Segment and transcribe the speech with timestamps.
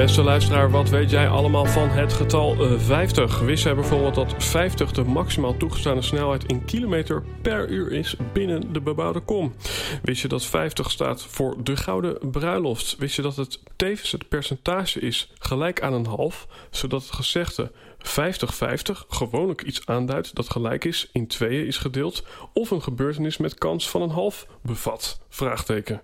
[0.00, 3.40] Beste luisteraar, wat weet jij allemaal van het getal 50?
[3.40, 8.72] Wist jij bijvoorbeeld dat 50 de maximaal toegestane snelheid in kilometer per uur is binnen
[8.72, 9.54] de bebouwde kom?
[10.02, 12.96] Wist je dat 50 staat voor de gouden bruiloft?
[12.98, 17.72] Wist je dat het tevens het percentage is gelijk aan een half, zodat het gezegde
[17.98, 23.54] 50-50 gewoonlijk iets aanduidt dat gelijk is, in tweeën is gedeeld of een gebeurtenis met
[23.54, 25.20] kans van een half bevat?
[25.28, 26.02] Vraagteken.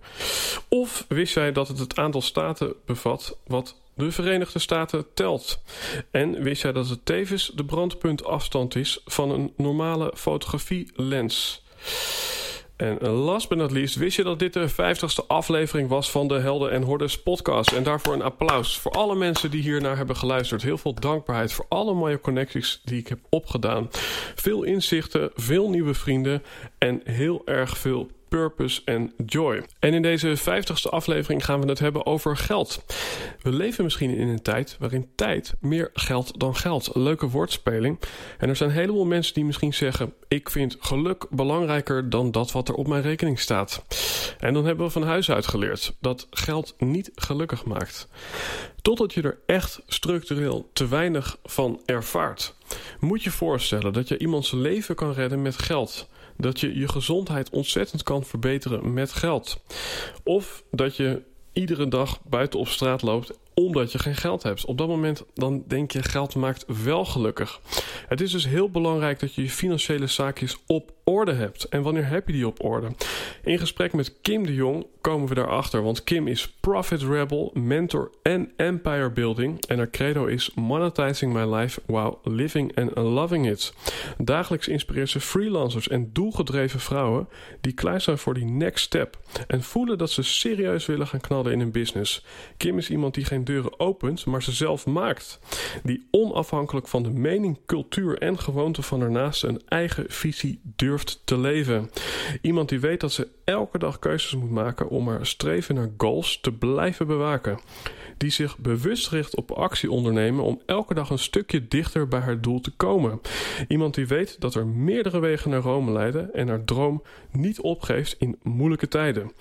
[0.69, 5.63] Of wist jij dat het het aantal staten bevat wat de Verenigde Staten telt?
[6.11, 11.65] En wist jij dat het tevens de brandpuntafstand is van een normale fotografielens?
[12.77, 16.39] En last but not least, wist je dat dit de 50ste aflevering was van de
[16.39, 17.73] Helden en Hordes podcast?
[17.73, 20.63] En daarvoor een applaus voor alle mensen die hier naar hebben geluisterd.
[20.63, 23.89] Heel veel dankbaarheid voor alle mooie connecties die ik heb opgedaan.
[24.35, 26.43] Veel inzichten, veel nieuwe vrienden
[26.79, 29.63] en heel erg veel purpose en joy.
[29.79, 32.85] En in deze 50ste aflevering gaan we het hebben over geld.
[33.43, 36.91] We leven misschien in een tijd waarin tijd meer geld dan geld.
[36.95, 37.99] Leuke woordspeling.
[38.39, 42.53] En er zijn een heleboel mensen die misschien zeggen: Ik vind geluk belangrijker dan dat
[42.53, 43.85] wat er op mijn rekening staat.
[44.39, 48.09] En dan hebben we van huis uit geleerd dat geld niet gelukkig maakt.
[48.83, 52.55] Totdat je er echt structureel te weinig van ervaart.
[53.01, 57.51] Moet je voorstellen dat je iemands leven kan redden met geld dat je je gezondheid
[57.51, 59.63] ontzettend kan verbeteren met geld.
[60.25, 64.65] Of dat je iedere dag buiten op straat loopt omdat je geen geld hebt.
[64.65, 67.61] Op dat moment dan denk je geld maakt wel gelukkig.
[68.09, 71.65] Het is dus heel belangrijk dat je je financiële zaakjes op orde hebt.
[71.65, 72.89] En wanneer heb je die op orde?
[73.45, 75.83] In gesprek met Kim de Jong komen we daarachter.
[75.83, 79.65] Want Kim is Profit Rebel, mentor en empire building.
[79.67, 83.75] En haar credo is monetizing my life while living and loving it.
[84.19, 87.29] Dagelijks inspireert ze freelancers en doelgedreven vrouwen
[87.61, 89.19] die klaar zijn voor die next step.
[89.47, 92.25] En voelen dat ze serieus willen gaan knallen in hun business.
[92.57, 95.39] Kim is iemand die geen deuren opent, maar ze zelf maakt.
[95.83, 100.96] Die onafhankelijk van de mening, cultuur en gewoonte van haar naasten een eigen visie durft
[101.05, 101.91] te leven.
[102.41, 106.41] Iemand die weet dat ze elke dag keuzes moet maken om haar streven naar goals
[106.41, 107.59] te blijven bewaken.
[108.17, 112.41] Die zich bewust richt op actie ondernemen om elke dag een stukje dichter bij haar
[112.41, 113.21] doel te komen.
[113.69, 118.17] Iemand die weet dat er meerdere wegen naar Rome leiden en haar droom niet opgeeft
[118.19, 119.33] in moeilijke tijden.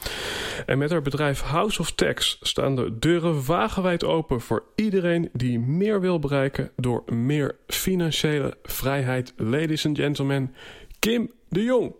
[0.66, 5.59] En met haar bedrijf House of Tax staan de deuren wagenwijd open voor iedereen die
[5.59, 9.33] meer wil bereiken door meer financiële vrijheid.
[9.37, 10.55] Ladies and gentlemen,
[10.99, 11.94] Kim de Jong.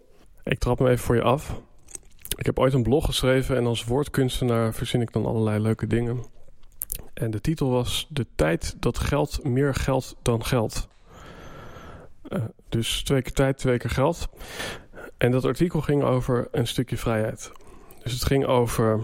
[0.44, 1.62] Ik trap me even voor je af.
[2.38, 6.24] Ik heb ooit een blog geschreven en als woordkunstenaar verzin ik dan allerlei leuke dingen.
[7.14, 10.88] En de titel was De tijd dat geld meer geld dan geld.
[12.30, 14.28] Uh, dus twee keer tijd, twee keer geld.
[15.18, 17.52] En dat artikel ging over een stukje vrijheid.
[18.04, 19.00] Dus het ging over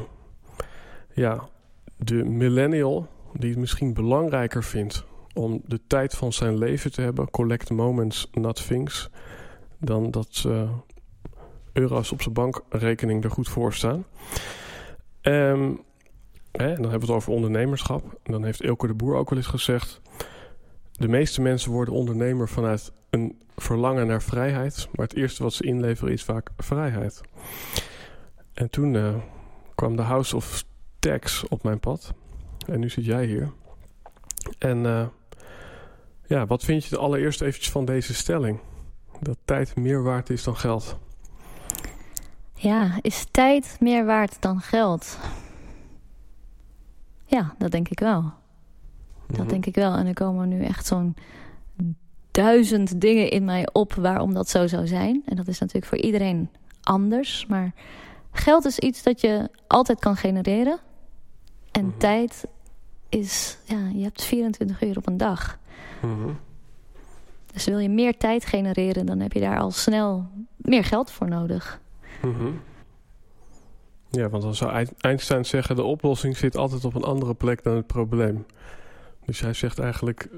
[1.13, 1.49] ja,
[1.97, 7.29] de millennial die het misschien belangrijker vindt om de tijd van zijn leven te hebben,
[7.29, 9.09] collect moments, not things,
[9.81, 10.71] dan dat uh,
[11.73, 14.05] euro's op zijn bankrekening er goed voor staan.
[15.21, 15.81] Um,
[16.51, 18.19] hè, dan hebben we het over ondernemerschap.
[18.23, 20.01] En dan heeft Elke de Boer ook wel eens gezegd:
[20.91, 25.63] de meeste mensen worden ondernemer vanuit een verlangen naar vrijheid, maar het eerste wat ze
[25.63, 27.21] inleveren is vaak vrijheid.
[28.53, 29.15] En toen uh,
[29.75, 30.63] kwam de House of
[30.99, 32.13] Tax op mijn pad.
[32.67, 33.51] En nu zit jij hier.
[34.57, 35.07] En uh,
[36.25, 38.59] ja, wat vind je allereerst eventjes van deze stelling?
[39.21, 40.97] Dat tijd meer waard is dan geld.
[42.53, 45.17] Ja, is tijd meer waard dan geld?
[47.25, 48.33] Ja, dat denk ik wel.
[49.27, 49.93] Dat mm denk ik wel.
[49.93, 51.15] En er komen nu echt zo'n
[52.31, 55.23] duizend dingen in mij op waarom dat zo zou zijn.
[55.25, 56.49] En dat is natuurlijk voor iedereen
[56.81, 57.45] anders.
[57.45, 57.73] Maar
[58.31, 60.79] geld is iets dat je altijd kan genereren.
[61.71, 62.45] En mm tijd
[63.09, 65.59] is, ja, je hebt 24 uur op een dag.
[66.01, 66.29] Mhm.
[67.53, 71.27] Dus wil je meer tijd genereren, dan heb je daar al snel meer geld voor
[71.27, 71.81] nodig.
[72.21, 72.51] Mhm.
[74.09, 75.75] Ja, want dan zou Einstein zeggen...
[75.75, 78.45] de oplossing zit altijd op een andere plek dan het probleem.
[79.25, 80.29] Dus hij zegt eigenlijk...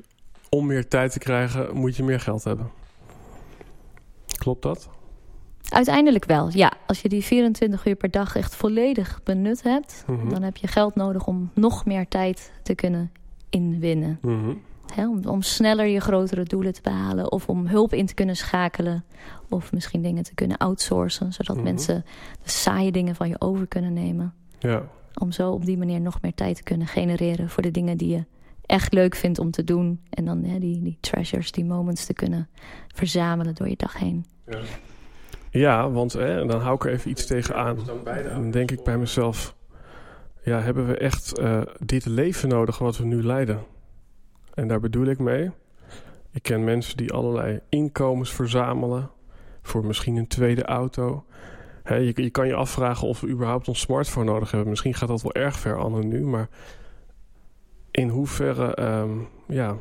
[0.50, 2.71] om meer tijd te krijgen moet je meer geld hebben.
[4.38, 4.89] Klopt dat?
[5.69, 6.74] Uiteindelijk wel, ja.
[6.88, 10.04] Als je die 24 uur per dag echt volledig benut hebt...
[10.07, 10.30] Mhm.
[10.30, 13.12] dan heb je geld nodig om nog meer tijd te kunnen
[13.50, 14.19] inwinnen.
[14.21, 14.54] Mhm.
[14.95, 17.31] Hè, om, om sneller je grotere doelen te behalen.
[17.31, 19.04] Of om hulp in te kunnen schakelen.
[19.50, 21.34] Of misschien dingen te kunnen outsourcen.
[21.34, 21.66] Zodat Mhm.
[21.66, 22.06] mensen
[22.44, 24.34] de saaie dingen van je over kunnen nemen.
[24.60, 24.84] Ja.
[25.13, 28.10] Om zo op die manier nog meer tijd te kunnen genereren voor de dingen die
[28.10, 28.25] je
[28.66, 30.00] echt leuk vindt om te doen.
[30.10, 32.50] En dan hè, die, die treasures, die moments te kunnen
[32.88, 34.25] verzamelen door je dag heen.
[35.51, 37.78] Ja, want hè, dan hou ik er even iets tegenaan.
[38.34, 39.56] Dan denk ik bij mezelf...
[40.44, 43.60] Ja, hebben we echt eh, dit leven nodig wat we nu leiden?
[44.53, 45.51] En daar bedoel ik mee...
[46.31, 49.09] Ik ken mensen die allerlei inkomens verzamelen...
[49.61, 51.25] voor misschien een tweede auto.
[51.85, 54.69] Je, je kan je afvragen of we überhaupt een smartphone nodig hebben.
[54.69, 56.50] Misschien gaat dat wel erg ver anno nu, maar...
[57.91, 59.17] In hoeverre ehm,
[59.47, 59.77] ja,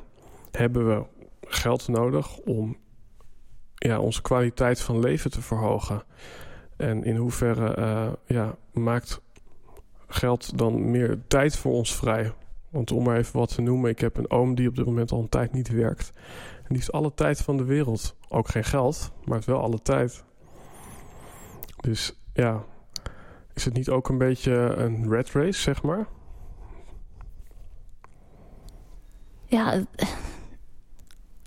[0.51, 1.05] hebben we
[1.47, 2.77] geld nodig om
[3.75, 6.03] ja, onze kwaliteit van leven te verhogen.
[6.77, 9.21] En in hoeverre eh, ja, maakt
[10.07, 12.33] geld dan meer tijd voor ons vrij?
[12.73, 15.13] Want om maar even wat te noemen, ik heb een oom die op dit moment
[15.13, 16.13] al een tijd niet werkt.
[16.57, 18.17] En die heeft alle tijd van de wereld.
[18.29, 20.25] Ook geen geld, maar heeft wel alle tijd.
[21.81, 22.65] Dus ja,
[23.55, 26.07] is het niet ook een beetje een red race, zeg maar?
[29.47, 29.85] Ja,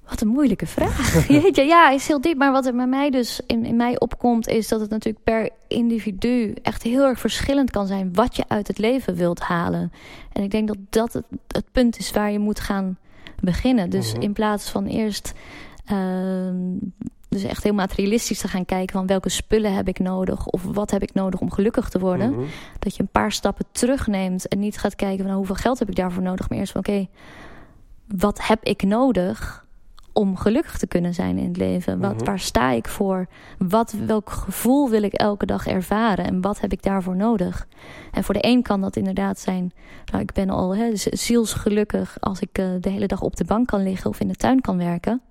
[0.10, 1.13] wat een moeilijke vraag.
[1.28, 2.38] Jeetje, ja, is heel diep.
[2.38, 4.48] Maar wat er bij mij dus in, in mij opkomt...
[4.48, 8.13] is dat het natuurlijk per individu echt heel erg verschillend kan zijn...
[8.13, 9.92] wat je uit het leven wilt halen.
[10.31, 12.98] En ik denk dat dat het, het punt is waar je moet gaan
[13.40, 13.90] beginnen.
[13.90, 14.22] Dus Mhm.
[14.22, 15.34] in plaats van eerst...
[15.86, 16.56] ehm,
[17.30, 20.92] dus echt heel materialistisch te gaan kijken van welke spullen heb ik nodig of wat
[20.92, 22.31] heb ik nodig om gelukkig te worden.
[22.31, 22.42] Mhm.
[22.80, 25.90] Dat je een paar stappen terugneemt en niet gaat kijken van nou, hoeveel geld heb
[25.90, 26.50] ik daarvoor nodig.
[26.50, 27.08] Maar eerst van oké,
[28.08, 29.65] wat heb ik nodig
[30.16, 32.00] om gelukkig te kunnen zijn in het leven?
[32.00, 32.26] Wat, Mhm.
[32.26, 33.28] Waar sta ik voor?
[33.58, 36.26] Wat, welk gevoel wil ik elke dag ervaren?
[36.26, 37.68] En wat heb ik daarvoor nodig?
[38.12, 39.74] En voor de een kan dat inderdaad zijn...
[40.12, 43.68] Nou, ik ben al hè, zielsgelukkig als ik eh, de hele dag op de bank
[43.68, 44.10] kan liggen...
[44.10, 45.22] of in de tuin kan werken.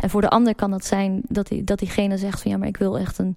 [0.00, 2.50] En voor de ander kan dat zijn dat, die, dat diegene zegt van...
[2.50, 3.36] ja, maar ik wil echt een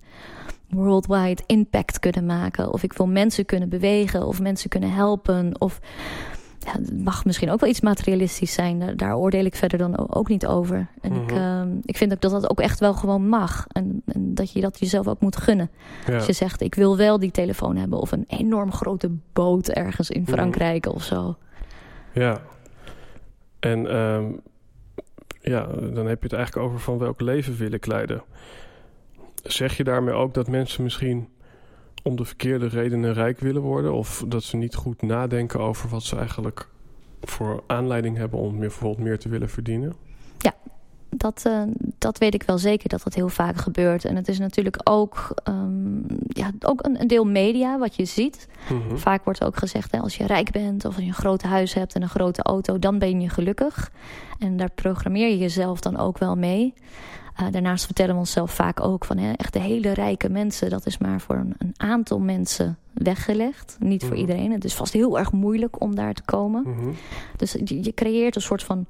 [0.70, 2.74] worldwide impact kunnen maken.
[2.74, 5.62] Of ik wil mensen kunnen bewegen of mensen kunnen helpen.
[5.62, 5.80] Of
[6.66, 8.80] ja, het mag misschien ook wel iets materialistisch zijn.
[8.80, 10.88] Daar, daar oordeel ik verder dan ook niet over.
[11.02, 11.36] En ik, Mhm.
[11.42, 13.66] ehm, ik vind ook dat dat ook echt wel gewoon mag.
[13.72, 15.70] En, en dat je dat jezelf ook moet gunnen.
[16.08, 16.16] Ja.
[16.16, 18.00] Als je zegt, ik wil wel die telefoon hebben...
[18.00, 20.32] of een enorm grote boot ergens in Mhm.
[20.32, 21.36] Frankrijk of zo.
[22.14, 22.42] Ja.
[23.60, 24.26] En ehm,
[25.42, 28.24] ja, dan heb je het eigenlijk over van welk leven wil ik leiden.
[29.44, 31.28] Zeg je daarmee ook dat mensen misschien
[32.04, 33.94] om de verkeerde redenen rijk willen worden?
[33.94, 36.70] Of dat ze niet goed nadenken over wat ze eigenlijk
[37.22, 39.96] voor aanleiding hebben om meer, bijvoorbeeld meer te willen verdienen?
[41.18, 41.62] Dat, eh,
[41.98, 44.06] dat weet ik wel zeker dat dat heel vaak gebeurt.
[44.06, 45.98] En het is natuurlijk ook, ehm,
[46.28, 48.48] ja, ook een, een deel media wat je ziet.
[48.70, 48.98] Mhm.
[48.98, 51.74] Vaak wordt ook gezegd, hè, als je rijk bent of als je een groot huis
[51.74, 53.92] hebt en een grote auto, dan ben je gelukkig.
[54.40, 56.74] En daar programmeer je jezelf dan ook wel mee.
[57.36, 60.86] Eh, daarnaast vertellen we onszelf vaak ook van hè, echt de hele rijke mensen, dat
[60.86, 63.76] is maar voor een, een aantal mensen weggelegd.
[63.80, 64.20] Niet voor Mhm.
[64.20, 64.52] iedereen.
[64.52, 66.62] Het is vast heel erg moeilijk om daar te komen.
[66.70, 66.90] Mhm.
[67.38, 68.86] Dus je, je creëert een soort van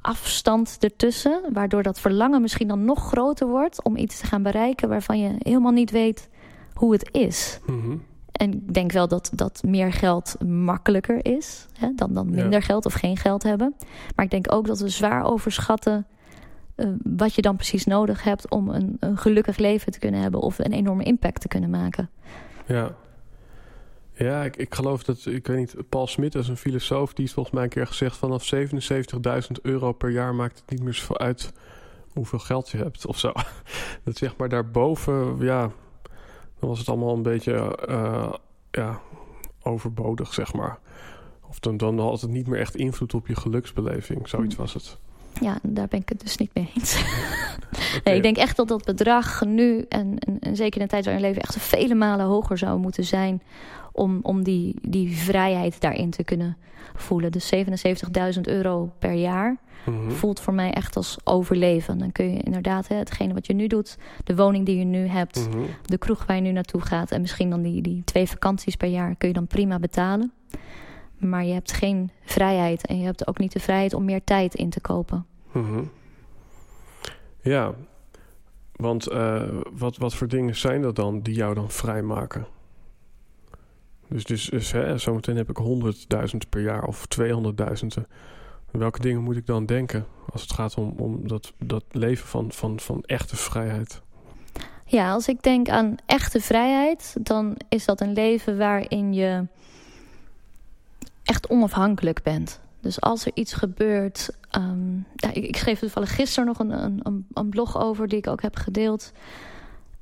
[0.00, 4.88] afstand ertussen, waardoor dat verlangen misschien dan nog groter wordt om iets te gaan bereiken
[4.88, 6.28] waarvan je helemaal niet weet
[6.74, 7.58] hoe het is.
[7.66, 7.96] Mhm.
[8.32, 12.34] En ik denk wel dat, dat meer geld makkelijker is hè, dan, dan Ja.
[12.34, 13.74] minder geld of geen geld hebben.
[14.16, 16.06] Maar ik denk ook dat we zwaar overschatten
[16.76, 20.40] eh, wat je dan precies nodig hebt om een, een gelukkig leven te kunnen hebben
[20.40, 22.10] of een enorme impact te kunnen maken.
[22.66, 22.94] Ja.
[24.12, 27.32] Ja, ik, ik geloof dat, ik weet niet, Paul Smit is een filosoof, die heeft
[27.32, 31.18] volgens mij een keer gezegd: vanaf 77.000 euro per jaar maakt het niet meer zoveel
[31.18, 31.52] uit
[32.12, 33.32] hoeveel geld je hebt of zo.
[34.04, 35.70] Dat zeg maar daarboven, ja,
[36.58, 38.32] dan was het allemaal een beetje, eh,
[38.70, 39.00] ja,
[39.62, 40.78] overbodig, zeg maar.
[41.48, 44.60] Of dan, dan had het niet meer echt invloed op je geluksbeleving, zoiets Hm.
[44.60, 44.98] was het.
[45.40, 46.96] Ja, daar ben ik het dus niet mee eens.
[48.04, 51.04] Nee, ik denk echt dat dat bedrag nu, en, en, en zeker in de tijd
[51.04, 53.42] waarin we leven, echt vele malen hoger zou moeten zijn.
[53.92, 56.56] Om, om die, die vrijheid daarin te kunnen
[56.94, 57.32] voelen.
[57.32, 57.52] Dus
[58.34, 60.10] 77.000 euro per jaar Mhm.
[60.10, 61.98] voelt voor mij echt als overleven.
[61.98, 65.06] Dan kun je inderdaad hè, hetgene wat je nu doet, de woning die je nu
[65.06, 65.58] hebt, Mhm.
[65.84, 68.88] de kroeg waar je nu naartoe gaat en misschien dan die, die twee vakanties per
[68.88, 70.32] jaar kun je dan prima betalen.
[71.16, 72.86] Maar je hebt geen vrijheid.
[72.86, 75.26] En je hebt ook niet de vrijheid om meer tijd in te kopen.
[75.52, 75.82] Mhm.
[77.42, 77.74] Ja,
[78.72, 79.42] want uh,
[79.72, 82.46] wat, wat voor dingen zijn dat dan die jou dan vrijmaken?
[84.08, 85.58] Dus, dus, dus hè, zometeen heb ik
[86.32, 87.06] 100.000 per jaar of
[87.98, 88.02] 200.000.
[88.70, 92.52] Welke dingen moet ik dan denken als het gaat om, om dat, dat leven van,
[92.52, 94.02] van, van echte vrijheid?
[94.84, 99.46] Ja, als ik denk aan echte vrijheid, dan is dat een leven waarin je
[101.26, 102.60] echt onafhankelijk bent.
[102.80, 104.30] Dus als er iets gebeurt.
[104.58, 108.26] Um, ja, ik, ik, schreef toevallig gisteren nog een, een, een, blog over die ik
[108.26, 109.12] ook heb gedeeld.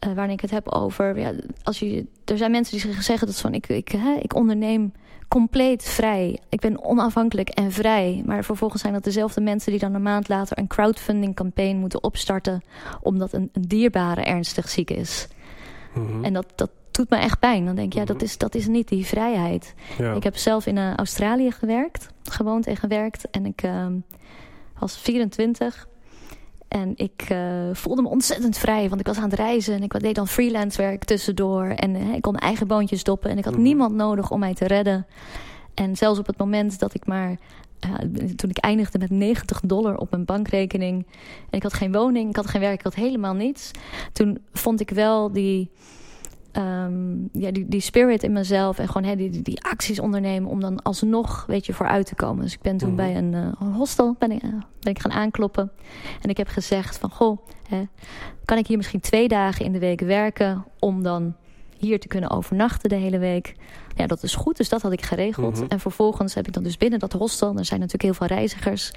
[0.07, 1.19] Uh, waarin ik het heb over.
[1.19, 4.93] Ja, als je, er zijn mensen die zeggen dat van ik, ik, hè, ik onderneem
[5.29, 6.41] compleet vrij.
[6.49, 8.23] Ik ben onafhankelijk en vrij.
[8.27, 12.03] Maar vervolgens zijn dat dezelfde mensen die dan een maand later een crowdfunding campaign moeten
[12.03, 12.63] opstarten.
[13.03, 15.29] omdat een, een dierbare ernstig ziek is.
[15.95, 17.65] Mm En dat, dat doet me echt pijn.
[17.65, 18.25] Dan denk ik, ja, dat mhm.
[18.25, 19.75] is, dat is niet die vrijheid.
[20.15, 23.31] Ik heb zelf in uh, Australië gewerkt, gewoond en gewerkt.
[23.31, 23.87] En ik uh,
[24.79, 25.89] was 24.
[26.69, 27.39] En ik uh,
[27.73, 30.83] voelde me ontzettend vrij, want ik was aan het reizen en ik deed dan freelance
[30.83, 31.65] werk tussendoor.
[31.65, 33.63] En uh, ik kon mijn eigen boontjes doppen en ik had mhm.
[33.63, 35.07] niemand nodig om mij te redden.
[35.75, 37.37] En zelfs op het moment dat ik maar,
[38.37, 41.07] toen ik eindigde met 90 dollar op mijn bankrekening.
[41.51, 43.71] En ik had geen woning, ik had geen werk, ik had helemaal niets.
[44.13, 45.71] Toen vond ik wel die
[46.57, 50.61] um, ja, die, die spirit in mezelf en gewoon hè, die, die, acties ondernemen om
[50.61, 52.43] dan alsnog weet je, vooruit te komen.
[52.43, 52.97] Dus ik ben toen mhm.
[52.97, 55.71] bij een, uh, hostel ben ik, uh, ben ik gaan aankloppen.
[56.23, 57.83] En ik heb gezegd van, goh, hè,
[58.45, 61.35] kan ik hier misschien twee dagen in de week werken om dan
[61.85, 63.55] hier te kunnen overnachten de hele week.
[63.97, 65.61] Ja, dat is goed, dus dat had ik geregeld.
[65.61, 65.65] Mhm.
[65.69, 67.57] En vervolgens heb ik dan dus binnen dat hostel...
[67.57, 68.93] er zijn natuurlijk heel veel reizigers...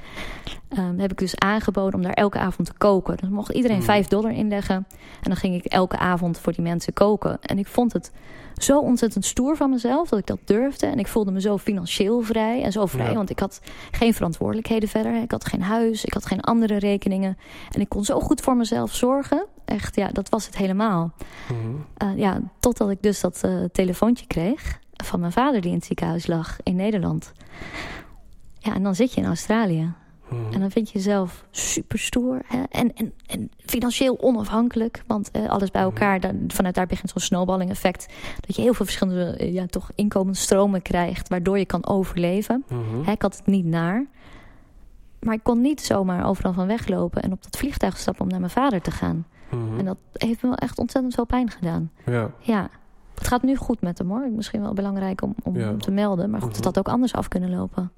[0.78, 3.18] Um, heb ik dus aangeboden om daar elke avond te koken.
[3.18, 4.76] Dan mocht iedereen mm 5 dollar inleggen.
[5.22, 7.38] En dan ging ik elke avond voor die mensen koken.
[7.42, 8.12] En ik vond het
[8.58, 10.86] zo ontzettend stoer van mezelf dat ik dat durfde.
[10.86, 13.14] En ik voelde me zo financieel vrij en zo vrij.
[13.14, 13.62] Want ik had
[13.92, 15.22] geen verantwoordelijkheden verder.
[15.22, 17.38] Ik had geen huis, ik had geen andere rekeningen.
[17.72, 19.46] En ik kon zo goed voor mezelf zorgen.
[19.66, 21.14] Echt, ja, dat was het helemaal.
[21.52, 21.86] Mm
[22.16, 26.28] ja, totdat ik dus dat uh, telefoontje kreeg van mijn vader die in het ziekenhuis
[26.28, 27.32] lag in Nederland.
[28.60, 29.94] Ja, en dan zit je in Australië.
[30.30, 30.54] Mhm.
[30.54, 32.64] En dan vind je jezelf super stoer hè?
[32.70, 35.04] En, en, en financieel onafhankelijk.
[35.08, 35.92] Want eh, alles bij mhm.
[35.92, 38.14] elkaar, dan, vanuit daar begint zo'n snowballing effect.
[38.40, 42.64] Dat je heel veel verschillende eh, ja, toch inkomensstromen krijgt, waardoor je kan overleven.
[42.68, 43.04] Mhm.
[43.04, 44.06] hè, ik had het niet naar.
[45.20, 48.40] Maar ik kon niet zomaar overal van weglopen en op dat vliegtuig stappen om naar
[48.40, 49.26] mijn vader te gaan.
[49.78, 51.92] En dat heeft me echt ontzettend veel pijn gedaan.
[52.06, 52.32] Ja.
[52.40, 52.70] ja.
[53.16, 54.30] Het gaat nu goed met hem hoor.
[54.30, 56.30] Misschien wel belangrijk om, om, te melden.
[56.30, 57.92] Maar goed, het had ook anders af kunnen lopen.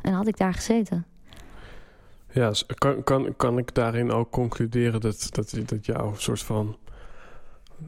[0.00, 1.06] En had ik daar gezeten.
[2.32, 6.76] Ja, kan, kan, kan ik daarin ook concluderen dat, dat, dat jouw soort van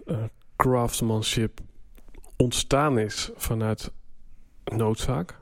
[0.06, 0.23] uh,
[0.56, 1.61] craftsmanship
[2.37, 3.92] ontstaan is vanuit
[4.64, 5.38] noodzaak?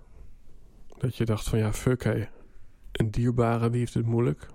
[0.99, 2.29] Dat je dacht van ja, fuck hé,
[2.93, 4.47] een dierbare die heeft het moeilijk.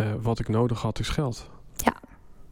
[0.00, 1.50] Uh, wat ik nodig had is geld.
[1.76, 1.96] Ja,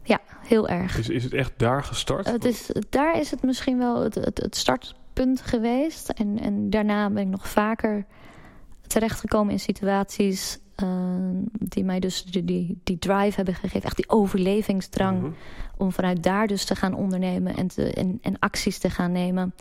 [0.03, 0.97] ja heel erg.
[0.97, 2.27] Is, is het echt daar gestart?
[2.27, 6.09] Het is, daar is het misschien wel het, het, het startpunt geweest.
[6.09, 8.05] En, en daarna ben ik nog vaker
[8.87, 13.83] terechtgekomen in situaties Ehm, die mij dus die, die, die, drive hebben gegeven.
[13.83, 15.21] Echt die overlevingsdrang.
[15.21, 15.31] Mhm.
[15.77, 19.53] Om vanuit daar dus te gaan ondernemen en, te, en, en acties te gaan nemen.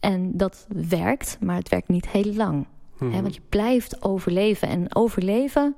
[0.00, 2.66] En dat werkt, maar het werkt niet heel lang.
[2.98, 4.68] Mm want je blijft overleven.
[4.68, 5.76] En overleven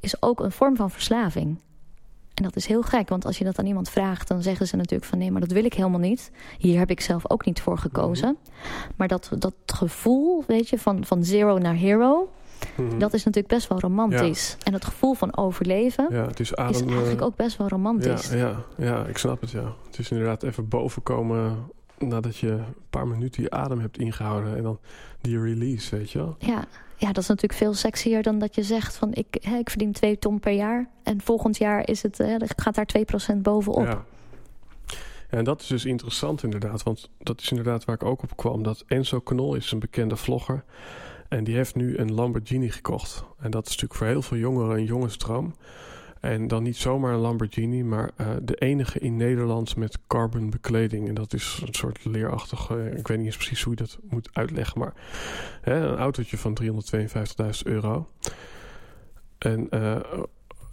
[0.00, 1.58] is ook een vorm van verslaving.
[2.34, 4.28] En dat is heel gek, want als je dat aan iemand vraagt...
[4.28, 6.30] dan zeggen ze natuurlijk van nee, maar dat wil ik helemaal niet.
[6.58, 8.36] Hier heb ik zelf ook niet voor gekozen.
[8.40, 8.92] Mhm.
[8.96, 12.28] Maar dat, dat gevoel, weet je, van, van zero naar hero...
[12.76, 12.98] Mhm.
[12.98, 14.56] Dat is natuurlijk best wel romantisch.
[14.62, 18.30] En het gevoel van overleven ja, het is, adem, is eigenlijk ook best wel romantisch.
[18.30, 19.74] Ja, ja, ja, ik snap het, ja.
[19.86, 24.56] Het is inderdaad even bovenkomen nadat je een paar minuten je adem hebt ingehouden.
[24.56, 24.78] En dan
[25.20, 26.36] die release, weet je wel.
[26.38, 26.64] Ja,
[26.96, 29.92] ja, dat is natuurlijk veel sexier dan dat je zegt van ik, hè, ik verdien
[29.92, 30.88] 2 ton per jaar.
[31.02, 33.86] En volgend jaar is het, hè, gaat daar 2% bovenop.
[33.86, 34.04] Ja.
[35.28, 38.62] En dat is dus interessant inderdaad, want dat is inderdaad waar ik ook op kwam.
[38.62, 40.64] Dat Enzo Knol is een bekende vlogger.
[41.32, 43.24] En die heeft nu een Lamborghini gekocht.
[43.38, 45.54] En dat is natuurlijk voor heel veel jongeren een jongensdroom.
[46.20, 51.08] En dan niet zomaar een Lamborghini, maar uh, de enige in Nederland met carbon bekleding.
[51.08, 54.28] En dat is een soort leerachtige, ik weet niet eens precies hoe je dat moet
[54.32, 54.94] uitleggen, maar
[55.60, 58.08] hè, een autootje van 352.000 euro.
[59.38, 60.00] En uh,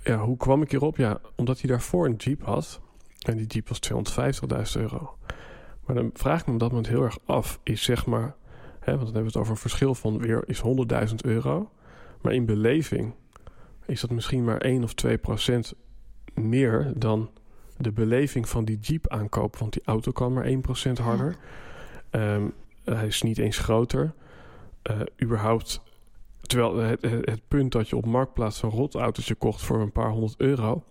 [0.03, 0.97] ja, hoe kwam ik hierop?
[0.97, 2.81] Ja, omdat hij daarvoor een Jeep had.
[3.25, 3.79] En die Jeep was
[4.75, 5.17] 250.000 euro.
[5.85, 8.35] Maar dan vraag ik me op dat moment heel erg af, is zeg maar
[8.95, 10.61] want dan hebben we het over een verschil van weer is
[11.09, 11.71] 100.000 euro.
[12.21, 13.13] Maar in beleving
[13.85, 15.73] is dat misschien maar 1 of 2 procent
[16.33, 17.29] meer dan
[17.77, 19.57] de beleving van die Jeep aankoop.
[19.57, 21.35] Want die auto kan maar 1 procent harder.
[22.09, 22.47] Ehm,
[22.83, 24.13] hij is niet eens groter.
[24.91, 25.81] uh, überhaupt...
[26.41, 30.35] Terwijl het, het, punt dat je op Marktplaats een rotautootje kocht voor een paar honderd
[30.37, 30.83] euro...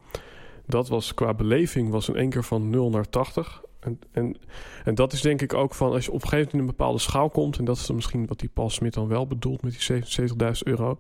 [0.67, 3.63] dat was qua beleving was in één keer van 0 naar 80.
[3.81, 4.37] En, en,
[4.85, 6.77] en dat is denk ik ook van als je op een gegeven moment in een
[6.77, 7.59] bepaalde schaal komt...
[7.59, 10.51] en dat is dan misschien wat die Paul Smit dan wel bedoelt met die 70.000
[10.63, 10.99] euro...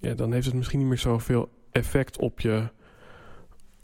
[0.00, 2.68] Ja, dan heeft het misschien niet meer zoveel effect op je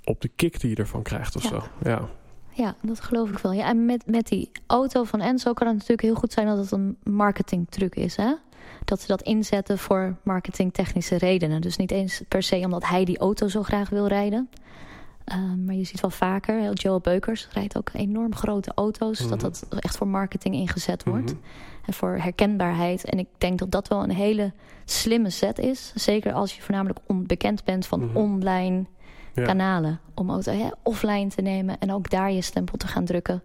[0.04, 1.62] op de kick die je ervan krijgt of zo.
[1.82, 2.08] Ja.
[2.52, 3.52] Ja, dat geloof ik wel.
[3.52, 6.58] Ja, en met, met die auto van Enzo kan het natuurlijk heel goed zijn dat
[6.58, 8.16] het een marketingtruc is.
[8.16, 8.34] Hè?
[8.84, 11.60] Dat ze dat inzetten voor marketingtechnische redenen.
[11.60, 14.50] Dus niet eens per se omdat hij die auto zo graag wil rijden.
[15.30, 19.18] Ehm, maar je ziet wel vaker, Joe Beukers rijdt ook enorm grote auto's.
[19.18, 19.38] Dat mhm.
[19.38, 21.32] dat echt voor marketing ingezet wordt.
[21.32, 21.40] Mhm.
[21.86, 23.04] En voor herkenbaarheid.
[23.04, 24.52] En ik denk dat dat wel een hele
[24.84, 25.92] slimme set is.
[25.94, 28.16] Zeker als je voornamelijk onbekend bent van mhm.
[28.16, 28.84] online
[29.34, 30.00] kanalen.
[30.14, 33.42] Om auto hè, offline te nemen en ook daar je stempel te gaan drukken.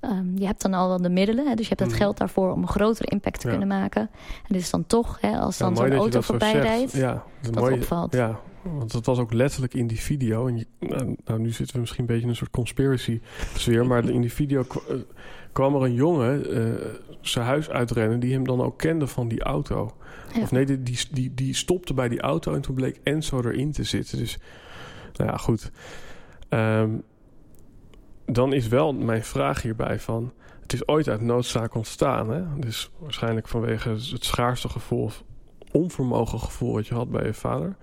[0.00, 2.62] Um, je hebt dan al de middelen, hè, dus je hebt het geld daarvoor om
[2.62, 4.02] een grotere impact te kunnen maken.
[4.36, 7.70] En dit is dan toch, hè, als dan zo'n auto voorbij rijdt, ja, dat, dat
[7.70, 8.12] opvalt.
[8.12, 10.46] Ja, want dat was ook letterlijk in die video.
[10.46, 13.20] En nou, nou, nu zitten we misschien een beetje in een soort conspiracy
[13.56, 13.86] sfeer.
[13.86, 14.96] maar in die video eh,
[15.52, 16.74] kwam er een jongen uh,
[17.20, 18.20] zijn huis uitrennen...
[18.20, 19.96] die hem dan ook kende van die auto.
[20.40, 23.72] Of nee, die, die, die, die stopte bij die auto en toen bleek Enzo erin
[23.72, 24.18] te zitten.
[24.18, 24.38] Dus
[25.12, 25.70] nou ja, goed.
[26.48, 27.02] Um,
[28.26, 30.32] dan is wel mijn vraag hierbij van...
[30.62, 32.30] Het is ooit uit noodzaak ontstaan.
[32.30, 32.42] Hè?
[32.58, 35.02] Dus waarschijnlijk vanwege het schaarste gevoel...
[35.02, 35.24] of
[35.70, 37.76] onvermogen gevoel wat je had bij je vader.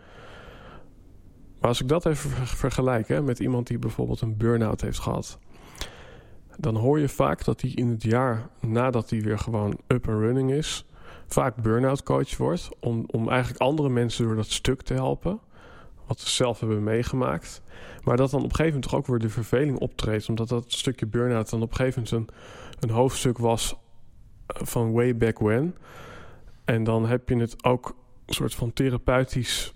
[1.62, 5.40] Maar als ik dat even vergelijk hè, met iemand die bijvoorbeeld een burn-out heeft gehad...
[6.58, 10.20] dan hoor je vaak dat hij in het jaar nadat hij weer gewoon up and
[10.20, 10.86] running is...
[11.28, 12.70] vaak burn-out coach wordt...
[12.80, 15.40] Om, om eigenlijk andere mensen door dat stuk te helpen
[16.12, 17.62] wat ze zelf hebben meegemaakt.
[18.04, 20.30] Maar dat dan op een gegeven moment toch ook weer de verveling optreedt.
[20.30, 22.36] Omdat dat stukje burn-out dan op een gegeven moment een,
[22.80, 23.76] een hoofdstuk was
[24.48, 25.76] eh, van way back when.
[26.66, 29.74] En dan heb je het ook een soort van therapeutisch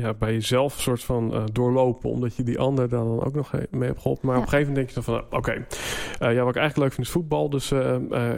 [0.00, 2.10] ja, bij jezelf soort van uh, doorlopen.
[2.10, 4.26] Omdat je die ander dan ook nog mee hebt geholpen.
[4.26, 5.24] Maar op een gegeven moment denk je dan van...
[5.24, 7.50] Oké, okay, uh, ja, wat ik eigenlijk leuk vind is voetbal.
[7.50, 7.72] Dus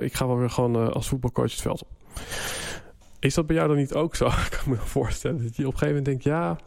[0.00, 1.88] ik ga wel weer gewoon als voetbalcoach het veld op.
[3.18, 4.26] Is dat bij jou dan niet ook zo?
[4.50, 6.24] ik kan me voorstellen dat je op een gegeven moment denkt...
[6.24, 6.58] ja,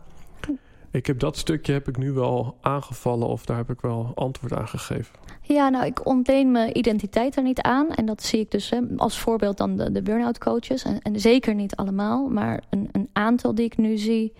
[0.91, 3.27] ik heb dat stukje heb ik nu wel aangevallen...
[3.27, 5.15] of daar heb ik wel antwoord aan gegeven.
[5.41, 7.89] Ja, nou, ik ontleen mijn identiteit er niet aan.
[7.89, 10.83] En dat zie ik dus hè, als voorbeeld dan de, de burn-out coaches.
[10.83, 14.33] En, en, zeker niet allemaal, maar een, een aantal die ik nu zie...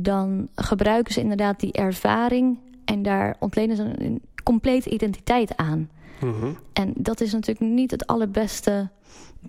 [0.00, 2.58] dan gebruiken ze inderdaad die ervaring...
[2.84, 5.90] en daar ontlenen ze een, complete identiteit aan...
[6.20, 6.52] Mhm.
[6.72, 8.88] En dat is natuurlijk niet het allerbeste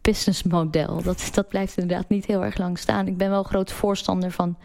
[0.01, 1.01] businessmodel.
[1.01, 3.07] Dat, dat blijft inderdaad niet heel erg lang staan.
[3.07, 4.57] Ik ben wel groot voorstander van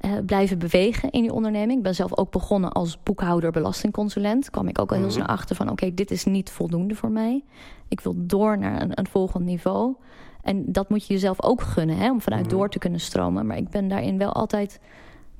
[0.00, 1.76] uh, blijven bewegen in je onderneming.
[1.76, 4.50] Ik ben zelf ook begonnen als boekhouder belastingconsulent.
[4.50, 5.14] kwam ik ook al heel mhm.
[5.14, 5.70] snel achter van...
[5.70, 7.44] oké, dit is niet voldoende voor mij.
[7.88, 9.94] Ik wil door naar een, een volgend niveau.
[10.42, 12.54] En dat moet je jezelf ook gunnen, hè, om vanuit mhm.
[12.54, 13.46] door te kunnen stromen.
[13.46, 14.80] Maar ik ben daarin wel altijd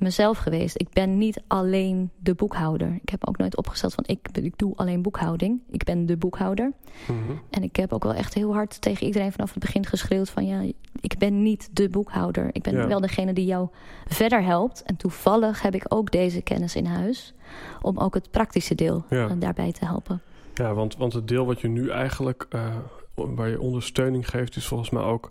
[0.02, 0.80] mezelf geweest.
[0.80, 2.98] Ik ben niet alleen de boekhouder.
[3.02, 5.60] Ik heb ook nooit opgesteld van ik, ik doe alleen boekhouding.
[5.70, 6.72] Ik ben de boekhouder.
[7.06, 7.32] Mhm.
[7.50, 10.46] En ik heb ook wel echt heel hard tegen iedereen vanaf het begin geschreeuwd van
[10.46, 10.62] ja,
[11.00, 12.48] ik ben niet de boekhouder.
[12.52, 13.68] Ik ben wel degene die jou
[14.06, 14.82] verder helpt.
[14.82, 17.34] En toevallig heb ik ook deze kennis in huis
[17.80, 19.28] om ook het praktische deel ja.
[19.28, 20.22] Eh, daarbij te helpen.
[20.54, 22.76] Ja, want, want het deel wat je nu eigenlijk, uh,
[23.14, 25.30] waar je ondersteuning geeft, is volgens mij ook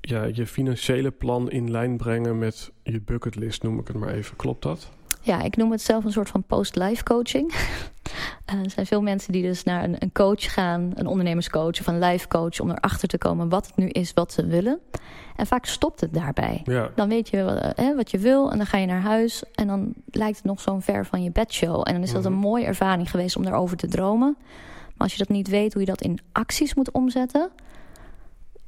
[0.00, 4.36] ja, je financiële plan in lijn brengen met je bucketlist, noem ik het maar even.
[4.36, 4.90] Klopt dat?
[5.22, 7.52] Ja, ik noem het zelf een soort van post-life coaching.
[8.44, 11.86] Eh, er zijn veel mensen die dus naar een, een, coach gaan, een ondernemerscoach of
[11.86, 14.80] een life coach, om erachter te komen wat het nu is wat ze willen.
[15.36, 16.62] En vaak stopt het daarbij.
[16.64, 16.90] Ja.
[16.94, 19.66] Dan weet je wat, hè, wat je wil en dan ga je naar huis en
[19.66, 21.82] dan lijkt het nog zo'n ver van je bedshow.
[21.84, 22.40] En dan is dat een mhm.
[22.40, 24.36] mooie ervaring geweest om daarover te dromen.
[24.38, 27.50] Maar als je dat niet weet hoe je dat in acties moet omzetten,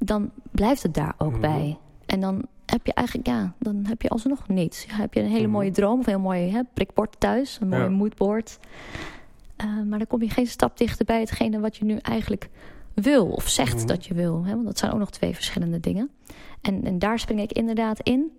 [0.04, 1.40] dan blijft het daar ook mhm.
[1.40, 1.78] bij.
[2.06, 4.86] En dan heb je eigenlijk, ja, dan heb je alsnog niets.
[4.88, 5.50] Heb je een hele mhm.
[5.50, 7.88] mooie droom of een heel mooi hè, prikbord thuis, een mooi ja.
[7.88, 8.58] moodboard.
[9.64, 12.48] Uh, maar dan kom je geen stap dichter bij hetgene wat je nu eigenlijk
[12.94, 13.86] wil of zegt mhm.
[13.86, 14.44] dat je wil.
[14.44, 14.52] Hè?
[14.52, 16.10] Want dat zijn ook nog twee verschillende dingen.
[16.60, 18.30] En, en daar spring ik inderdaad in.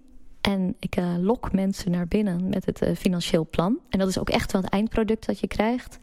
[0.42, 3.78] En ik uh, lok mensen naar binnen met het uh, financieel plan.
[3.90, 5.98] En dat is ook echt wel het eindproduct dat je krijgt.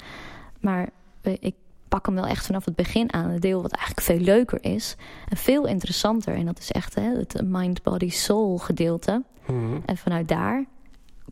[0.61, 0.89] Maar
[1.23, 1.55] ik
[1.91, 3.31] pak hem wel echt vanaf het begin aan.
[3.31, 4.97] Het deel wat eigenlijk veel leuker is.
[5.29, 6.35] En veel interessanter.
[6.35, 9.23] En dat is echt hè, het mind, body, soul gedeelte.
[9.47, 9.79] Mhm.
[9.85, 10.65] En vanuit daar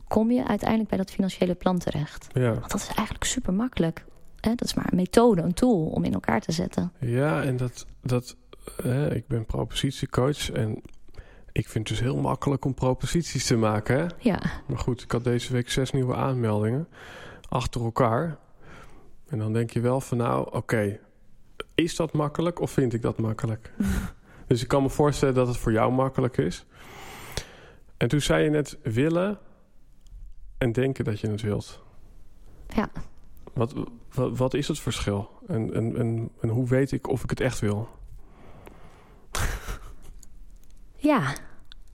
[0.07, 2.27] kom je uiteindelijk bij dat financiële plan terecht.
[2.33, 2.53] Ja.
[2.53, 4.05] Want dat is eigenlijk super makkelijk.
[4.39, 4.55] Hè?
[4.55, 6.91] Dat is maar een methode, een tool om in elkaar te zetten.
[6.99, 7.85] Ja, en dat...
[8.01, 8.35] dat
[8.81, 10.81] hè, ik ben propositiecoach en
[11.51, 13.97] ik vind het dus heel makkelijk om proposities te maken.
[13.97, 14.05] Hè?
[14.19, 14.41] Ja.
[14.67, 16.87] Maar goed, ik had deze week zes nieuwe aanmeldingen
[17.49, 18.37] achter elkaar.
[19.29, 20.99] En dan denk je wel van nou, oké,
[21.75, 23.71] is dat makkelijk of vind ik dat makkelijk?
[24.47, 26.65] Dus ik kan me voorstellen dat het voor jou makkelijk is.
[27.97, 29.39] En toen zei je net willen
[30.57, 31.83] en denken dat je het wilt.
[32.67, 32.89] Ja.
[33.53, 33.73] Wat,
[34.13, 35.29] wat, wat is het verschil?
[35.47, 37.87] En, en, en, en hoe weet ik of ik het echt wil?
[41.01, 41.33] Ja,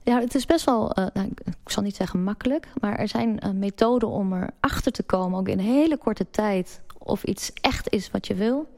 [0.02, 3.40] ja, het is best wel, uh, nou, ik zal niet zeggen makkelijk, maar er zijn
[3.44, 7.92] uh, methoden om erachter te komen, ook in een hele korte tijd, of iets echt
[7.92, 8.68] is wat je wil.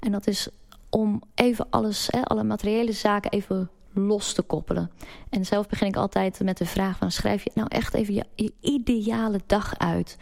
[0.00, 0.48] En dat is
[0.90, 4.90] om even alles, hè, alle materiële zaken even los te koppelen.
[5.30, 8.24] En zelf begin ik altijd met de vraag van schrijf je nou echt even je,
[8.34, 10.16] je ideale dag uit.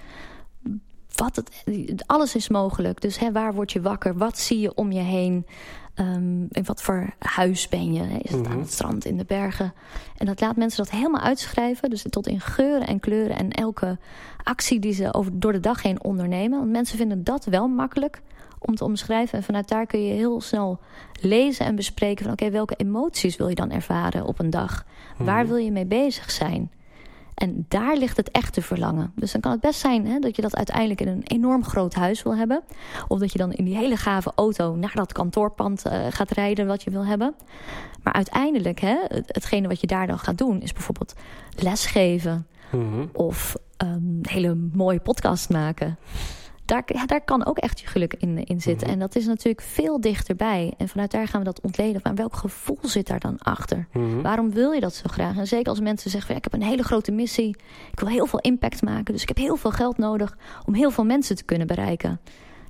[1.14, 1.64] Wat het,
[2.06, 3.00] alles is mogelijk.
[3.00, 4.16] Dus hè, waar word je wakker?
[4.16, 5.46] Wat zie je om je heen?
[5.94, 8.02] Um, in wat voor huis ben je?
[8.18, 8.60] Is het aan Mhm.
[8.60, 9.72] het strand, in de bergen?
[10.16, 11.90] En dat laat mensen dat helemaal uitschrijven.
[11.90, 13.36] Dus tot in geuren en kleuren.
[13.36, 13.98] En elke
[14.42, 16.58] actie die ze over, door de dag heen ondernemen.
[16.58, 18.20] Want mensen vinden dat wel makkelijk
[18.58, 19.38] om te omschrijven.
[19.38, 20.78] En vanuit daar kun je heel snel
[21.20, 22.24] lezen en bespreken...
[22.24, 24.84] van oké, welke emoties wil je dan ervaren op een dag?
[25.16, 26.70] Waar wil je mee bezig zijn?
[27.38, 29.12] En daar ligt het echte verlangen.
[29.14, 31.94] Dus dan kan het best zijn hè, dat je dat uiteindelijk in een enorm groot
[31.94, 32.62] huis wil hebben.
[33.08, 36.66] Of dat je dan in die hele gave auto naar dat kantoorpand uh, gaat rijden
[36.66, 37.34] wat je wil hebben.
[38.02, 38.96] Maar uiteindelijk, hè,
[39.26, 41.14] hetgene wat je daar dan gaat doen, is bijvoorbeeld
[41.56, 42.46] lesgeven.
[42.70, 43.10] Mm-hmm.
[43.12, 45.98] Of um, een hele mooie podcast maken.
[46.68, 48.86] Daar, ja, daar kan ook echt je geluk in, in zitten.
[48.86, 48.94] Mhm.
[48.94, 50.74] En dat is natuurlijk veel dichterbij.
[50.76, 52.00] En vanuit daar gaan we dat ontleden.
[52.04, 53.86] Maar welk gevoel zit daar dan achter?
[53.92, 54.20] Mhm.
[54.22, 55.36] Waarom wil je dat zo graag?
[55.36, 57.48] En zeker als mensen zeggen: van, Ik heb een hele grote missie.
[57.92, 59.12] Ik wil heel veel impact maken.
[59.12, 62.20] Dus ik heb heel veel geld nodig om heel veel mensen te kunnen bereiken.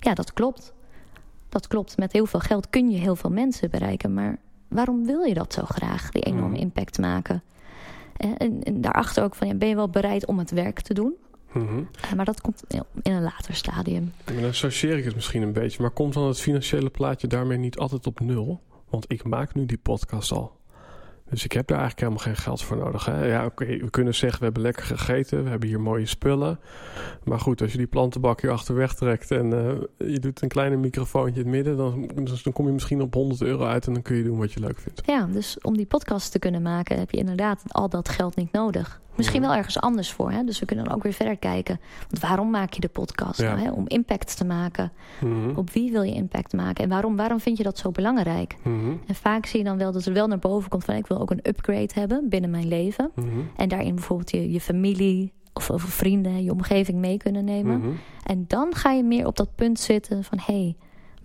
[0.00, 0.72] Ja, dat klopt.
[1.48, 1.96] Dat klopt.
[1.96, 4.14] Met heel veel geld kun je heel veel mensen bereiken.
[4.14, 4.36] Maar
[4.68, 6.10] waarom wil je dat zo graag?
[6.10, 6.60] Die enorme Mhm.
[6.60, 7.42] impact maken.
[8.16, 10.94] En, en, en daarachter ook van: ja, Ben je wel bereid om het werk te
[10.94, 11.14] doen?
[11.58, 11.78] Mhm.
[11.78, 12.64] Uh, maar dat komt
[13.02, 14.12] in een later stadium.
[14.24, 15.82] Dan associeer ik het misschien een beetje.
[15.82, 18.60] Maar komt dan het financiële plaatje daarmee niet altijd op nul?
[18.90, 20.56] Want ik maak nu die podcast al.
[21.30, 23.04] Dus ik heb daar eigenlijk helemaal geen geld voor nodig.
[23.04, 23.26] Hè?
[23.26, 25.44] Ja, oké, okay, we kunnen zeggen we hebben lekker gegeten.
[25.44, 26.60] We hebben hier mooie spullen.
[27.24, 29.30] Maar goed, als je die plantenbak hier achterweg trekt...
[29.30, 31.76] en uh, je doet een kleine microfoontje in het midden...
[31.76, 33.86] Dan, dus dan kom je misschien op 100 euro uit...
[33.86, 35.02] en dan kun je doen wat je leuk vindt.
[35.06, 36.98] Ja, dus om die podcast te kunnen maken...
[36.98, 39.00] heb je inderdaad al dat geld niet nodig.
[39.18, 40.30] Misschien wel ergens anders voor.
[40.30, 40.44] Hè?
[40.44, 41.80] Dus we kunnen dan ook weer verder kijken.
[42.08, 43.40] Want waarom maak je de podcast?
[43.40, 43.54] Ja.
[43.54, 43.70] Nou, hè?
[43.70, 44.92] Om impact te maken.
[45.20, 45.56] Mm-hmm.
[45.56, 46.84] Op wie wil je impact maken?
[46.84, 48.56] En waarom, waarom vind je dat zo belangrijk?
[48.62, 49.00] Mm-hmm.
[49.06, 50.94] En vaak zie je dan wel dat er wel naar boven komt van...
[50.94, 53.10] ik wil ook een upgrade hebben binnen mijn leven.
[53.14, 53.50] Mm-hmm.
[53.56, 56.44] En daarin bijvoorbeeld je, je familie of, of vrienden...
[56.44, 57.98] je omgeving mee kunnen nemen.
[58.24, 60.38] En dan ga je meer op dat punt zitten van...
[60.38, 60.76] hé, hey,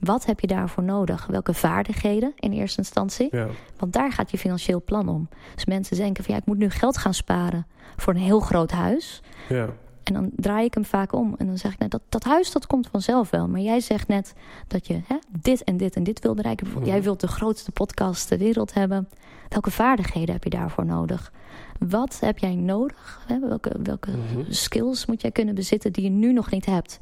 [0.04, 1.26] wat heb je daarvoor nodig?
[1.26, 3.28] Welke vaardigheden in eerste instantie?
[3.32, 3.48] Ja.
[3.78, 5.30] Want daar gaat je financieel plan om.
[5.56, 8.72] Dus mensen denken van ja, ik moet nu geld gaan sparen voor een heel groot
[8.72, 9.22] huis.
[9.50, 9.70] Ja.
[10.04, 11.36] En dan draai ik hem vaak om.
[11.38, 13.48] En dan zeg ik net, dat, dat huis dat komt vanzelf wel.
[13.48, 14.34] Maar jij zegt net
[14.68, 16.68] dat je hè, dit en dit en dit wil bereiken.
[16.68, 16.86] Mhm.
[16.86, 19.10] Jij wilt de grootste podcast ter wereld hebben.
[19.50, 21.32] Welke vaardigheden heb je daarvoor nodig?
[21.80, 23.22] Wat heb jij nodig?
[23.28, 23.40] Hè?
[23.40, 24.52] Welke, welke Mhm.
[24.52, 27.00] skills moet jij kunnen bezitten die je nu nog niet hebt?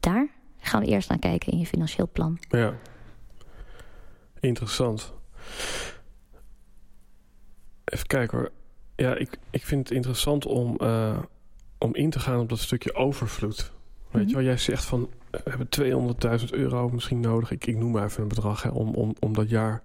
[0.00, 0.28] Daar
[0.66, 2.38] gaan we eerst naar kijken in je financieel plan.
[2.48, 2.74] Ja.
[4.40, 5.12] Interessant.
[7.84, 8.50] Even kijken hoor.
[8.96, 11.18] Ja, ik, ik vind het interessant om, uh,
[11.78, 13.72] om in te gaan op dat stukje overvloed.
[14.10, 14.28] Weet Mhm.
[14.28, 17.50] je wel, jij zegt van, we hebben 200.000 euro misschien nodig.
[17.50, 19.82] Ik, ik noem maar even een bedrag hè, om, om, om dat jaar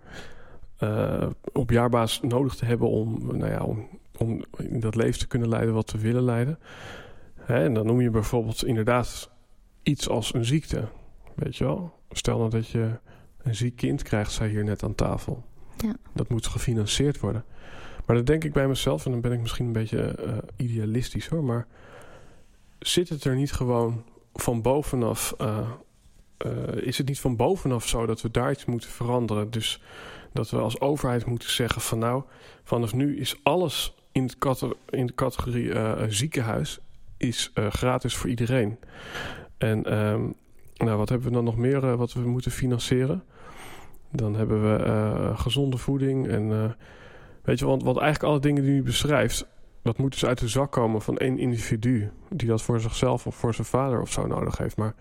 [0.80, 5.28] uh, op jaarbasis nodig te hebben om, nou ja, om, om in dat leven te
[5.28, 6.60] kunnen leiden wat we willen leiden.
[7.36, 9.31] Hè, en dan noem je bijvoorbeeld inderdaad
[9.84, 10.88] iets als een ziekte.
[11.36, 11.94] Weet je wel?
[12.12, 13.00] Stel nou dat je
[13.38, 15.44] een ziek kind krijgt, zei hier net aan tafel.
[15.78, 15.96] Ja.
[16.14, 17.46] Dat moet gefinancierd worden.
[18.06, 21.28] Maar dan denk ik bij mezelf, en dan ben ik misschien een beetje uh, idealistisch
[21.28, 21.68] hoor, maar
[22.80, 25.36] zit het er niet gewoon van bovenaf?
[25.42, 25.70] Uh,
[26.46, 29.52] uh, is het niet van bovenaf zo dat we daar iets moeten veranderen?
[29.52, 29.82] Dus
[30.34, 32.24] dat we als overheid moeten zeggen van nou,
[32.64, 34.30] vanaf nu is alles in
[34.90, 35.72] in de categorie
[36.08, 36.80] ziekenhuis
[37.18, 38.78] is gratis voor iedereen.
[39.62, 40.34] En um,
[40.78, 43.24] nou, wat hebben we dan nog meer uh, wat we moeten financieren?
[44.12, 46.76] Dan hebben we uh, gezonde voeding en
[47.42, 49.48] weet je, want, want eigenlijk alle dingen die u beschrijft,
[49.82, 53.36] dat moet dus uit de zak komen van één individu die dat voor zichzelf of
[53.36, 54.78] voor zijn vader of zo nodig heeft.
[54.78, 54.96] Maar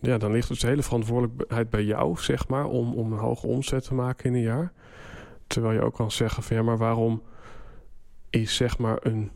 [0.00, 3.46] ja, dan ligt dus de hele verantwoordelijkheid bij jou, zeg maar, om, om een hoge
[3.46, 4.72] omzet te maken in een jaar.
[5.46, 7.22] Terwijl je ook kan zeggen van ja, maar waarom
[8.30, 9.30] is zeg maar een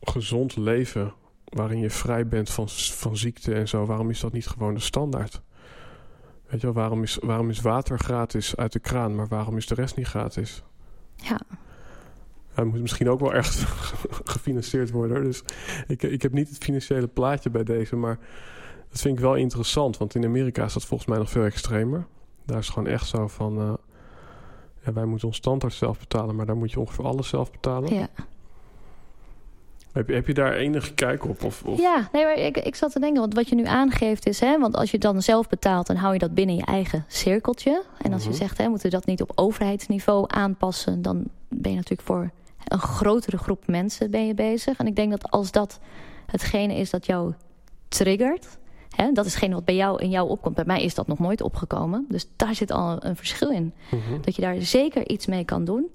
[0.00, 1.12] gezond leven
[1.48, 4.80] waarin je vrij bent van, van ziekte en zo, waarom is dat niet gewoon de
[4.80, 5.42] standaard?
[6.46, 9.66] Weet je wel, waarom is, waarom is water gratis uit de kraan, maar waarom is
[9.66, 10.62] de rest niet gratis?
[11.16, 11.40] Ja.
[12.52, 13.64] Hij moet misschien ook wel ergens
[14.34, 15.24] gefinancierd worden.
[15.24, 15.42] Dus
[15.86, 18.18] ik, ik heb niet het financiële plaatje bij deze, maar
[18.90, 19.96] dat vind ik wel interessant.
[19.96, 22.06] Want in Amerika is dat volgens mij nog veel extremer.
[22.44, 23.60] Daar is gewoon echt zo van...
[23.60, 23.74] Uh,
[24.84, 27.94] ja, wij moeten ons standaard zelf betalen, maar daar moet je ongeveer alles zelf betalen.
[27.94, 28.08] Ja.
[29.96, 31.44] Heb, je, heb je daar enige kijk op?
[31.44, 31.78] Of, of?
[31.80, 34.58] Ja, nee, maar ik, ik zat te denken, want wat je nu aangeeft is, hè,
[34.58, 37.82] want als je het dan zelf betaalt, dan hou je dat binnen je eigen cirkeltje.
[38.02, 38.38] En als je Mhm.
[38.38, 42.30] zegt, hè, moeten we dat niet op overheidsniveau aanpassen, dan ben je natuurlijk voor
[42.64, 44.78] een grotere groep mensen ben je bezig.
[44.78, 45.78] En ik denk dat als dat
[46.26, 47.32] hetgene is dat jou
[47.88, 48.58] triggert,
[48.96, 50.54] hè, dat is hetgene wat bij jou in jou opkomt.
[50.54, 52.06] Bij mij is dat nog nooit opgekomen.
[52.08, 53.72] Dus daar zit al een verschil in.
[53.90, 54.20] Mhm.
[54.20, 55.86] Dat je daar zeker iets mee kan doen.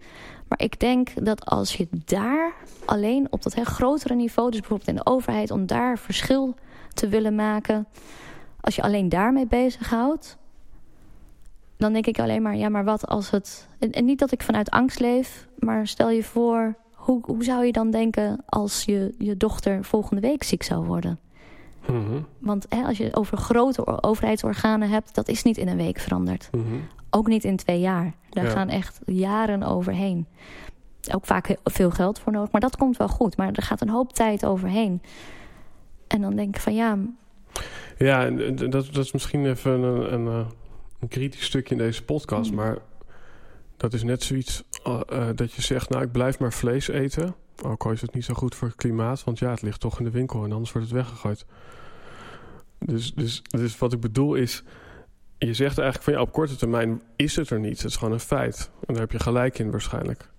[0.51, 2.53] Maar ik denk dat als je daar
[2.85, 6.55] alleen op dat hè, grotere niveau, dus bijvoorbeeld in de overheid, om daar verschil
[6.93, 7.87] te willen maken,
[8.61, 10.37] als je alleen daarmee bezighoudt,
[11.77, 13.67] dan denk ik alleen maar, ja, maar wat als het.
[13.79, 17.65] En, en niet dat ik vanuit angst leef, maar stel je voor, hoe, hoe zou
[17.65, 21.19] je dan denken als je, je dochter volgende week ziek zou worden?
[21.87, 22.21] Mhm.
[22.39, 26.49] Want hè, als je over grote overheidsorganen hebt, dat is niet in een week veranderd.
[26.51, 26.63] Mhm.
[27.09, 28.13] Ook niet in twee jaar.
[28.29, 28.49] Daar Ja.
[28.49, 30.27] gaan echt jaren overheen.
[31.13, 32.51] Ook vaak veel geld voor nodig.
[32.51, 33.37] Maar dat komt wel goed.
[33.37, 35.01] Maar er gaat een hoop tijd overheen.
[36.07, 36.97] En dan denk ik van ja,
[37.97, 40.47] Ja, dat, dat is misschien even een, een, eh,
[40.99, 42.49] een kritisch stukje in deze podcast.
[42.49, 42.55] Mm.
[42.55, 42.77] Maar
[43.77, 45.89] dat is net zoiets eh, eh, dat je zegt...
[45.89, 47.35] nou, ik blijf maar vlees eten.
[47.63, 49.23] Ook al is het niet zo goed voor het klimaat.
[49.23, 51.45] Want ja, het ligt toch in de winkel en anders wordt het weggegooid.
[52.79, 54.63] Dus, dus, dus wat ik bedoel is...
[55.37, 57.77] je zegt eigenlijk van ja, op korte termijn is het er niet.
[57.81, 58.69] Het is gewoon een feit.
[58.79, 60.29] En daar heb je gelijk in waarschijnlijk.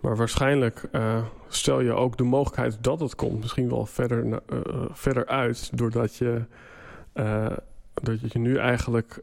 [0.00, 3.40] Maar waarschijnlijk eh, stel je ook de mogelijkheid dat het komt...
[3.40, 5.70] misschien wel verder, eh, eh, verder uit...
[5.78, 6.44] doordat je...
[8.02, 9.18] dat je nu eigenlijk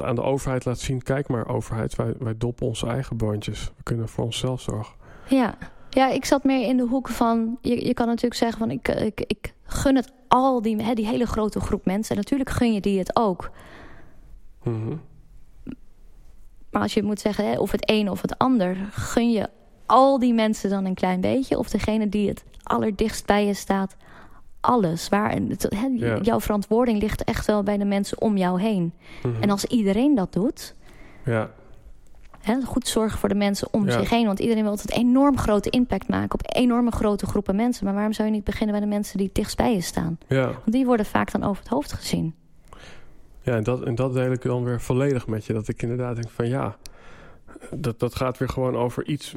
[0.00, 1.02] aan de overheid laat zien...
[1.02, 3.64] kijk maar overheid, wij, wij doppen onze eigen boontjes.
[3.76, 4.94] We kunnen voor onszelf zorgen.
[5.28, 5.58] ja.
[5.96, 7.58] Ja, ik zat meer in de hoek van...
[7.60, 11.06] Je, je kan natuurlijk zeggen van ik, ik, ik gun het al die, hè, die
[11.06, 12.10] hele grote groep mensen.
[12.10, 13.50] En natuurlijk gun je die het ook.
[14.62, 14.96] Mhm.
[16.70, 18.76] Maar als je moet zeggen hè, of het een of het ander...
[18.90, 19.48] gun je
[19.86, 21.58] al die mensen dan een klein beetje...
[21.58, 23.96] of degene die het allerdichtst bij je staat...
[24.60, 25.08] alles.
[25.08, 26.18] Waar, het- Ja.
[26.22, 28.92] Jouw verantwoording ligt echt wel bij de mensen om jou heen.
[29.22, 29.42] Mhm.
[29.42, 30.74] En als iedereen dat doet...
[31.24, 31.50] Ja,
[32.46, 33.98] Hè, goed zorgen voor de mensen om Ja.
[33.98, 34.26] zich heen.
[34.26, 36.32] Want iedereen wil altijd enorm grote impact maken...
[36.34, 37.84] op enorme grote groepen mensen.
[37.84, 40.18] Maar waarom zou je niet beginnen bij de mensen die dichtst bij je staan?
[40.26, 40.44] ja.
[40.46, 42.34] Want die worden vaak dan over het hoofd gezien.
[43.42, 45.52] ja en, dat, en dat deel ik dan weer volledig met je.
[45.52, 46.76] Dat ik inderdaad denk van ja...
[47.70, 49.34] dat, dat gaat weer gewoon over iets...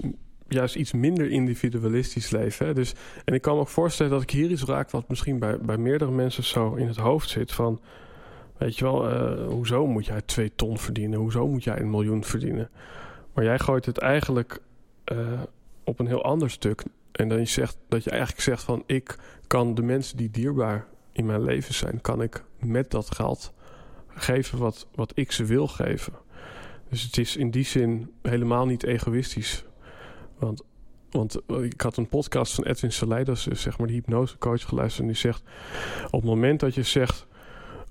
[0.47, 2.65] juist iets minder individualistisch leven.
[2.65, 2.73] Hè?
[2.73, 2.93] Dus,
[3.25, 4.91] en ik kan me ook voorstellen dat ik hier iets raak...
[4.91, 7.79] wat misschien bij, bij meerdere mensen zo in het hoofd zit van...
[8.59, 11.19] Weet je wel, eh, hoezo moet jij twee ton verdienen?
[11.19, 12.69] Hoezo moet jij een miljoen verdienen?
[13.33, 14.61] Maar jij gooit het eigenlijk
[15.03, 15.41] eh,
[15.83, 16.83] op een heel ander stuk.
[17.11, 19.17] En dan je zegt dat je eigenlijk zegt van ik
[19.47, 23.53] kan de mensen die dierbaar in mijn leven zijn, kan ik met dat geld
[24.07, 26.13] geven wat, wat ik ze wil geven.
[26.89, 29.65] Dus het is in die zin helemaal niet egoïstisch.
[30.37, 30.63] Want,
[31.11, 34.63] want ik had een podcast van Edwin Salei, dat is dus zeg maar de hypnosecoach
[34.63, 35.01] geluisterd.
[35.01, 35.43] En die zegt,
[36.05, 37.27] op het moment dat je zegt,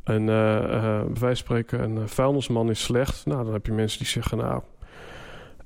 [0.09, 3.27] een, eh, eh, bij wijze van spreken, een eh, vuilnisman is slecht.
[3.27, 4.63] Nou, dan heb je mensen die zeggen, nou,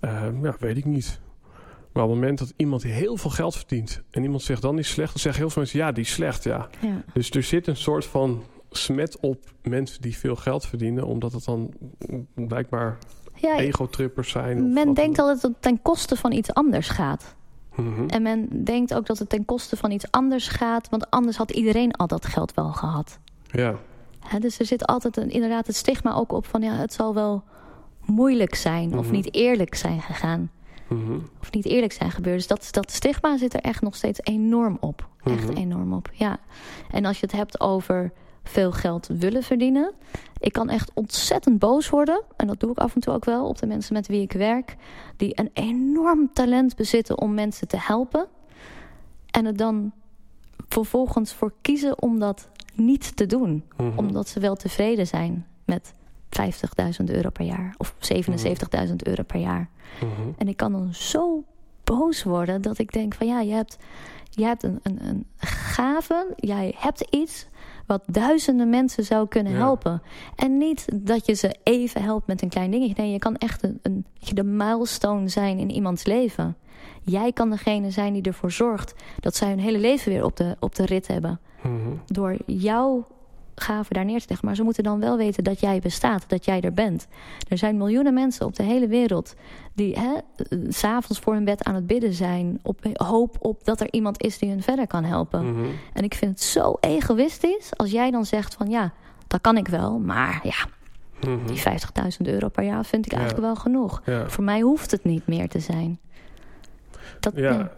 [0.00, 1.20] eh, ja, weet ik niet.
[1.92, 4.88] Maar op het moment dat iemand heel veel geld verdient en iemand zegt dan is
[4.88, 6.68] slecht, dan zeggen heel veel mensen, ja, die is slecht, ja.
[6.81, 7.02] Ja.
[7.12, 11.44] Dus er zit een soort van smet op mensen die veel geld verdienen, omdat het
[11.44, 11.72] dan
[12.35, 12.98] blijkbaar
[13.35, 14.72] Ja, ego-trippers zijn.
[14.72, 17.35] men denkt dan dat het ten koste van iets anders gaat.
[17.74, 18.07] Mhm.
[18.07, 20.88] En men denkt ook dat het ten koste van iets anders gaat.
[20.88, 23.18] Want anders had iedereen al dat geld wel gehad.
[23.50, 23.74] Ja,
[24.40, 26.62] Dus er zit altijd een, inderdaad het stigma ook op van...
[26.62, 27.42] ja, het zal wel
[28.04, 29.14] moeilijk zijn of Mhm.
[29.14, 30.50] niet eerlijk zijn gegaan.
[30.88, 31.18] Mhm.
[31.40, 32.36] Of niet eerlijk zijn gebeurd.
[32.36, 35.08] Dus dat, dat stigma zit er echt nog steeds enorm op.
[35.24, 35.56] Echt Mhm.
[35.56, 36.38] enorm op, ja.
[36.90, 38.12] En als je het hebt over
[38.44, 39.92] veel geld willen verdienen...
[40.38, 42.22] ik kan echt ontzettend boos worden...
[42.36, 44.32] en dat doe ik af en toe ook wel op de mensen met wie ik
[44.32, 44.76] werk...
[45.16, 48.26] die een enorm talent bezitten om mensen te helpen...
[49.30, 49.92] en het dan
[50.72, 53.98] vervolgens voor kiezen om dat niet te doen Mhm.
[53.98, 55.92] omdat ze wel tevreden zijn met
[56.30, 59.68] 50.000 euro per jaar of 77.000 euro per jaar.
[60.00, 60.28] Mhm.
[60.38, 61.44] En ik kan dan zo
[61.85, 63.76] boos worden dat ik denk van ja, je hebt,
[64.30, 67.46] je hebt een, een, een gave, jij hebt iets
[67.87, 69.58] wat duizenden mensen zou kunnen Ja.
[69.58, 70.02] helpen.
[70.37, 73.02] En niet dat je ze even helpt met een klein dingetje.
[73.02, 76.56] Nee, je kan echt een, een, de milestone zijn in iemands leven.
[77.04, 80.56] Jij kan degene zijn die ervoor zorgt dat zij hun hele leven weer op de,
[80.60, 81.72] op de rit hebben Mhm.
[82.06, 83.06] door jouw
[83.54, 84.46] gave daar neer te leggen.
[84.46, 87.06] Maar ze moeten dan wel weten dat jij bestaat, dat jij er bent.
[87.48, 89.34] Er zijn miljoenen mensen op de hele wereld
[89.74, 90.02] die eh,
[90.68, 92.58] s'avonds voor hun bed aan het bidden zijn.
[92.62, 95.46] Op hoop op dat er iemand is die hun verder kan helpen.
[95.52, 95.64] Mhm.
[95.92, 98.92] En ik vind het zo egoïstisch als jij dan zegt van ja,
[99.26, 100.66] dat kan ik wel, maar ja,
[101.26, 101.46] Mhm.
[101.46, 103.18] Die 50.000 euro per jaar vind ik Ja.
[103.18, 104.02] eigenlijk wel genoeg.
[104.04, 104.28] Ja.
[104.28, 105.98] Voor mij hoeft het niet meer te zijn.
[107.22, 107.72] Dat, Ja,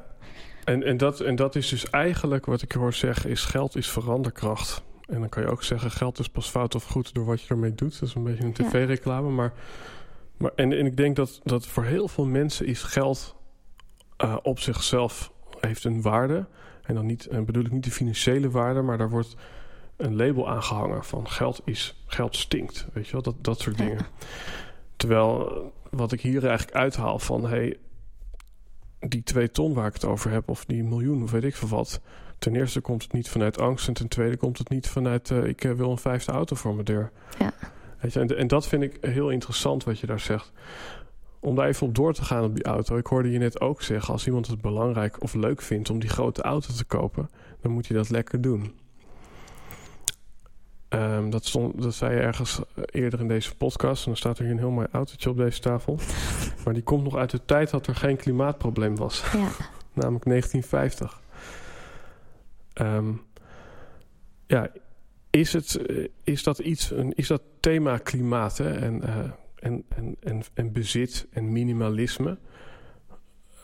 [0.65, 3.91] en, en, dat, en dat is dus eigenlijk wat ik hoor zeggen, is geld is
[3.91, 4.83] veranderkracht.
[5.07, 7.49] En dan kan je ook zeggen, geld is pas fout of goed door wat je
[7.49, 8.01] ermee doet.
[8.01, 9.31] Dat is een beetje een tv-reclame.
[9.31, 9.53] Maar,
[10.37, 13.37] maar, en, en ik denk dat, dat voor heel veel mensen is geld
[14.17, 16.47] eh, op zichzelf heeft een waarde.
[16.83, 19.37] En dan niet, en bedoel ik niet de financiële waarde, maar daar wordt
[19.97, 22.87] een label aangehangen van geld is, geld stinkt.
[22.93, 23.85] Weet je wel, dat, dat soort Ja.
[23.85, 24.07] dingen.
[24.97, 27.77] Terwijl wat ik hier eigenlijk uithaal van, hey,
[29.09, 31.69] die twee ton waar ik het over heb, of die miljoen, of weet ik veel
[31.69, 32.01] wat.
[32.39, 33.89] Ten eerste komt het niet vanuit angst.
[33.89, 36.73] En ten tweede komt het niet vanuit eh, ik eh, wil een vijfde auto voor
[36.73, 37.11] mijn deur.
[37.39, 37.53] Ja.
[38.01, 40.53] Weet je, en, en dat vind ik heel interessant wat je daar zegt.
[41.41, 42.97] Om daar even op door te gaan op die auto.
[42.97, 46.09] Ik hoorde je net ook zeggen, als iemand het belangrijk of leuk vindt om die
[46.09, 48.73] grote auto te kopen, dan moet je dat lekker doen.
[50.95, 54.05] Ehm, dat, stond, dat zei je ergens eerder in deze podcast.
[54.05, 55.99] En dan staat er hier een heel mooi autootje op deze tafel.
[56.65, 59.49] Maar die komt nog uit de tijd dat er geen klimaatprobleem was ja.
[60.01, 61.21] namelijk 1950.
[62.73, 63.13] Ehm,
[64.47, 64.71] ja,
[65.31, 68.71] is, het, eh, is dat iets, een, is dat thema klimaat hè?
[68.71, 69.19] En, eh,
[69.59, 72.39] en, en, en, en bezit en minimalisme?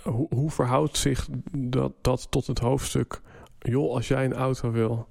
[0.02, 3.20] Hoe, hoe verhoudt zich dat, dat tot het hoofdstuk?
[3.58, 5.08] Joh, als jij een auto wil,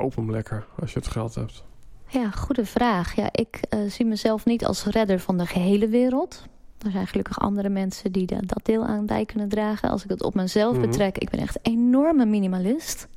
[0.00, 1.64] koop hem lekker als je het geld hebt.
[2.08, 3.14] Ja, goede vraag.
[3.14, 6.44] Ja, ik eh, zie mezelf niet als redder van de gehele wereld.
[6.84, 9.90] Er zijn gelukkig andere mensen die da- dat deel aan bij kunnen dragen.
[9.90, 10.86] Als ik het op mezelf Mhm.
[10.86, 13.08] betrek, ik ben echt een enorme minimalist.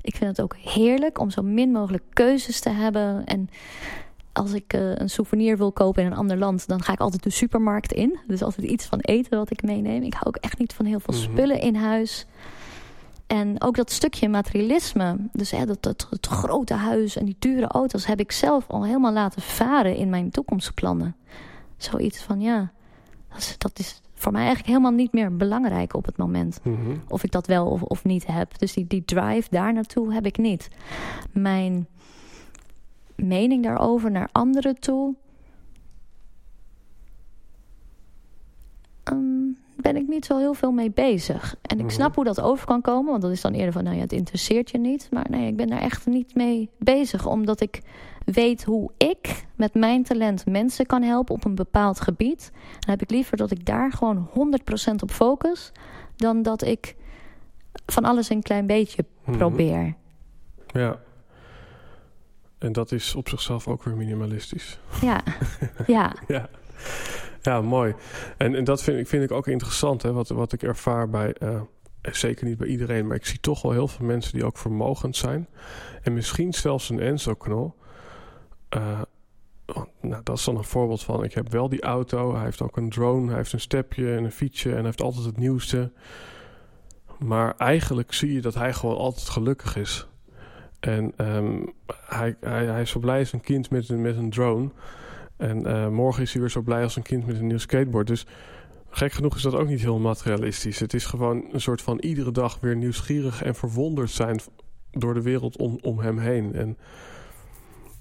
[0.00, 3.24] Ik vind het ook heerlijk om zo min mogelijk keuzes te hebben.
[3.24, 3.48] En
[4.32, 7.22] als ik eh, een souvenir wil kopen in een ander land, dan ga ik altijd
[7.22, 8.18] de supermarkt in.
[8.26, 10.02] Dus altijd iets van eten wat ik meeneem.
[10.02, 11.22] Ik hou ook echt niet van heel veel Mhm.
[11.22, 12.26] spullen in huis.
[13.32, 17.66] En ook dat stukje materialisme, dus hè, dat, dat, het grote huis en die dure
[17.66, 21.16] auto's, heb ik zelf al helemaal laten varen in mijn toekomstplannen.
[21.76, 22.72] Zoiets van ja,
[23.28, 26.60] dat is, dat is voor mij eigenlijk helemaal niet meer belangrijk op het moment.
[26.62, 26.96] Mhm.
[27.08, 28.58] Of ik dat wel of, of niet heb.
[28.58, 30.68] Dus die, die drive daar naartoe heb ik niet.
[31.30, 31.86] Mijn
[33.14, 35.14] mening daarover naar anderen toe.
[39.02, 41.56] ehm, ben ik niet zo heel veel mee bezig.
[41.62, 41.92] En ik Mhm.
[41.94, 44.12] snap hoe dat over kan komen, want dat is dan eerder van, nou ja, het
[44.12, 45.08] interesseert je niet.
[45.10, 47.80] Maar nee, ik ben daar echt niet mee bezig, omdat ik
[48.24, 52.50] weet hoe ik met mijn talent mensen kan helpen op een bepaald gebied.
[52.52, 55.72] Dan heb ik liever dat ik daar gewoon 100% op focus,
[56.16, 56.96] dan dat ik
[57.86, 59.36] van alles een klein beetje Mhm.
[59.36, 59.94] probeer.
[60.66, 60.98] Ja.
[62.62, 64.78] En dat is op zichzelf ook weer minimalistisch.
[65.00, 65.22] Ja,
[65.86, 66.48] ja, Ja,
[67.42, 67.94] ja mooi.
[68.36, 71.32] En, en dat vind ik, vind ik ook interessant, hè, wat, wat ik ervaar bij,
[71.32, 71.60] eh,
[72.02, 75.16] zeker niet bij iedereen, maar ik zie toch wel heel veel mensen die ook vermogend
[75.16, 75.48] zijn.
[76.02, 77.74] En misschien zelfs een Enzo-knol.
[78.68, 79.00] Eh,
[80.00, 82.76] nou, dat is dan een voorbeeld van, ik heb wel die auto, hij heeft ook
[82.76, 85.92] een drone, hij heeft een stepje en een fietsje en hij heeft altijd het nieuwste.
[87.18, 90.06] Maar eigenlijk zie je dat hij gewoon altijd gelukkig is.
[90.84, 91.66] En ehm,
[92.04, 94.70] hij, hij, hij is zo blij als een kind met een, met een drone.
[95.36, 98.06] En eh, morgen is hij weer zo blij als een kind met een nieuw skateboard.
[98.06, 98.26] Dus
[98.90, 100.78] gek genoeg is dat ook niet heel materialistisch.
[100.78, 104.40] Het is gewoon een soort van iedere dag weer nieuwsgierig en verwonderd zijn
[104.90, 106.54] door de wereld om, om hem heen.
[106.54, 106.78] En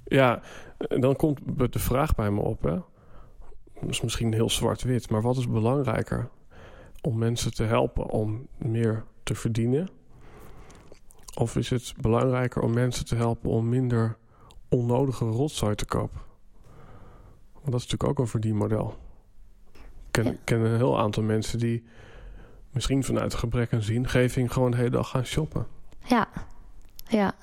[0.04, 0.42] ja,
[0.78, 1.40] en dan komt
[1.72, 2.64] de vraag bij me op.
[2.64, 2.76] Hè?
[3.82, 6.30] Dat is misschien heel zwart-wit, maar wat is belangrijker?
[7.02, 9.90] Om mensen te helpen om meer te verdienen?
[11.34, 14.18] Of is het belangrijker om mensen te helpen om minder
[14.70, 16.20] onnodige rotzooi te kopen?
[17.54, 18.96] Want dat is natuurlijk ook een verdienmodel.
[19.74, 20.34] Ik ken, Ja.
[20.44, 21.84] ken een heel aantal mensen die
[22.72, 25.68] misschien vanuit gebrek aan zingeving gewoon de hele dag gaan shoppen.
[26.06, 26.28] ja,
[27.08, 27.34] ja.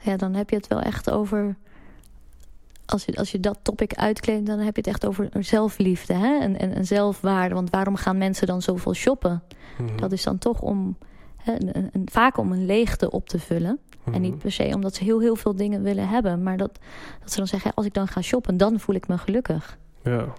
[0.00, 1.56] Ja, dan heb je het wel echt over...
[2.86, 6.38] Als je, als je dat topic uitkleedt, dan heb je het echt over zelfliefde hè?
[6.40, 7.54] En, en, en zelfwaarde.
[7.54, 9.42] Want waarom gaan mensen dan zoveel shoppen?
[9.78, 9.96] Mhm.
[9.96, 10.96] Dat is dan toch om,
[11.46, 13.78] een, een- een- vaak om een leegte op te vullen.
[14.04, 14.20] En Mhm.
[14.20, 16.42] niet per se omdat ze heel, heel veel dingen willen hebben.
[16.42, 16.78] Maar dat,
[17.20, 19.78] dat ze dan zeggen, als ik dan ga shoppen, dan voel ik me gelukkig.
[20.02, 20.32] Ja.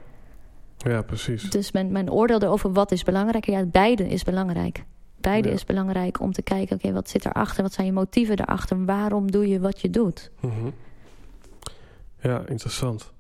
[0.78, 1.50] ja, precies.
[1.50, 3.54] Dus mijn, mijn oordeel erover wat is belangrijker?
[3.54, 4.84] Ja, beide is belangrijk.
[5.22, 5.54] Beide Ja.
[5.54, 7.64] is belangrijk om te kijken, oké, wat zit erachter?
[7.64, 8.86] Wat zijn je motieven daarachter?
[8.86, 10.32] Waarom doe je wat je doet?
[10.40, 10.70] Mhm.
[12.22, 13.12] Ja, interessant.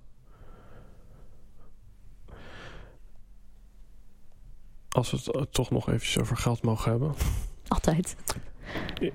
[4.89, 7.13] Als we het eh, toch nog eventjes over geld mogen hebben.
[7.69, 8.15] Altijd.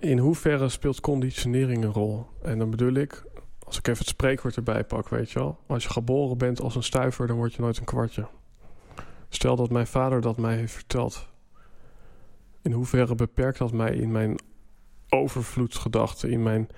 [0.00, 2.26] In- hoeverre speelt conditionering een rol?
[2.42, 3.24] En dan bedoel ik,
[3.64, 5.58] als ik even het spreekwoord erbij pak, weet je wel.
[5.66, 8.26] Als je geboren bent als een stuiver, dan word je nooit een kwartje.
[9.28, 11.28] Stel dat mijn vader dat mij heeft verteld.
[12.62, 14.38] In hoeverre beperkt dat mij in mijn
[15.08, 16.68] overvloedsgedachten, in mijn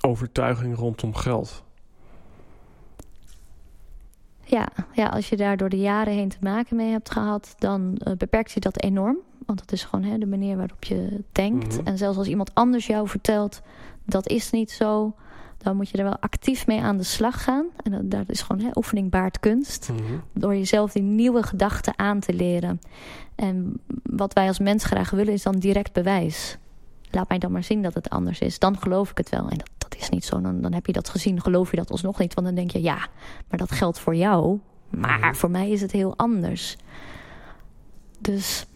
[0.00, 1.64] overtuiging rondom geld?
[4.44, 8.00] Ja, ja, als je daar door de jaren heen te maken mee hebt gehad, dan
[8.04, 9.16] uh, beperkt je dat enorm.
[9.46, 11.76] Want dat is gewoon hè, de manier waarop je denkt.
[11.78, 11.86] Mhm.
[11.86, 13.60] En zelfs als iemand anders jou vertelt,
[14.04, 15.14] dat is niet zo,
[15.58, 17.66] dan moet je er wel actief mee aan de slag gaan.
[17.82, 19.88] En dat, dat is gewoon hè, oefening baart kunst.
[19.92, 20.02] Mhm.
[20.32, 22.80] Door jezelf die nieuwe gedachten aan te leren.
[23.34, 26.56] En wat wij als mens graag willen is dan direct bewijs.
[27.10, 28.58] Laat mij dan maar zien dat het anders is.
[28.58, 29.48] Dan geloof ik het wel.
[29.48, 30.40] En dat, dat is niet zo.
[30.40, 32.34] Dan, dan heb je dat gezien, geloof je dat alsnog niet.
[32.34, 32.96] Want dan denk je, ja,
[33.48, 34.58] maar dat geldt voor jou.
[34.90, 35.34] Maar Mhm.
[35.34, 36.76] voor mij is het heel anders.
[38.18, 38.66] Dus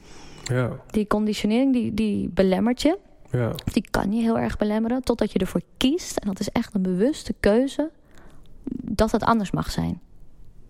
[0.51, 2.99] Ja, die conditionering, die, die belemmert je.
[3.31, 3.53] ja.
[3.65, 5.03] Die kan je heel erg belemmeren.
[5.03, 6.17] Totdat je ervoor kiest.
[6.17, 7.91] En dat is echt een bewuste keuze.
[8.85, 10.01] Dat het anders mag zijn.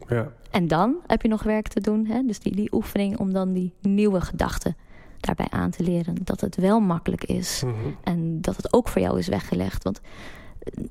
[0.09, 0.33] ja.
[0.51, 2.07] En dan heb je nog werk te doen.
[2.07, 2.23] Hè?
[2.27, 4.77] Dus die, die oefening om dan die nieuwe gedachten
[5.21, 6.15] daarbij aan te leren.
[6.25, 7.63] Dat het wel makkelijk is.
[7.65, 7.75] Mhm.
[8.05, 9.85] En dat het ook voor jou is weggelegd.
[9.85, 10.01] Want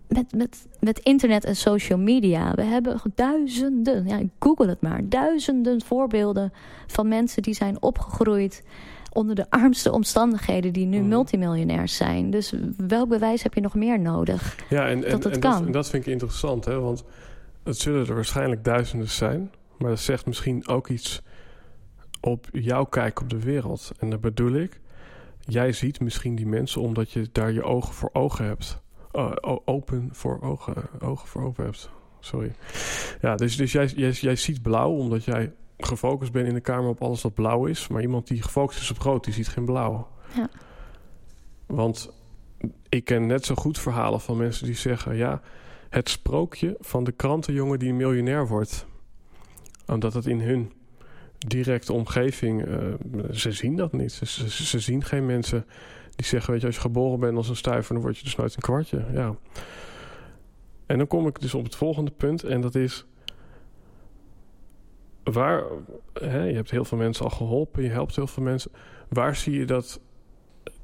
[0.07, 2.53] met, met, met internet en social media...
[2.53, 5.01] we hebben duizenden, ja, google het maar...
[5.09, 6.53] duizenden voorbeelden
[6.87, 8.63] van mensen die zijn opgegroeid...
[9.13, 10.73] onder de armste omstandigheden...
[10.73, 11.07] die nu Mhm.
[11.07, 12.29] multimiljonairs zijn.
[12.29, 14.57] Dus welk bewijs heb je nog meer nodig?
[14.69, 15.51] Ja, en, en, Dat het en, kan.
[15.51, 16.79] Dat, en dat vind ik interessant, hè?
[16.79, 17.03] want
[17.63, 21.21] het zullen er waarschijnlijk duizenden zijn, maar dat zegt misschien ook iets
[22.21, 23.91] op jouw kijk op de wereld.
[23.99, 24.79] En dat bedoel ik,
[25.39, 28.81] jij ziet misschien die mensen omdat je daar je ogen voor ogen hebt.
[29.11, 31.89] O- open voor ogen, ogen voor ogen hebt.
[32.19, 32.51] Sorry.
[33.21, 36.89] Ja, dus, dus jij, jij, jij ziet blauw omdat jij gefocust bent in de kamer
[36.89, 37.87] op alles wat blauw is.
[37.87, 40.07] Maar iemand die gefocust is op rood, die ziet geen blauw.
[40.35, 40.49] Ja.
[41.65, 42.11] Want
[42.89, 45.15] ik ken net zo goed verhalen van mensen die zeggen...
[45.15, 45.41] ja,
[45.89, 48.85] het sprookje van de krantenjongen die miljonair wordt.
[49.85, 50.71] Omdat het in hun
[51.37, 52.65] directe omgeving...
[52.65, 52.77] eh,
[53.31, 54.11] ze zien dat niet.
[54.11, 55.65] Ze, ze, ze zien geen mensen
[56.19, 56.51] die zeggen...
[56.51, 57.93] weet je, als je geboren bent als een stuiver...
[57.93, 59.05] dan word je dus nooit een kwartje.
[59.13, 59.35] Ja.
[60.85, 62.43] En dan kom ik dus op het volgende punt.
[62.43, 63.05] En dat is...
[65.23, 65.63] Waar,
[66.13, 67.83] hè, je hebt heel veel mensen al geholpen.
[67.83, 68.71] Je helpt heel veel mensen.
[69.09, 69.99] Waar zie je dat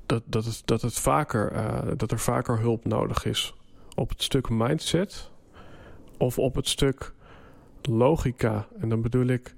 [0.06, 3.56] dat, dat, het, dat, het vaker, eh, dat er vaker hulp nodig is.
[3.96, 5.32] Op het stuk mindset
[6.18, 7.14] of op het stuk
[7.82, 8.68] logica.
[8.80, 9.56] En dan bedoel ik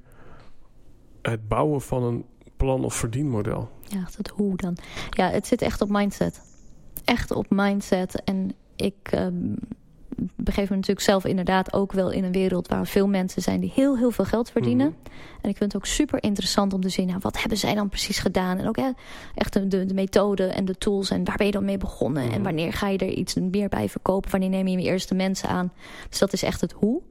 [1.21, 2.25] het bouwen van een
[2.57, 3.69] plan of verdienmodel.
[3.83, 4.77] Ja, dat hoe dan?
[5.09, 6.41] Ja, het zit echt op mindset.
[7.05, 8.23] Echt op mindset.
[8.23, 9.53] En ik ehm,
[10.35, 12.67] begeef me natuurlijk zelf inderdaad ook wel in een wereld...
[12.67, 14.87] waar veel mensen zijn die heel, heel veel geld verdienen.
[14.87, 14.97] Mhm.
[15.41, 17.07] En ik vind het ook super interessant om te zien...
[17.07, 18.57] Nou, wat hebben zij dan precies gedaan?
[18.57, 18.77] En ook
[19.35, 21.09] echt de, de, de methode en de tools.
[21.09, 22.25] En waar ben je dan mee begonnen?
[22.25, 22.33] Mhm.
[22.33, 24.31] En wanneer ga je er iets meer bij verkopen?
[24.31, 25.71] Wanneer neem je je eerste mensen aan?
[26.09, 27.01] Dus dat is echt het hoe.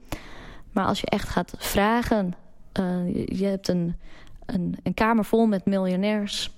[0.73, 2.35] Maar als je echt gaat vragen...
[2.73, 3.97] eh, je hebt een,
[4.47, 6.55] een, een kamer vol met miljonairs...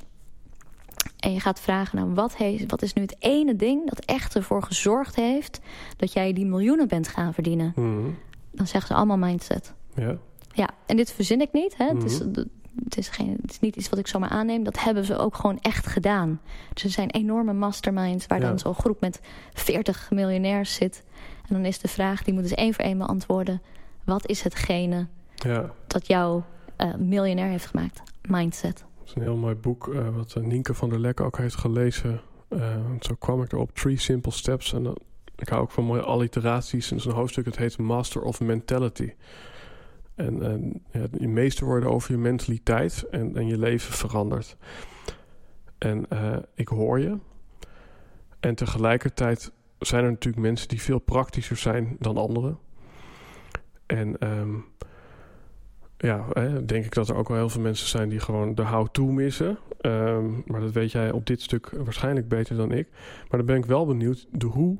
[1.18, 4.34] En je gaat vragen, nou, wat, heeft, wat is nu het ene ding dat echt
[4.36, 5.61] ervoor gezorgd heeft
[5.97, 7.72] dat jij die miljoenen bent gaan verdienen?
[7.76, 8.11] Mhm.
[8.51, 9.74] Dan zeggen ze allemaal mindset.
[9.95, 10.16] Ja.
[10.53, 11.76] Ja, en dit verzin ik niet.
[11.76, 11.86] Hè?
[11.89, 12.45] het, is, Mhm.
[12.84, 14.64] het, is geen, het is niet iets wat ik zomaar aanneem.
[14.64, 16.41] Dat hebben ze ook gewoon echt gedaan.
[16.74, 18.47] Dus er zijn enorme masterminds waar Ja.
[18.49, 19.20] dan zo'n groep met
[19.55, 21.05] 40 miljonairs zit.
[21.49, 23.62] En dan is de vraag, die moeten ze één voor één beantwoorden.
[24.05, 25.70] Wat is hetgene ja.
[25.86, 26.43] dat jou
[26.78, 28.02] eh, miljonair heeft gemaakt?
[28.28, 28.84] Mindset.
[28.98, 31.56] Dat is een heel mooi boek eh, wat eh, Nienke van der Lek ook heeft
[31.56, 32.20] gelezen.
[33.00, 33.74] Zo kwam ik erop.
[33.74, 34.72] Three Simple Steps.
[34.72, 34.98] En dan,
[35.36, 36.90] ik hou ook van mooie alliteraties.
[36.90, 39.12] En dat een hoofdstuk, het heet Master of Mentality.
[40.14, 44.56] En, ja, je meester worden over je mentaliteit en, en je leven verandert.
[45.78, 46.06] En
[46.54, 47.18] ik hoor je.
[48.40, 52.58] En tegelijkertijd zijn er natuurlijk mensen die veel praktischer zijn dan anderen.
[53.86, 54.54] En ehm,
[55.99, 56.26] ja,
[56.66, 59.59] denk ik dat er ook wel heel veel mensen zijn die gewoon de how-to missen.
[59.80, 62.88] Ehm, maar dat weet jij op dit stuk waarschijnlijk beter dan ik.
[63.28, 64.76] Maar dan ben ik wel benieuwd de hoe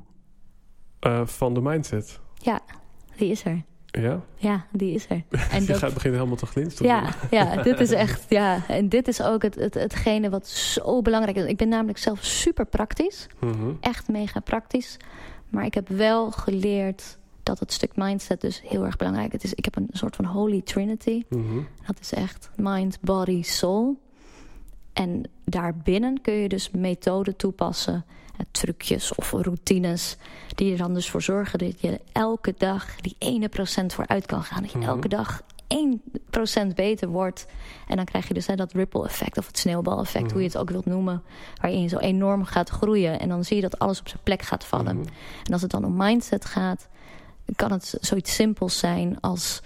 [0.99, 2.19] eh, van de mindset.
[2.33, 2.59] Ja,
[3.15, 3.63] die is er.
[3.85, 4.21] Ja?
[4.35, 5.23] Ja, die is er.
[5.51, 6.91] En Je dat, gaat beginnen helemaal te glinsteren.
[6.91, 8.61] Ja, ja, dit is echt, ja.
[8.67, 11.45] En dit is ook het, het, hetgene wat zo belangrijk is.
[11.45, 13.27] Ik ben namelijk zelf super praktisch.
[13.39, 13.71] Mhm.
[13.79, 14.97] Echt mega praktisch.
[15.49, 17.18] Maar ik heb wel geleerd
[17.49, 19.53] dat het stuk mindset dus heel erg belangrijk is.
[19.53, 21.23] Ik heb een soort van holy trinity.
[21.29, 21.59] Mhm.
[21.87, 23.99] Dat is echt mind, body, soul.
[24.93, 28.05] En daarbinnen kun je dus methoden toepassen,
[28.37, 30.17] eh, trucjes of routines,
[30.55, 34.43] die er dan dus voor zorgen dat je elke dag die ene procent vooruit kan
[34.43, 34.61] gaan.
[34.61, 34.87] Dat je Mhm.
[34.87, 37.45] elke dag 1% beter wordt.
[37.87, 40.33] En dan krijg je dus hè, dat ripple effect of het sneeuwbaleffect, Mhm.
[40.33, 41.23] hoe je het ook wilt noemen,
[41.61, 43.19] waarin je zo enorm gaat groeien.
[43.19, 44.97] En dan zie je dat alles op zijn plek gaat vallen.
[44.97, 45.07] Mhm.
[45.43, 46.87] En als het dan om mindset gaat,
[47.55, 49.61] kan het zoiets simpels zijn als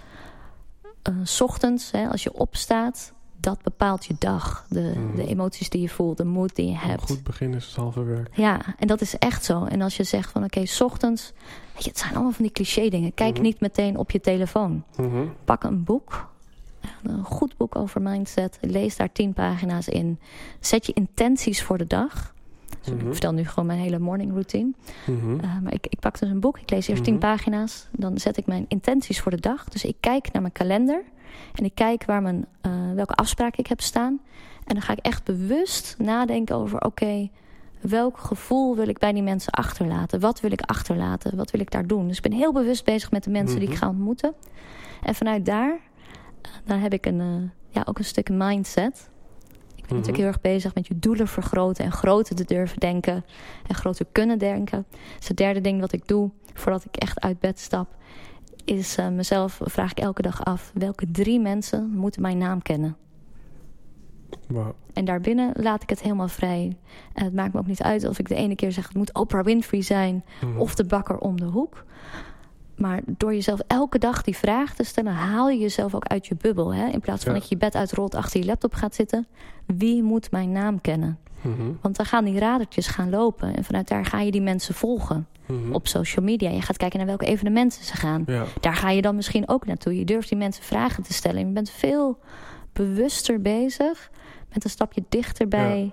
[1.22, 4.66] 's ochtends, hè, als je opstaat, dat bepaalt je dag.
[4.68, 7.02] De, de emoties die je voelt, de moed die je Een hebt.
[7.02, 8.28] goed begin is het halve werk.
[8.36, 9.64] Ja, en dat is echt zo.
[9.64, 11.32] En als je zegt van oké, s ochtends...
[11.74, 13.14] Weet je, het zijn allemaal van die cliché dingen.
[13.14, 13.42] Kijk Mhm.
[13.42, 14.84] niet meteen op je telefoon.
[14.96, 15.24] Mhm.
[15.44, 16.32] Pak een boek.
[17.02, 18.58] Een goed boek over mindset.
[18.60, 20.18] Lees daar tien pagina's in.
[20.60, 22.34] Zet je intenties voor de dag.
[22.84, 23.10] Dus Ik Mhm.
[23.10, 24.72] vertel nu gewoon mijn hele morning routine.
[25.06, 25.34] Mhm.
[25.34, 26.58] Uh, maar ik, ik pak dus een boek.
[26.58, 27.22] Ik lees eerst tien Mhm.
[27.22, 27.88] pagina's.
[27.92, 29.64] Dan zet ik mijn intenties voor de dag.
[29.64, 31.02] Dus ik kijk naar mijn kalender.
[31.54, 34.20] En ik kijk waar mijn, uh, welke afspraken ik heb staan.
[34.64, 36.80] En dan ga ik echt bewust nadenken over...
[36.84, 37.28] oké,
[37.80, 40.20] welk gevoel wil ik bij die mensen achterlaten?
[40.20, 41.36] Wat wil ik achterlaten?
[41.36, 42.06] Wat wil ik daar doen?
[42.08, 44.34] Dus ik ben heel bewust bezig met de mensen die ik ga ontmoeten.
[45.02, 49.10] En vanuit daar, uh, dan heb ik een, ja, ook een stuk mindset.
[49.84, 50.08] Ik ben Mhm.
[50.08, 51.84] natuurlijk heel erg bezig met je doelen vergroten...
[51.84, 53.24] en groter te durven denken
[53.66, 54.86] en groter kunnen denken.
[55.18, 57.88] Dus het derde ding wat ik doe voordat ik echt uit bed stap...
[58.64, 60.70] is uh, mezelf, vraag ik elke dag af...
[60.74, 62.96] welke drie mensen moeten mijn naam kennen?
[64.48, 64.70] Wow.
[64.92, 66.76] En daarbinnen laat ik het helemaal vrij.
[67.12, 68.86] En het maakt me ook niet uit of ik de ene keer zeg...
[68.86, 70.58] het moet Oprah Winfrey zijn Mhm.
[70.58, 71.84] of de bakker om de hoek.
[72.76, 75.12] Maar door jezelf elke dag die vraag te stellen...
[75.12, 76.74] haal je jezelf ook uit je bubbel.
[76.74, 76.86] Hè?
[76.88, 77.38] In plaats van Ja.
[77.38, 79.26] dat je je bed uitrolt, achter je laptop gaat zitten.
[79.66, 81.18] Wie moet mijn naam kennen?
[81.40, 81.62] Mhm.
[81.80, 83.56] Want dan gaan die radertjes gaan lopen.
[83.56, 85.72] En vanuit daar ga je die mensen volgen Mhm.
[85.72, 86.50] op social media.
[86.50, 88.22] Je gaat kijken naar welke evenementen ze gaan.
[88.26, 88.44] Ja.
[88.60, 89.98] Daar ga je dan misschien ook naartoe.
[89.98, 91.40] Je durft die mensen vragen te stellen.
[91.40, 92.18] En je bent veel
[92.72, 94.10] bewuster bezig
[94.52, 95.92] met een stapje dichterbij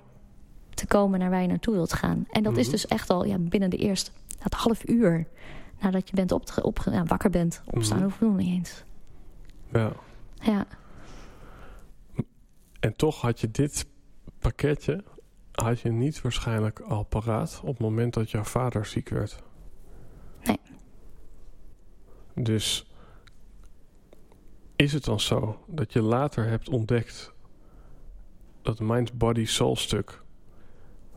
[0.73, 2.25] te komen naar waar je naartoe wilt gaan.
[2.31, 2.71] En dat is Mhm.
[2.71, 4.11] dus echt al ja, binnen de eerste
[4.49, 5.27] half uur
[5.81, 6.33] nadat je bent
[6.91, 7.61] ja, wakker bent.
[7.65, 8.83] Opstaan ik nog niet eens.
[9.71, 9.91] ja.
[10.43, 10.65] Ja,
[12.79, 13.85] En toch had je dit
[14.39, 15.03] pakketje
[15.51, 19.43] had je niet waarschijnlijk al paraat op het moment dat jouw vader ziek werd.
[20.43, 20.59] Nee.
[22.35, 22.91] Dus
[24.75, 27.33] is het dan zo dat je later hebt ontdekt
[28.61, 30.21] dat mind-body-soul stuk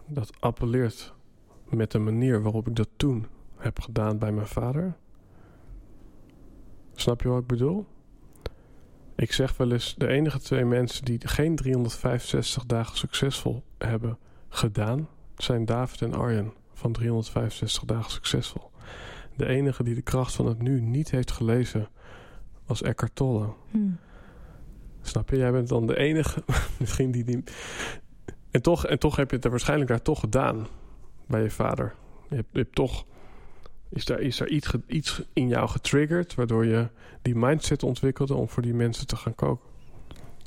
[0.06, 1.14] dat appelleert
[1.68, 3.26] met de manier waarop ik dat toen
[3.64, 4.96] heb gedaan bij mijn vader?
[6.94, 7.86] Snap je wat ik bedoel?
[9.16, 15.08] Ik zeg wel eens, de enige twee mensen die geen 365 dagen succesvol hebben gedaan,
[15.36, 18.70] zijn David en Arjen van 365 dagen succesvol.
[19.36, 21.88] De enige die de kracht van het nu niet heeft gelezen,
[22.66, 23.52] was Eckhart Tolle.
[23.70, 23.78] hm.
[25.00, 25.36] Snap je?
[25.36, 26.42] Jij bent dan de enige,
[26.80, 27.44] misschien die die...
[28.50, 30.66] En toch, en toch heb je het er waarschijnlijk daar toch gedaan,
[31.26, 31.94] bij je vader.
[32.28, 33.06] Je hebt, je hebt toch...
[33.94, 36.34] Is daar, is daar iets, iets in jou getriggerd...
[36.34, 36.88] waardoor je
[37.22, 39.72] die mindset ontwikkelde om voor die mensen te gaan koken?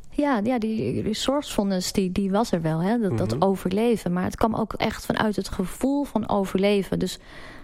[0.10, 2.82] Ja, ja die resourcefulness die, die was er wel.
[2.82, 2.98] Hè?
[3.00, 3.28] Dat, Mhm.
[3.28, 4.14] dat overleven.
[4.14, 7.00] Maar het kwam ook echt vanuit het gevoel van overleven.
[7.00, 7.20] Dus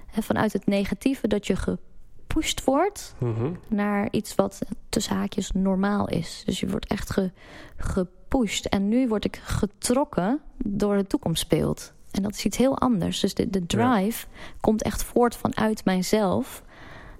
[0.07, 3.15] hè, vanuit het negatieve dat je gepusht wordt...
[3.19, 3.51] Mhm.
[3.67, 6.41] naar iets wat tussen haakjes normaal is.
[6.45, 7.31] Dus je wordt echt ge,
[7.77, 8.65] gepusht.
[8.65, 11.93] En nu word ik getrokken door de toekomstbeeld.
[12.13, 13.19] En dat is iets heel anders.
[13.19, 14.25] Dus de, de drive
[14.59, 16.63] komt echt voort vanuit mijzelf.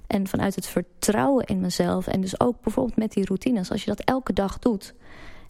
[0.07, 2.07] En vanuit het vertrouwen in mezelf.
[2.07, 3.71] En dus ook bijvoorbeeld met die routines.
[3.71, 4.93] Als je dat elke dag doet...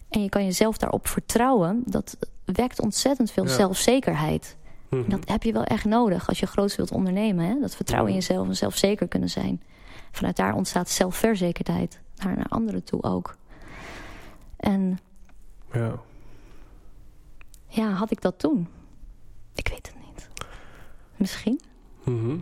[0.08, 1.82] en je kan jezelf daarop vertrouwen...
[1.86, 3.50] dat wekt ontzettend veel Ja.
[3.54, 4.56] zelfzekerheid.
[4.90, 7.44] En dat heb je wel echt nodig als je groots wilt ondernemen.
[7.46, 7.60] Hè?
[7.60, 9.62] Dat vertrouwen in jezelf en zelfzeker kunnen zijn.
[10.12, 12.00] Vanuit daar ontstaat zelfverzekerdheid.
[12.16, 13.36] Naar, naar anderen toe ook.
[14.56, 14.98] En
[15.72, 15.96] Ja.
[17.68, 18.68] ja, had ik dat toen?
[19.54, 20.28] Ik weet het niet.
[21.16, 21.60] Misschien?
[22.04, 22.36] Mhm.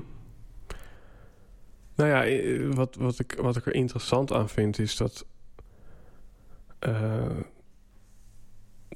[1.94, 5.26] Nou ja, wat, wat, ik, wat ik er interessant aan vind is dat.
[6.78, 7.36] eh,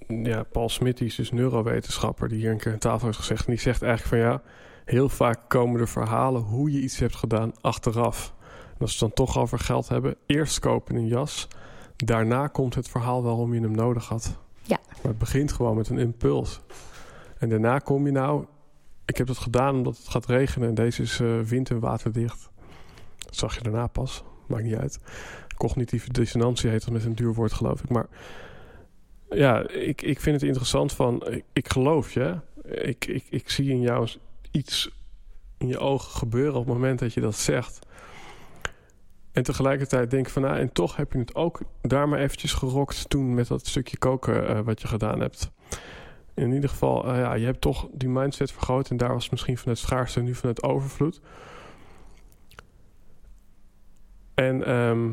[0.09, 3.47] ja, Paul Smit, die is dus neurowetenschapper, die hier een keer aan tafel heeft gezegd.
[3.47, 4.43] En die zegt eigenlijk van ja,
[4.85, 8.35] heel vaak komen de verhalen hoe je iets hebt gedaan achteraf.
[8.75, 11.49] En als we het dan toch over geld hebben, eerst kopen een jas.
[11.97, 14.37] Daarna komt het verhaal waarom je hem nodig had.
[14.63, 14.79] Ja.
[14.87, 16.61] Maar het begint gewoon met een impuls.
[17.39, 18.47] En daarna kom je nou,
[19.05, 22.51] ik heb dat gedaan omdat het gaat regenen en deze is eh, wind- en waterdicht.
[23.19, 24.99] Dat zag je daarna pas, maakt niet uit.
[25.57, 27.89] Cognitieve dissonantie heet dat met een duur woord, geloof ik.
[27.89, 28.07] Maar
[29.31, 32.41] ja, ik, ik vind het interessant van, ik, geloof je.
[32.65, 34.09] Ik, ik, ik zie in jou
[34.51, 34.91] iets
[35.59, 37.87] in je ogen gebeuren op het moment dat je dat zegt.
[39.33, 42.53] En tegelijkertijd denk ik van, nou, en toch heb je het ook daar maar eventjes
[42.53, 45.51] gerokt toen met dat stukje koken eh, wat je gedaan hebt.
[46.37, 49.59] In ieder geval, eh, ja, je hebt toch die mindset vergroot en daar was misschien
[49.59, 51.21] van het schaarste nu van het overvloed.
[54.35, 55.11] En ehm,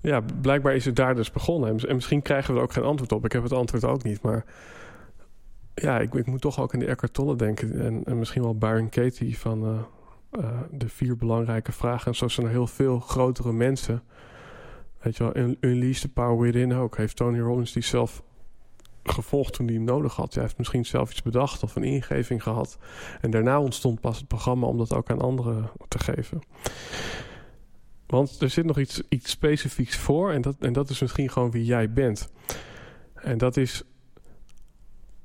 [0.00, 1.68] ja, blijkbaar is het daar dus begonnen.
[1.68, 3.24] En mis- En misschien krijgen we er ook geen antwoord op.
[3.24, 4.44] Ik heb het antwoord ook niet, maar
[5.74, 7.80] ja, ik, moet toch ook aan die Eckhart Tolle denken.
[7.80, 9.78] En, en misschien wel Byron Katie van eh,
[10.44, 12.06] eh, de vier belangrijke vragen.
[12.06, 14.02] En zo zijn er heel veel grotere mensen
[15.02, 16.96] Weet je wel, Unleash the Power Within ook.
[16.96, 18.22] Heeft Tony Robbins die zelf
[19.04, 20.34] gevolgd toen hij hem nodig had.
[20.34, 22.78] Hij heeft misschien zelf iets bedacht of een ingeving gehad.
[23.20, 26.40] En daarna ontstond pas het programma om dat ook aan anderen te geven.
[28.06, 31.50] Want er zit nog iets, iets specifieks voor en dat, en dat is misschien gewoon
[31.50, 32.32] wie jij bent.
[33.14, 33.82] En dat is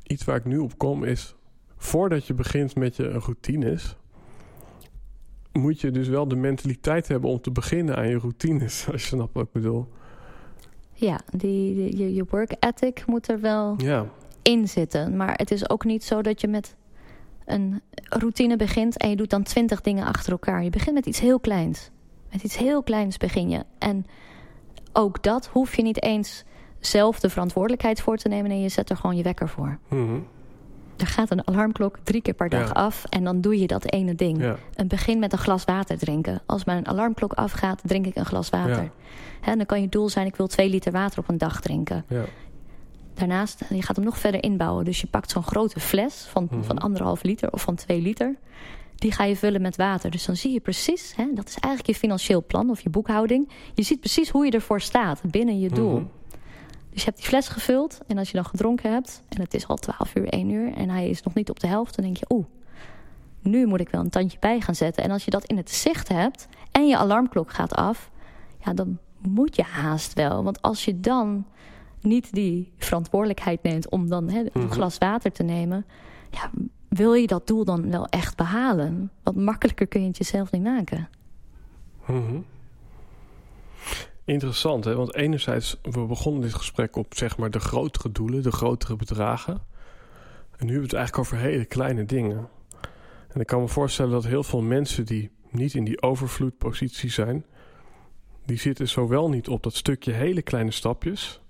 [0.04, 1.36] iets waar ik nu op kom, is
[1.78, 3.96] voordat je begint met je routines,
[5.52, 9.08] moet je dus wel de mentaliteit hebben om te beginnen aan je routines, als je
[9.08, 9.88] snapt wat ik bedoel.
[11.00, 14.06] Ja, die, je, je work ethic moet er wel ja.
[14.42, 15.16] in zitten.
[15.16, 16.76] Maar het is ook niet zo dat je met
[17.46, 20.64] een routine begint en je doet dan twintig dingen achter elkaar.
[20.64, 21.90] Je begint met iets heel kleins.
[22.32, 23.64] Met iets heel kleins begin je.
[23.78, 24.06] En
[24.94, 26.44] ook dat hoef je niet eens
[26.80, 28.52] zelf de verantwoordelijkheid voor te nemen.
[28.52, 29.80] En je zet er gewoon je wekker voor.
[29.88, 30.20] Mhm.
[30.98, 34.16] Er gaat een alarmklok drie keer per dag af en dan doe je dat ene
[34.16, 34.42] ding.
[34.42, 34.56] Ja.
[34.76, 36.42] Een begin met een glas water drinken.
[36.46, 38.92] Als mijn alarmklok afgaat, drink ik een glas water.
[39.42, 42.06] Hè, dan kan je doel zijn, ik wil twee liter water op een dag drinken.
[42.08, 42.24] Ja.
[43.14, 44.86] Daarnaast, je gaat hem nog verder inbouwen.
[44.86, 46.64] Dus je pakt zo'n grote fles van, Mhm.
[46.64, 48.36] van anderhalf liter of van twee liter.
[48.96, 50.12] Die ga je vullen met water.
[50.12, 53.50] Dus dan zie je precies, hè, dat is eigenlijk je financieel plan of je boekhouding.
[53.74, 55.94] Je ziet precies hoe je ervoor staat binnen je doel.
[56.00, 56.06] Mhm.
[56.98, 59.22] Dus je hebt die fles gevuld en als je dan gedronken hebt...
[59.30, 61.68] en het is al 12 uur, 1 uur en hij is nog niet op de
[61.68, 61.96] helft...
[61.96, 62.46] dan denk je, oeh,
[63.42, 65.04] nu moet ik wel een tandje bij gaan zetten.
[65.04, 68.12] En als je dat in het zicht hebt en je alarmklok gaat af...
[68.66, 70.44] ja, dan moet je haast wel.
[70.44, 71.46] Want als je dan
[72.02, 73.90] niet die verantwoordelijkheid neemt...
[73.90, 74.70] om dan een Mhm.
[74.70, 75.86] glas water te nemen...
[76.32, 76.50] Ja,
[76.88, 79.12] wil je dat doel dan wel echt behalen?
[79.24, 81.10] Want makkelijker kun je het jezelf niet maken.
[82.06, 82.38] Mhm.
[84.28, 84.96] Interessant, hè?
[84.96, 89.54] Want enerzijds, we begonnen dit gesprek op zeg maar de grotere doelen, de grotere bedragen.
[90.58, 92.50] En nu hebben we het eigenlijk over hele kleine dingen.
[93.28, 97.46] En ik kan me voorstellen dat heel veel mensen die niet in die overvloedpositie zijn,
[98.46, 101.42] die zitten zowel niet op dat stukje hele kleine stapjes,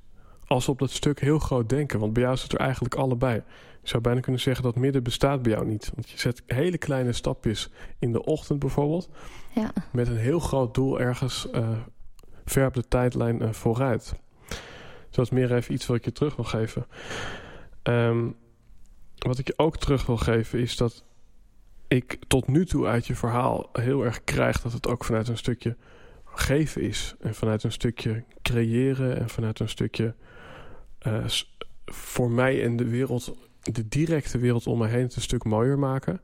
[0.48, 2.00] als op dat stuk heel groot denken.
[2.00, 3.36] Want bij jou zit er eigenlijk allebei.
[3.82, 5.92] Je zou bijna kunnen zeggen dat midden bestaat bij jou niet.
[5.96, 7.70] Want je zet hele kleine stapjes
[8.00, 9.10] in de ochtend bijvoorbeeld
[9.56, 11.70] Ja, met een heel groot doel ergens eh,
[12.50, 14.16] ver op de tijdlijn eh, vooruit.
[14.48, 16.86] Dus dat is meer even iets wat ik je terug wil geven.
[17.84, 18.30] Ehm,
[19.18, 21.04] wat ik je ook terug wil geven is dat
[21.88, 25.38] ik tot nu toe uit je verhaal heel erg krijg dat het ook vanuit een
[25.38, 25.76] stukje
[26.26, 27.16] geven is.
[27.20, 30.16] En vanuit een stukje creëren en vanuit een stukje
[31.00, 31.26] eh,
[31.86, 36.22] voor mij en de wereld, de directe wereld om me heen een stuk mooier maken.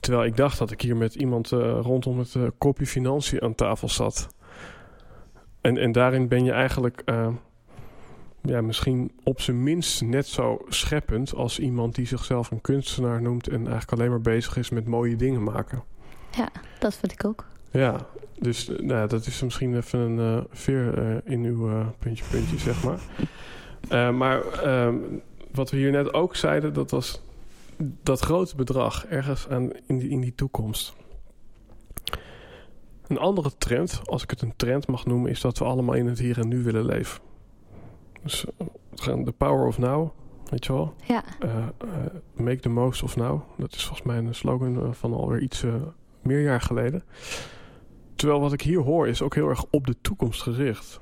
[0.00, 3.88] Terwijl ik dacht dat ik hier met iemand eh, rondom het kopje financiën aan tafel
[3.88, 4.28] zat.
[5.60, 7.28] En, en daarin ben je eigenlijk eh,
[8.42, 13.48] ja, misschien op zijn minst net zo scheppend als iemand die zichzelf een kunstenaar noemt
[13.48, 15.82] en eigenlijk alleen maar bezig is met mooie dingen maken.
[16.30, 16.48] ja
[16.78, 17.46] dat vind ik ook.
[17.70, 18.06] Ja,
[18.38, 22.84] dus eh, nou, dat is misschien even een eh, veer in uw puntje puntje, zeg
[22.84, 23.00] maar.
[24.14, 24.94] Maar ehm,
[25.52, 27.22] wat we hier net ook zeiden, dat was
[28.02, 30.94] dat grote bedrag ergens aan, in, die, in die toekomst.
[33.10, 36.06] Een andere trend, als ik het een trend mag noemen, is dat we allemaal in
[36.06, 37.20] het hier en nu willen leven.
[38.22, 38.44] Dus
[39.06, 40.08] eh, de power of now,
[40.50, 40.94] weet je wel.
[41.06, 41.66] Ja, Eh, eh,
[42.34, 43.40] make the most of now.
[43.56, 45.74] Dat is volgens mij een slogan eh, van alweer iets eh,
[46.22, 47.02] meer jaar geleden.
[48.14, 51.00] Terwijl wat ik hier hoor is ook heel erg op de toekomst gericht.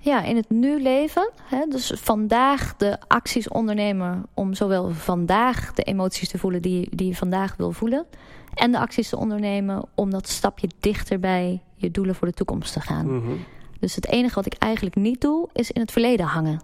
[0.00, 1.30] Ja, in het nu leven.
[1.42, 7.06] Hè, dus vandaag de acties ondernemen om zowel vandaag de emoties te voelen die, die
[7.06, 8.06] je vandaag wil voelen.
[8.54, 12.72] En de acties te ondernemen om dat stapje dichter bij je doelen voor de toekomst
[12.72, 13.14] te gaan.
[13.16, 13.32] Mhm,
[13.80, 16.60] Dus het enige wat ik eigenlijk niet doe, is in het verleden hangen.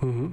[0.00, 0.26] mhm.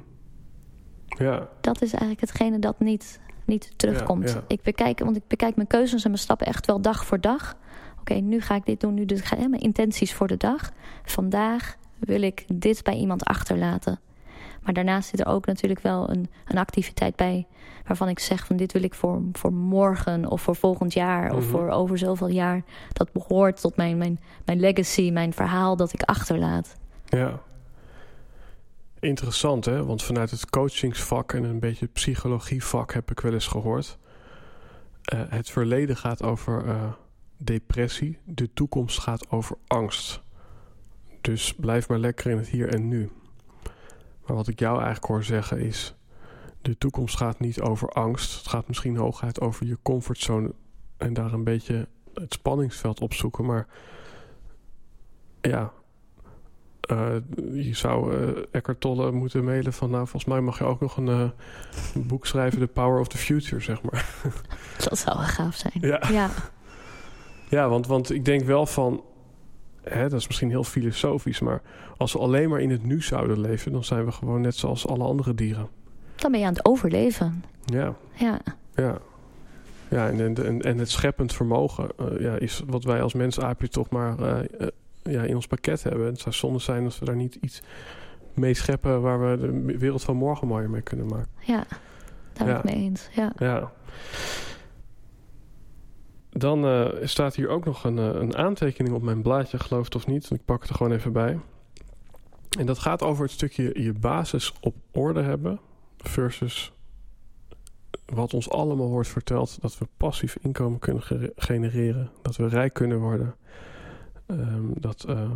[1.07, 4.30] Ja, Dat is eigenlijk hetgene dat niet, niet terugkomt.
[4.30, 4.43] Ja, ja.
[4.47, 7.55] Ik bekijk, want ik bekijk mijn keuzes en mijn stappen echt wel dag voor dag.
[7.99, 10.72] Oké, nu ga ik dit doen, nu dit ga, hè, mijn intenties voor de dag.
[11.03, 13.99] Vandaag wil ik dit bij iemand achterlaten.
[14.63, 17.47] Maar daarnaast zit er ook natuurlijk wel een, een activiteit bij...
[17.87, 21.31] waarvan ik zeg van dit wil ik voor, voor morgen of voor volgend jaar...
[21.35, 21.49] of Mhm.
[21.49, 22.63] voor over zoveel jaar.
[22.93, 26.75] Dat behoort tot mijn, mijn, mijn legacy, mijn verhaal dat ik achterlaat.
[27.09, 27.39] ja.
[29.01, 33.47] Interessant hè, want vanuit het coachingsvak en een beetje het psychologievak heb ik wel eens
[33.47, 33.97] gehoord.
[35.03, 36.75] eh, het verleden gaat over eh,
[37.37, 40.21] depressie, de toekomst gaat over angst.
[41.22, 43.09] Dus blijf maar lekker in het hier en nu.
[44.26, 45.95] Maar wat ik jou eigenlijk hoor zeggen is:
[46.61, 48.38] de toekomst gaat niet over angst.
[48.38, 50.53] Het gaat misschien hooguit over je comfortzone
[50.97, 53.45] en daar een beetje het spanningsveld opzoeken.
[53.45, 53.67] Maar
[55.41, 55.72] ja,
[56.82, 57.15] eh,
[57.53, 59.89] je zou eh Eckhart Tolle moeten mailen van...
[59.89, 61.30] nou, volgens mij mag je ook nog een, eh,
[61.95, 62.59] een boek schrijven...
[62.59, 64.09] The Power of the Future, zeg maar.
[64.89, 65.74] Dat zou wel gaaf zijn.
[65.80, 66.01] Ja.
[66.11, 66.30] ja.
[67.49, 69.03] Ja, want, want ik denk wel van...
[69.89, 71.61] hè, dat is misschien heel filosofisch, maar
[71.97, 74.87] als we alleen maar in het nu zouden leven, dan zijn we gewoon net zoals
[74.87, 75.67] alle andere dieren.
[76.15, 77.43] Dan ben je aan het overleven.
[77.65, 77.95] Ja.
[78.13, 78.39] Ja.
[78.75, 78.97] Ja.
[79.89, 83.89] Ja, en, en, en het scheppend vermogen uh, ja, is wat wij als mensaapje toch
[83.89, 84.67] maar uh, uh,
[85.03, 86.05] ja, in ons pakket hebben.
[86.05, 87.61] Het zou zonde zijn als we daar niet iets
[88.33, 91.29] mee scheppen waar we de wereld van morgen mooier mee kunnen maken.
[91.39, 91.63] Ja,
[92.33, 93.09] daar ben ik mee eens.
[93.15, 93.33] Ja.
[93.37, 93.71] ja.
[96.30, 99.95] Dan uh, staat hier ook nog een, uh, een, aantekening op mijn blaadje, geloof het
[99.95, 100.30] of niet.
[100.32, 101.39] Ik pak het er gewoon even bij.
[102.59, 105.59] En dat gaat over het stukje je basis op orde hebben
[105.97, 106.73] versus
[108.05, 112.73] wat ons allemaal wordt verteld dat we passief inkomen kunnen ge genereren, dat we rijk
[112.73, 113.36] kunnen worden,
[114.27, 115.32] um, dat uh,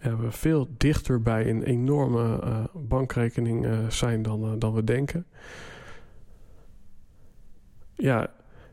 [0.00, 2.40] ja, we veel dichter bij een enorme
[2.72, 5.26] bankrekening zijn dan, dan we denken.
[7.94, 8.30] Ja,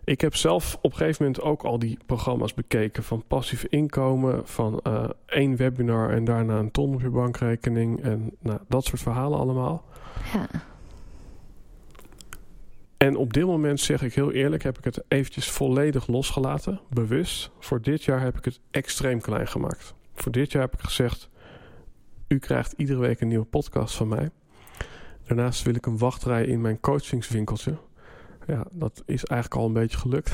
[0.09, 4.47] ik heb zelf op een gegeven moment ook al die programma's bekeken van passief inkomen,
[4.47, 4.81] van
[5.25, 9.85] één webinar en daarna een ton op je bankrekening en nou, dat soort verhalen allemaal.
[10.33, 10.47] Ja.
[12.97, 17.51] En op dit moment zeg ik heel eerlijk, heb ik het eventjes volledig losgelaten, bewust.
[17.59, 19.93] Voor dit jaar heb ik het extreem klein gemaakt.
[20.13, 21.29] Voor dit jaar heb ik gezegd,
[22.27, 24.29] u krijgt iedere week een nieuwe podcast van mij.
[25.27, 27.77] Daarnaast wil ik een wachtrij in mijn coachingswinkeltje.
[28.47, 30.31] Ja, dat is eigenlijk al een beetje gelukt.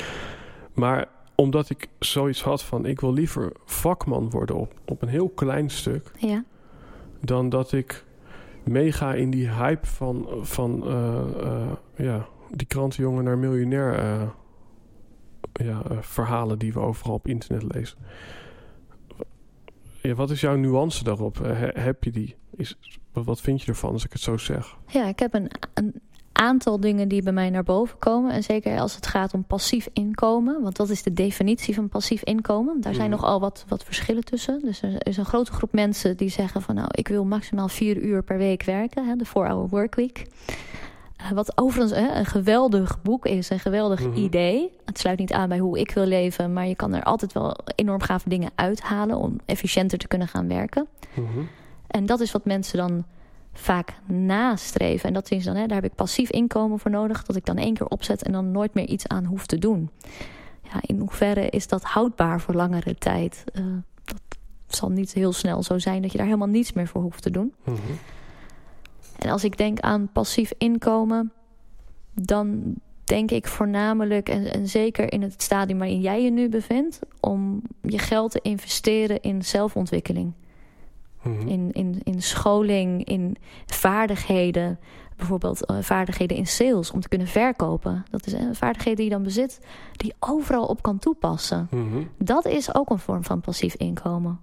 [0.74, 5.28] maar omdat ik zoiets had van, ik wil liever vakman worden op, op een heel
[5.28, 6.10] klein stuk.
[6.18, 6.44] Ja.
[7.20, 8.04] Dan dat ik
[8.62, 14.28] meega in die hype van, van uh, uh, ja, die krantenjongen naar miljonair uh,
[15.52, 17.98] ja, verhalen die we overal op internet lezen.
[20.02, 21.38] Ja, wat is jouw nuance daarop?
[21.38, 22.36] He, heb je die?
[22.56, 22.78] Is,
[23.12, 24.76] wat vind je ervan als ik het zo zeg?
[24.86, 26.00] Ja, ik heb een, een
[26.36, 28.32] aantal dingen die bij mij naar boven komen.
[28.32, 30.62] En zeker als het gaat om passief inkomen.
[30.62, 32.80] Want dat is de definitie van passief inkomen.
[32.80, 33.16] Daar zijn mm.
[33.16, 34.60] nogal wat, wat verschillen tussen.
[34.60, 36.74] Dus er is een grote groep mensen die zeggen van...
[36.74, 39.06] nou, ik wil maximaal vier uur per week werken.
[39.06, 40.26] Hè, de 4-hour workweek.
[41.20, 43.50] Uh, wat overigens hè, een geweldig boek is.
[43.50, 44.24] Een geweldig mm -hmm.
[44.24, 44.72] idee.
[44.84, 46.52] Het sluit niet aan bij hoe ik wil leven.
[46.52, 49.16] Maar je kan er altijd wel enorm gave dingen uithalen...
[49.16, 50.86] om efficiënter te kunnen gaan werken.
[51.14, 51.48] Mm -hmm.
[51.86, 53.04] En dat is wat mensen dan
[53.56, 55.08] vaak nastreven.
[55.08, 57.24] En dat is dan, hè, daar heb ik passief inkomen voor nodig.
[57.24, 59.90] Dat ik dan één keer opzet en dan nooit meer iets aan hoef te doen.
[60.62, 63.44] Ja, in hoeverre is dat houdbaar voor langere tijd?
[63.54, 63.64] Uh,
[64.04, 67.22] dat zal niet heel snel zo zijn dat je daar helemaal niets meer voor hoeft
[67.22, 67.54] te doen.
[67.64, 67.98] Mm -hmm.
[69.18, 71.32] En als ik denk aan passief inkomen,
[72.14, 76.98] dan denk ik voornamelijk, en, en zeker in het stadium waarin jij je nu bevindt,
[77.20, 80.32] om je geld te investeren in zelfontwikkeling.
[81.28, 81.48] Mhm.
[81.48, 84.78] In, in, in scholing, in vaardigheden.
[85.16, 88.04] Bijvoorbeeld uh, vaardigheden in sales om te kunnen verkopen.
[88.10, 89.60] Dat is een vaardigheden die je dan bezit,
[89.92, 91.68] die overal op kan toepassen.
[91.70, 92.08] Mm -hmm.
[92.18, 94.40] Dat is ook een vorm van passief inkomen.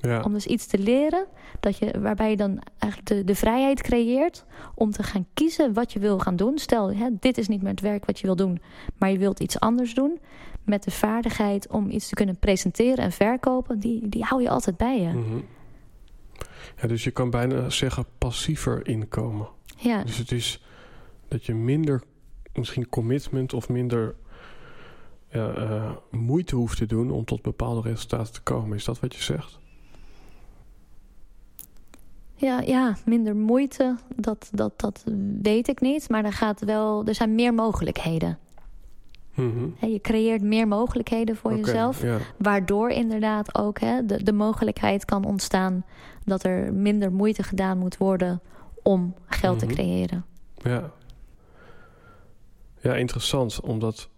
[0.00, 0.20] Ja.
[0.20, 1.26] Om dus iets te leren
[1.60, 4.44] dat je, waarbij je dan eigenlijk de, de vrijheid creëert
[4.74, 6.58] om te gaan kiezen wat je wil gaan doen.
[6.58, 8.60] Stel, hè, dit is niet meer het werk wat je wil doen,
[8.98, 10.18] maar je wilt iets anders doen.
[10.64, 14.76] Met de vaardigheid om iets te kunnen presenteren en verkopen, die, die hou je altijd
[14.76, 15.08] bij je.
[15.08, 15.44] Mm -hmm.
[16.80, 19.48] Ja, dus je kan bijna zeggen passiever inkomen.
[19.76, 20.04] Ja.
[20.04, 20.62] Dus het is
[21.28, 22.02] dat je minder
[22.54, 24.14] misschien commitment of minder
[25.30, 28.76] ja, uh, moeite hoeft te doen om tot bepaalde resultaten te komen.
[28.76, 29.58] Is dat wat je zegt?
[32.34, 35.04] Ja, ja minder moeite, dat, dat, dat
[35.42, 36.08] weet ik niet.
[36.08, 38.38] Maar er, gaat wel, er zijn meer mogelijkheden.
[39.38, 39.90] Mm -hmm.
[39.90, 42.02] Je creëert meer mogelijkheden voor okay, jezelf.
[42.02, 42.18] Ja.
[42.38, 45.84] Waardoor inderdaad ook hè, de, de mogelijkheid kan ontstaan...
[46.24, 48.40] dat er minder moeite gedaan moet worden
[48.82, 49.66] om geld Mhm.
[49.66, 50.24] te creëren.
[50.56, 50.90] Ja.
[52.80, 53.60] Ja, interessant.
[53.60, 54.08] Omdat,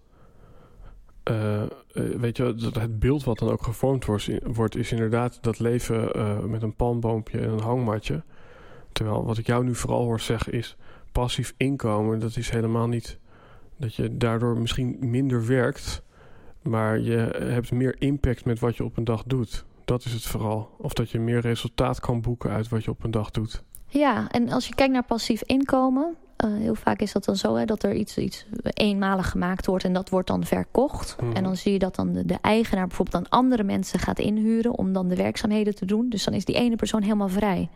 [1.31, 5.39] uh, uh, weet je, dat het beeld wat dan ook gevormd wordt, wordt is inderdaad
[5.43, 8.23] dat leven uh, met een palmboompje en een hangmatje.
[8.93, 10.77] Terwijl wat ik jou nu vooral hoor zeggen is
[11.13, 12.19] passief inkomen.
[12.19, 13.19] Dat is helemaal niet
[13.81, 16.03] dat je daardoor misschien minder werkt,
[16.63, 19.65] maar je hebt meer impact met wat je op een dag doet.
[19.85, 20.71] Dat is het vooral.
[20.79, 23.63] Of dat je meer resultaat kan boeken uit wat je op een dag doet.
[23.87, 26.17] Ja, en als je kijkt naar passief inkomen...
[26.45, 29.85] Uh, heel vaak is dat dan zo hè, dat er iets, iets eenmalig gemaakt wordt...
[29.85, 31.17] en dat wordt dan verkocht.
[31.21, 31.37] Mhm.
[31.37, 34.79] En dan zie je dat dan de, de eigenaar bijvoorbeeld aan andere mensen gaat inhuren...
[34.79, 36.09] om dan de werkzaamheden te doen.
[36.09, 37.69] Dus dan is die ene persoon helemaal vrij.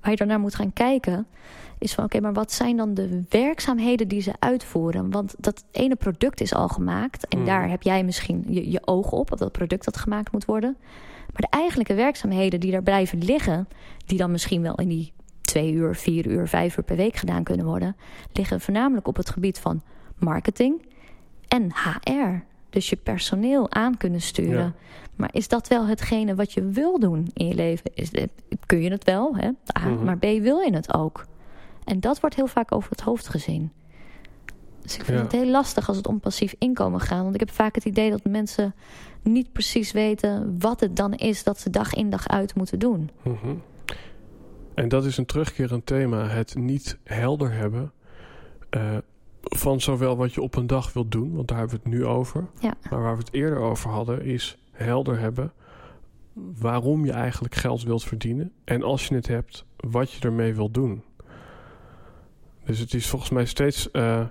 [0.00, 1.26] Waar je dan naar moet gaan kijken
[1.78, 2.04] is van...
[2.04, 5.10] oké, okay, maar wat zijn dan de werkzaamheden die ze uitvoeren?
[5.10, 7.28] Want dat ene product is al gemaakt...
[7.28, 7.46] en Mhm.
[7.46, 9.32] daar heb jij misschien je, je ogen op...
[9.32, 10.76] op dat product dat gemaakt moet worden...
[11.32, 13.68] Maar de eigenlijke werkzaamheden die daar blijven liggen...
[14.06, 15.12] die dan misschien wel in die
[15.50, 17.96] twee uur, vier uur, vijf uur per week gedaan kunnen worden...
[18.32, 19.82] liggen voornamelijk op het gebied van
[20.18, 20.86] marketing
[21.48, 22.44] en HR.
[22.70, 24.58] Dus je personeel aan kunnen sturen.
[24.64, 24.72] Ja.
[25.16, 27.90] Maar is dat wel hetgene wat je wil doen in je leven?
[27.94, 28.10] Is,
[28.66, 29.48] kun je het wel, hè?
[29.78, 30.04] A, Mhm.
[30.04, 31.24] maar B, wil je het ook?
[31.84, 33.72] En dat wordt heel vaak over het hoofd gezien.
[34.82, 35.22] Dus ik vind Ja.
[35.22, 37.22] het heel lastig als het om passief inkomen gaat.
[37.22, 38.74] Want ik heb vaak het idee dat mensen
[39.22, 40.56] niet precies weten...
[40.58, 43.10] wat het dan is dat ze dag in dag uit moeten doen.
[43.22, 43.54] Mhm.
[44.80, 46.26] En dat is een terugkerend thema.
[46.26, 47.92] Het niet helder hebben
[48.70, 48.96] eh,
[49.42, 52.06] van zowel wat je op een dag wilt doen, want daar hebben we het nu
[52.06, 52.46] over.
[52.60, 52.74] Ja.
[52.90, 55.52] Maar waar we het eerder over hadden, is helder hebben
[56.58, 58.52] waarom je eigenlijk geld wilt verdienen.
[58.64, 61.02] En als je het hebt, wat je ermee wilt doen.
[62.64, 64.26] Dus het is volgens mij steeds eh,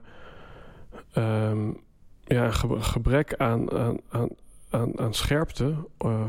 [1.12, 1.68] ehm,
[2.24, 4.30] ja, een ge- gebrek aan, aan, aan,
[4.70, 6.22] aan, aan scherpte eh,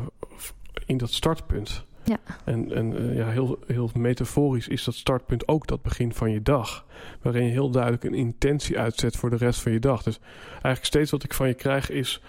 [0.85, 1.85] in dat startpunt.
[2.03, 2.17] Ja.
[2.43, 6.41] En, en eh, ja, heel, heel metaforisch is dat startpunt ook dat begin van je
[6.41, 6.85] dag.
[7.21, 10.03] Waarin je heel duidelijk een intentie uitzet voor de rest van je dag.
[10.03, 10.19] Dus
[10.51, 12.21] eigenlijk steeds wat ik van je krijg is...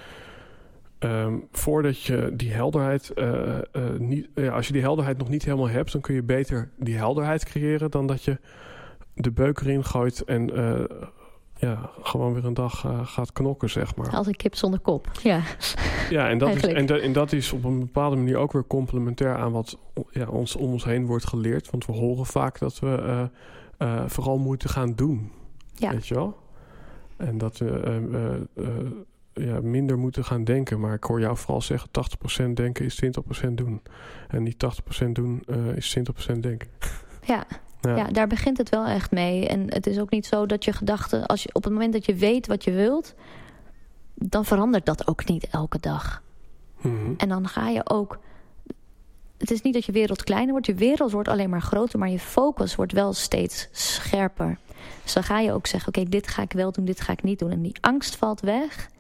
[0.99, 3.11] ehm, voordat je die helderheid...
[3.11, 3.63] eh, eh,
[3.99, 5.93] niet, ja, als je die helderheid nog niet helemaal hebt...
[5.93, 7.91] dan kun je beter die helderheid creëren...
[7.91, 8.39] dan dat je
[9.15, 10.51] de beuk erin gooit en...
[11.69, 14.11] ja, gewoon weer een dag eh, gaat knokken, zeg maar.
[14.11, 15.09] Als een kip zonder kop.
[15.23, 15.41] Ja,
[16.11, 18.67] Ja, en dat, is, en, da- en dat is op een bepaalde manier ook weer
[18.67, 19.79] complementair aan wat
[20.11, 21.71] ja, ons om ons heen wordt geleerd.
[21.71, 23.23] Want we horen vaak dat we eh,
[23.79, 25.33] eh, vooral moeten gaan doen.
[25.75, 25.91] ja.
[25.91, 26.37] Weet je wel?
[27.17, 28.47] En dat we
[29.35, 30.81] ja, minder moeten gaan denken.
[30.81, 31.89] Maar ik hoor jou vooral zeggen:
[32.49, 33.03] 80% denken is
[33.45, 33.83] 20% doen.
[34.29, 34.65] En niet
[35.05, 35.43] 80% doen
[35.75, 35.99] is
[36.33, 36.69] 20% denken.
[37.25, 37.45] ja.
[37.83, 37.97] Ja.
[37.97, 39.49] Ja, daar begint het wel echt mee.
[39.49, 42.07] En het is ook niet zo dat je gedachten, als je op het moment dat
[42.07, 43.15] je weet wat je wilt,
[44.15, 46.23] dan verandert dat ook niet elke dag.
[46.81, 47.13] Mhm.
[47.17, 48.19] En dan ga je ook.
[49.39, 52.11] Het is niet dat je wereld kleiner wordt, je wereld wordt alleen maar groter, maar
[52.11, 54.59] je focus wordt wel steeds scherper.
[55.03, 57.23] Dus dan ga je ook zeggen: Oké, dit ga ik wel doen, dit ga ik
[57.23, 57.51] niet doen.
[57.51, 58.91] En die angst valt weg.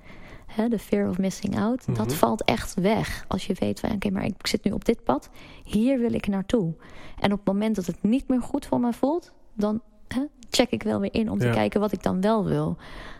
[0.54, 1.96] Hè, de fear of missing out, Mhm.
[1.96, 3.24] dat valt echt weg.
[3.28, 5.30] Als je weet van oké, maar ik zit nu op dit pad,
[5.64, 6.74] hier wil ik naartoe.
[7.20, 10.70] En op het moment dat het niet meer goed voor me voelt, dan hè, check
[10.70, 12.76] ik wel weer in om te kijken wat ik dan wel wil.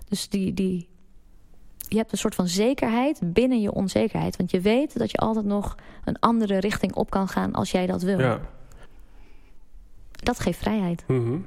[0.08, 0.88] Dus die, die,
[1.88, 4.36] je hebt een soort van zekerheid binnen je onzekerheid.
[4.36, 7.86] Want je weet dat je altijd nog een andere richting op kan gaan als jij
[7.86, 8.18] dat wil.
[8.18, 8.40] Ja.
[10.10, 11.04] Dat geeft vrijheid.
[11.06, 11.38] Mhm.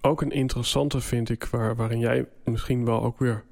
[0.00, 3.44] Ook een interessante vind ik, waar, waarin jij misschien wel ook weer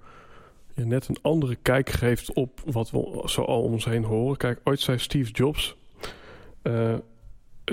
[0.77, 4.37] je net een andere kijk geeft op wat we zo al om ons heen horen.
[4.37, 5.77] Kijk, ooit zei Steve Jobs:
[6.63, 6.95] eh,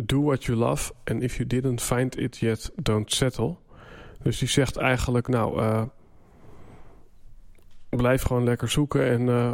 [0.04, 3.56] Do what you love, and if you didn't find it yet, don't settle.
[4.22, 5.84] Dus die zegt eigenlijk: Nou, eh,
[7.89, 9.54] blijf gewoon lekker zoeken en eh,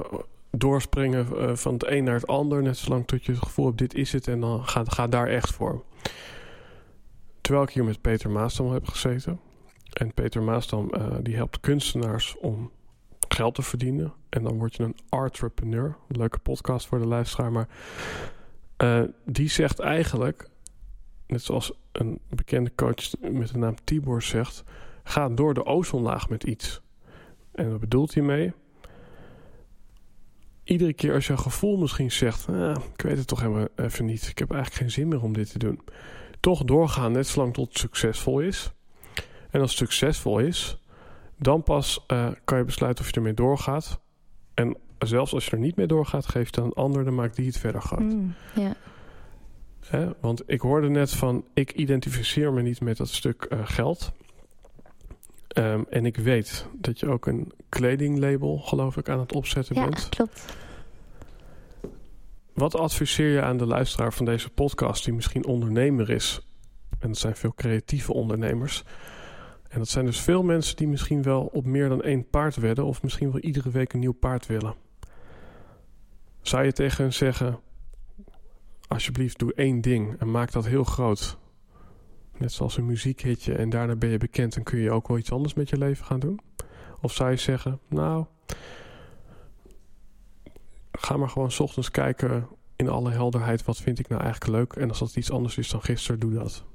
[0.52, 3.94] doorspringen van het een naar het ander, net zolang tot je het gevoel hebt: dit
[3.94, 5.84] is het, en dan ga, daar echt voor.
[7.42, 9.40] Terwijl ik hier met Peter Maasdam heb gezeten.
[9.94, 10.92] En Peter Maasdam
[11.22, 12.72] die helpt kunstenaars om
[13.40, 14.14] geld te verdienen.
[14.30, 15.96] En dan word je een entrepreneur.
[16.08, 17.52] Leuke podcast voor de luisteraar.
[17.52, 17.68] Maar
[18.78, 20.50] eh, die zegt eigenlijk,
[21.28, 24.64] net zoals een bekende coach met de naam Tibor zegt...
[25.04, 26.82] Ga door de ozonlaag met iets.
[27.52, 28.54] En wat bedoelt hij mee?
[30.64, 32.50] Iedere keer als je gevoel misschien zegt...
[32.50, 34.28] "Ah, ik weet het toch helemaal even niet.
[34.28, 35.82] Ik heb eigenlijk geen zin meer om dit te doen
[36.40, 38.72] toch doorgaan net zolang tot het succesvol is.
[39.50, 40.79] En als het succesvol is,
[41.40, 44.00] dan pas eh, kan je besluiten of je ermee doorgaat.
[44.54, 47.46] En zelfs als je er niet mee doorgaat, geef dan een ander, dan maakt die
[47.46, 48.00] het verder groot.
[48.00, 48.76] Mm, ja.
[50.20, 54.12] Want ik hoorde net van, ik identificeer me niet met dat stuk eh, geld.
[55.48, 59.84] Ehm, en ik weet dat je ook een kledinglabel, geloof ik, aan het opzetten ja,
[59.84, 60.10] bent.
[60.10, 60.46] klopt.
[62.54, 66.42] Wat adviseer je aan de luisteraar van deze podcast die misschien ondernemer is?
[67.00, 68.84] En dat zijn veel creatieve ondernemers.
[69.70, 72.86] En dat zijn dus veel mensen die misschien wel op meer dan één paard wedden
[72.86, 74.76] of misschien wel iedere week een nieuw paard willen.
[76.42, 77.60] Zou je tegen hen zeggen:
[78.88, 81.38] Alsjeblieft, doe één ding en maak dat heel groot.
[82.38, 85.32] Net zoals een muziekhitje en daarna ben je bekend en kun je ook wel iets
[85.32, 86.40] anders met je leven gaan doen?
[87.02, 88.26] Of zou je zeggen: Nou,
[90.92, 94.74] ga maar gewoon ochtends kijken in alle helderheid wat vind ik nou eigenlijk leuk.
[94.74, 96.66] En als dat iets anders is dan gisteren, doe dat.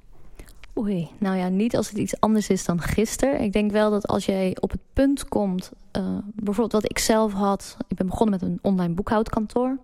[0.79, 3.41] Oei, nou ja, niet als het iets anders is dan gisteren.
[3.41, 7.33] Ik denk wel dat als jij op het punt komt, eh, bijvoorbeeld wat ik zelf
[7.33, 7.77] had.
[7.89, 9.79] Ik ben begonnen met een online boekhoudkantoor.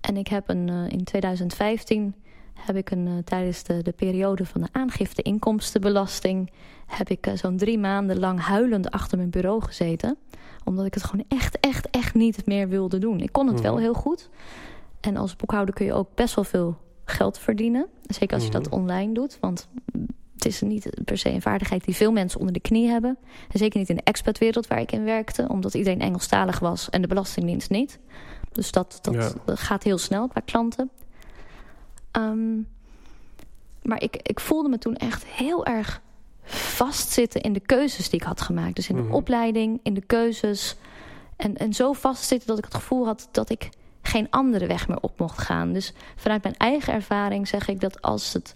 [0.00, 2.14] En ik heb een, eh, in 2015
[2.54, 6.50] heb ik een, eh, tijdens de, de periode van de aangifte inkomstenbelasting...
[6.86, 10.16] heb ik zo'n drie maanden lang huilend achter mijn bureau gezeten.
[10.64, 13.20] Omdat ik het gewoon echt, echt, echt niet meer wilde doen.
[13.20, 13.82] Ik kon het wel Mhm.
[13.82, 14.28] heel goed.
[15.00, 17.86] En als boekhouder kun je ook best wel veel geld verdienen.
[18.06, 18.74] Zeker als je dat Mhm.
[18.74, 19.38] online doet.
[19.40, 19.68] Want
[20.34, 23.18] het is niet per se een vaardigheid die veel mensen onder de knie hebben.
[23.52, 27.02] En zeker niet in de expatwereld waar ik in werkte, omdat iedereen Engelstalig was en
[27.02, 27.98] de Belastingdienst niet.
[28.52, 30.90] Dus dat, dat, gaat heel snel qua klanten.
[32.10, 32.56] Ehm,
[33.82, 36.00] maar ik, ik voelde me toen echt heel erg
[36.44, 38.76] vastzitten in de keuzes die ik had gemaakt.
[38.76, 39.14] Dus in de mhm.
[39.14, 40.76] opleiding, in de keuzes.
[41.36, 43.68] En, en zo vastzitten dat ik het gevoel had dat ik
[44.02, 45.72] geen andere weg meer op mocht gaan.
[45.72, 48.54] Dus vanuit mijn eigen ervaring zeg ik dat als het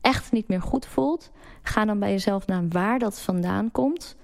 [0.00, 1.30] echt niet meer goed voelt,
[1.62, 4.16] ga dan bij jezelf naar waar dat vandaan komt.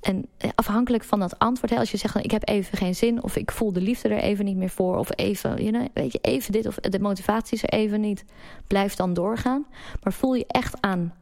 [0.00, 3.22] En eh, afhankelijk van dat antwoord, hè, als je zegt ik heb even geen zin,
[3.22, 5.56] of ik voel de liefde er even niet meer voor, of even,
[5.92, 8.24] weet je, even dit, of de motivatie is er even niet,
[8.66, 9.66] blijf dan doorgaan.
[10.02, 11.14] Maar voel je echt aan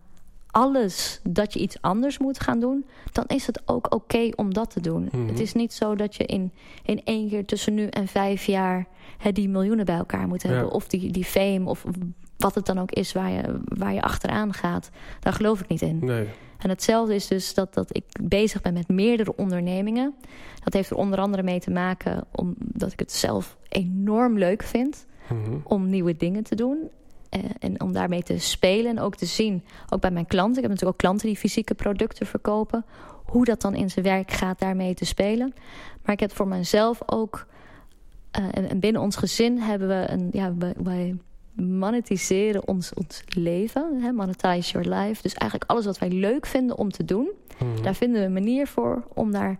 [0.54, 4.70] alles dat je iets anders moet gaan doen, dan is het ook oké om dat
[4.70, 5.08] te doen.
[5.12, 5.26] Mhm.
[5.26, 6.52] Het is niet zo dat je in,
[6.84, 8.86] in één keer tussen nu en vijf jaar
[9.18, 11.84] hè, die miljoenen bij elkaar moet hebben, of die, die fame, of
[12.36, 14.90] wat het dan ook is waar je, waar je achteraan gaat.
[15.20, 15.98] Daar geloof ik niet in.
[15.98, 16.28] Nee.
[16.58, 20.14] En hetzelfde is dus dat, dat ik bezig ben met meerdere ondernemingen.
[20.64, 25.06] Dat heeft er onder andere mee te maken omdat ik het zelf enorm leuk vind
[25.28, 25.56] mhm.
[25.64, 26.78] om nieuwe dingen te doen.
[27.34, 30.56] Eh, en om daarmee te spelen en ook te zien, ook bij mijn klanten.
[30.56, 32.84] Ik heb natuurlijk ook klanten die fysieke producten verkopen.
[33.24, 35.54] Hoe dat dan in zijn werk gaat daarmee te spelen.
[36.04, 37.46] Maar ik heb voor mezelf ook...
[38.38, 40.28] Uh, en, binnen ons gezin hebben we een...
[40.32, 41.16] Ja, wij,
[41.52, 44.00] monetiseren ons, ons leven.
[44.02, 45.22] Hè, monetize your life.
[45.22, 47.30] Dus eigenlijk alles wat wij leuk vinden om te doen.
[47.58, 47.82] Mhm.
[47.82, 49.58] Daar vinden we een manier voor om daar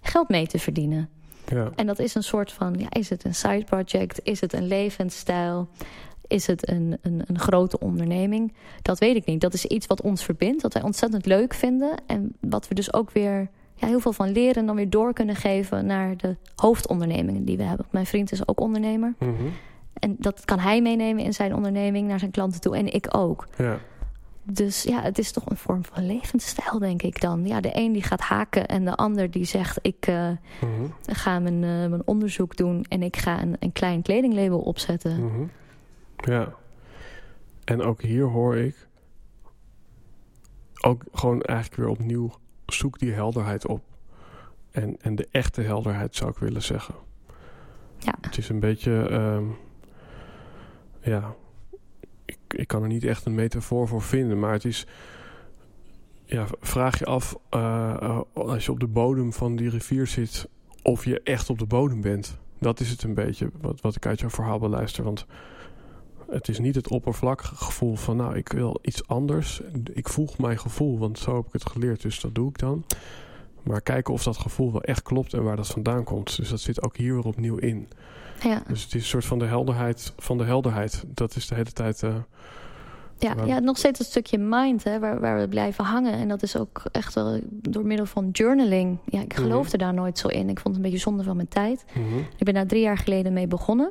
[0.00, 1.08] geld mee te verdienen.
[1.46, 1.70] Ja.
[1.74, 4.20] En dat is een soort van, ja, is het een side project?
[4.22, 5.68] Is het een levensstijl?
[6.30, 8.52] Is het een, een, een grote onderneming?
[8.82, 9.40] Dat weet ik niet.
[9.40, 11.94] Dat is iets wat ons verbindt, wat wij ontzettend leuk vinden.
[12.06, 15.12] En wat we dus ook weer ja, heel veel van leren en dan weer door
[15.12, 17.86] kunnen geven naar de hoofdondernemingen die we hebben.
[17.90, 19.14] Mijn vriend is ook ondernemer.
[19.18, 19.32] Mhm.
[19.92, 22.76] En dat kan hij meenemen in zijn onderneming naar zijn klanten toe.
[22.76, 23.48] En ik ook.
[23.56, 23.78] Ja.
[24.42, 27.46] Dus ja, het is toch een vorm van levensstijl, denk ik dan.
[27.46, 29.78] Ja, de een die gaat haken en de ander die zegt...
[29.82, 30.28] ik uh,
[31.06, 35.24] ga mijn, uh, mijn onderzoek doen en ik ga een, een klein kledinglabel opzetten.
[35.24, 35.42] Mhm.
[36.20, 36.54] Ja.
[37.64, 38.88] En ook hier hoor ik...
[40.80, 42.32] ook gewoon eigenlijk weer opnieuw...
[42.66, 43.82] zoek die helderheid op.
[44.70, 46.94] En, en de echte helderheid zou ik willen zeggen.
[47.98, 48.14] Ja.
[48.20, 49.08] Het is een beetje...
[49.08, 49.44] Ehm,
[51.02, 51.34] ja,
[52.24, 54.86] ik, ik kan er niet echt een metafoor voor vinden, maar het is.
[56.24, 60.48] Ja, vraag je af uh, als je op de bodem van die rivier zit,
[60.82, 62.38] of je echt op de bodem bent.
[62.58, 65.04] Dat is het een beetje wat, wat ik uit jouw verhaal beluister.
[65.04, 65.26] Want
[66.30, 69.60] het is niet het oppervlakkige gevoel van, nou, ik wil iets anders.
[69.92, 72.84] Ik volg mijn gevoel, want zo heb ik het geleerd, dus dat doe ik dan.
[73.62, 76.36] Maar kijken of dat gevoel wel echt klopt en waar dat vandaan komt.
[76.36, 77.88] Dus dat zit ook hier weer opnieuw in.
[78.42, 78.62] Ja.
[78.68, 81.04] Dus het is een soort van de helderheid van de helderheid.
[81.06, 82.02] Dat is de hele tijd...
[82.02, 82.14] Uh,
[83.22, 86.12] ja, ja, nog steeds een stukje mind hè, waar, waar we blijven hangen.
[86.12, 88.98] En dat is ook echt wel door middel van journaling.
[89.04, 89.86] Ja, ik geloofde mhm.
[89.86, 90.48] daar nooit zo in.
[90.48, 91.84] Ik vond het een beetje zonde van mijn tijd.
[91.94, 92.18] Mhm.
[92.36, 93.90] Ik ben daar drie jaar geleden mee begonnen.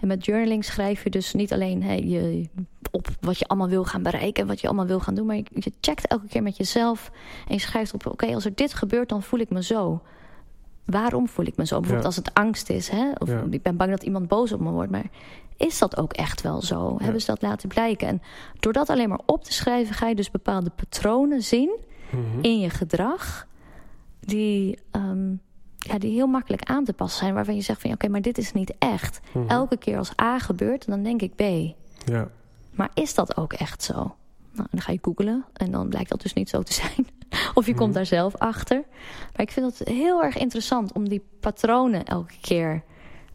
[0.00, 2.48] En met journaling schrijf je dus niet alleen hey, je,
[2.90, 4.42] op wat je allemaal wil gaan bereiken...
[4.42, 5.26] en wat je allemaal wil gaan doen...
[5.26, 7.10] maar je, je checkt elke keer met jezelf
[7.48, 8.06] en je schrijft op...
[8.06, 10.02] oké, als er dit gebeurt, dan voel ik me zo
[10.90, 11.76] waarom voel ik me zo?
[11.76, 12.88] Bijvoorbeeld als het angst is.
[12.88, 13.10] Hè?
[13.18, 14.90] Of ik ben bang dat iemand boos op me wordt.
[14.90, 15.10] Maar
[15.56, 16.96] is dat ook echt wel zo?
[17.00, 18.08] Hebben ze dat laten blijken?
[18.08, 18.22] En
[18.60, 19.94] door dat alleen maar op te schrijven...
[19.94, 21.76] ga je dus bepaalde patronen zien
[22.10, 22.40] mhm.
[22.40, 23.46] in je gedrag...
[24.20, 25.30] die, ehm,
[25.78, 27.34] ja, die heel makkelijk aan te passen zijn.
[27.34, 29.20] Waarvan je zegt van oké, maar dit is niet echt.
[29.32, 29.48] Mhm.
[29.48, 31.42] Elke keer als A gebeurt, dan denk ik B.
[32.04, 32.28] Ja.
[32.70, 34.14] Maar is dat ook echt zo?
[34.58, 37.06] Nou, dan ga je googlen en dan blijkt dat dus niet zo te zijn.
[37.54, 37.96] of je komt mhm.
[37.96, 38.84] daar zelf achter.
[39.32, 42.82] Maar ik vind het heel erg interessant om die patronen elke keer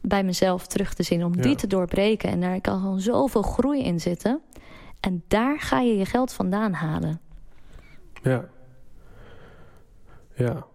[0.01, 1.26] bij mezelf terug te zien.
[1.26, 2.30] Om die te doorbreken.
[2.30, 4.41] En daar kan gewoon zoveel groei in zitten.
[4.99, 7.21] En daar ga je je geld vandaan halen.
[8.24, 8.45] Ja.
[10.36, 10.65] Ja.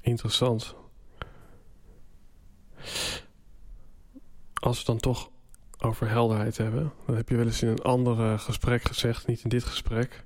[0.00, 0.74] Interessant.
[4.54, 5.31] Als we dan toch
[5.82, 6.92] over helderheid hebben.
[7.06, 10.24] Dat heb je wel eens in een ander gesprek gezegd, niet in dit gesprek.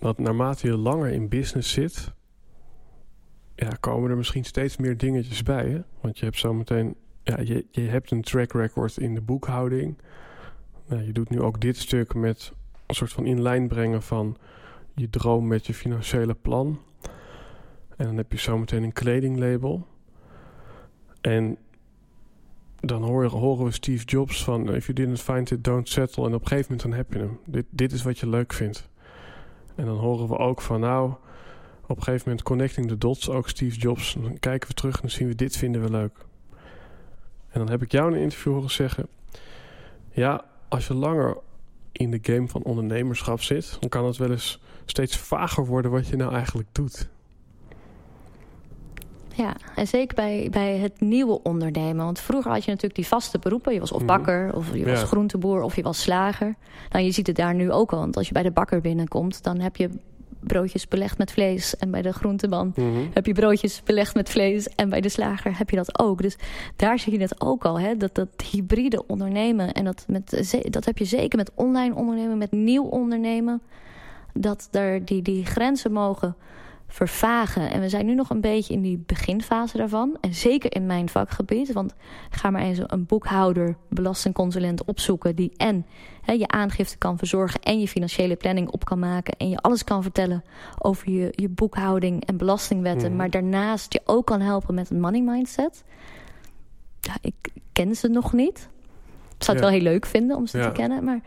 [0.00, 2.12] Dat naarmate je langer in business zit,
[3.54, 5.68] ja, komen er misschien steeds meer dingetjes bij.
[5.68, 5.80] Hè?
[6.00, 9.98] Want je hebt zometeen, ja, je, je hebt een track record in de boekhouding.
[10.86, 12.52] Nou, je doet nu ook dit stuk met
[12.86, 14.36] een soort van in lijn brengen van
[14.94, 16.80] je droom met je financiële plan.
[17.96, 19.86] En dan heb je zometeen een kledinglabel.
[21.20, 21.58] En
[22.86, 24.74] dan horen we Steve Jobs van...
[24.74, 26.26] If you didn't find it, don't settle.
[26.26, 27.38] En op een gegeven moment dan heb je hem.
[27.44, 28.88] Dit, dit is wat je leuk vindt.
[29.74, 31.12] En dan horen we ook van nou...
[31.86, 34.16] Op een gegeven moment connecting the dots, ook Steve Jobs.
[34.20, 36.16] Dan kijken we terug en dan zien we dit vinden we leuk.
[37.50, 39.08] En dan heb ik jou in een interview horen zeggen...
[40.10, 41.36] Ja, als je langer
[41.92, 46.06] in de game van ondernemerschap zit, dan kan het wel eens steeds vager worden wat
[46.06, 47.08] je nou eigenlijk doet.
[49.36, 52.04] Ja, en zeker bij, bij het nieuwe ondernemen.
[52.04, 53.72] Want vroeger had je natuurlijk die vaste beroepen.
[53.72, 54.06] Je was of mhm.
[54.06, 56.54] bakker, of je was groenteboer, of je was slager.
[56.90, 57.98] Nou, je ziet het daar nu ook al.
[57.98, 59.90] Want als je bij de bakker binnenkomt, dan heb je
[60.40, 61.76] broodjes belegd met vlees.
[61.76, 63.06] En bij de groenteman mhm.
[63.12, 64.68] heb je broodjes belegd met vlees.
[64.68, 66.22] En bij de slager heb je dat ook.
[66.22, 66.36] Dus
[66.76, 67.80] daar zie je het ook al.
[67.80, 67.96] Hè?
[67.96, 69.72] Dat, dat hybride ondernemen.
[69.72, 73.62] En dat, met, dat heb je zeker met online ondernemen, met nieuw ondernemen.
[74.32, 76.36] Dat er die, die grenzen mogen
[76.94, 77.70] vervagen.
[77.70, 80.16] En we zijn nu nog een beetje in die beginfase daarvan.
[80.20, 81.72] En zeker in mijn vakgebied.
[81.72, 81.94] Want
[82.30, 85.36] ga maar eens een boekhouder, belastingconsulent opzoeken...
[85.36, 85.86] die en
[86.24, 89.36] je aangifte kan verzorgen en je financiële planning op kan maken...
[89.36, 90.44] en je alles kan vertellen
[90.78, 93.08] over je, je boekhouding en belastingwetten...
[93.08, 93.16] Mhm.
[93.16, 95.84] maar daarnaast je ook kan helpen met een money mindset.
[97.00, 97.34] Ja, ik
[97.72, 98.68] ken ze nog niet.
[99.36, 101.20] Ik zou het wel heel leuk vinden om ze te kennen, maar...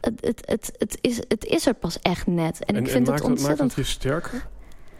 [0.00, 2.64] Het, het, het, het, is, het is er pas echt net.
[2.64, 3.58] En, ik vind het ontzettend...
[3.58, 4.48] Maakt het je sterker?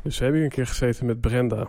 [0.02, 1.68] Dus hebben hier een keer gezeten met Brenda.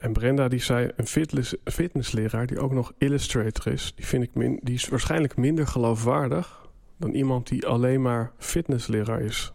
[0.00, 3.92] En Brenda die zei, een fitness, fitnessleraar die ook nog illustrator is...
[3.94, 6.68] Die, vind ik min, die is waarschijnlijk minder geloofwaardig...
[6.96, 9.52] dan iemand die alleen maar fitnessleraar is.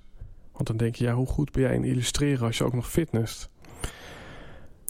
[0.52, 2.90] Want dan denk je, ja, hoe goed ben jij in illustreren als je ook nog
[2.90, 3.50] fitness?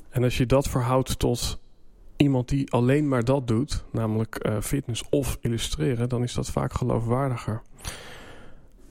[0.09, 1.59] En als je dat verhoudt tot
[2.17, 3.83] iemand die alleen maar dat doet...
[3.91, 6.09] namelijk uh, fitness of illustreren...
[6.09, 7.61] dan is dat vaak geloofwaardiger.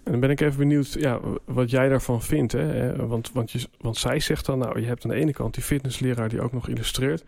[0.04, 2.52] En dan ben ik even benieuwd ja, wat jij daarvan vindt.
[2.52, 3.06] Hè?
[3.06, 5.62] Want, want, je, want zij zegt dan, nou, je hebt aan de ene kant die
[5.62, 7.24] fitnessleraar die ook nog illustreert.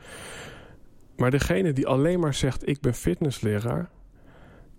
[1.16, 3.91] Maar degene die alleen maar zegt, ik ben fitnessleraar.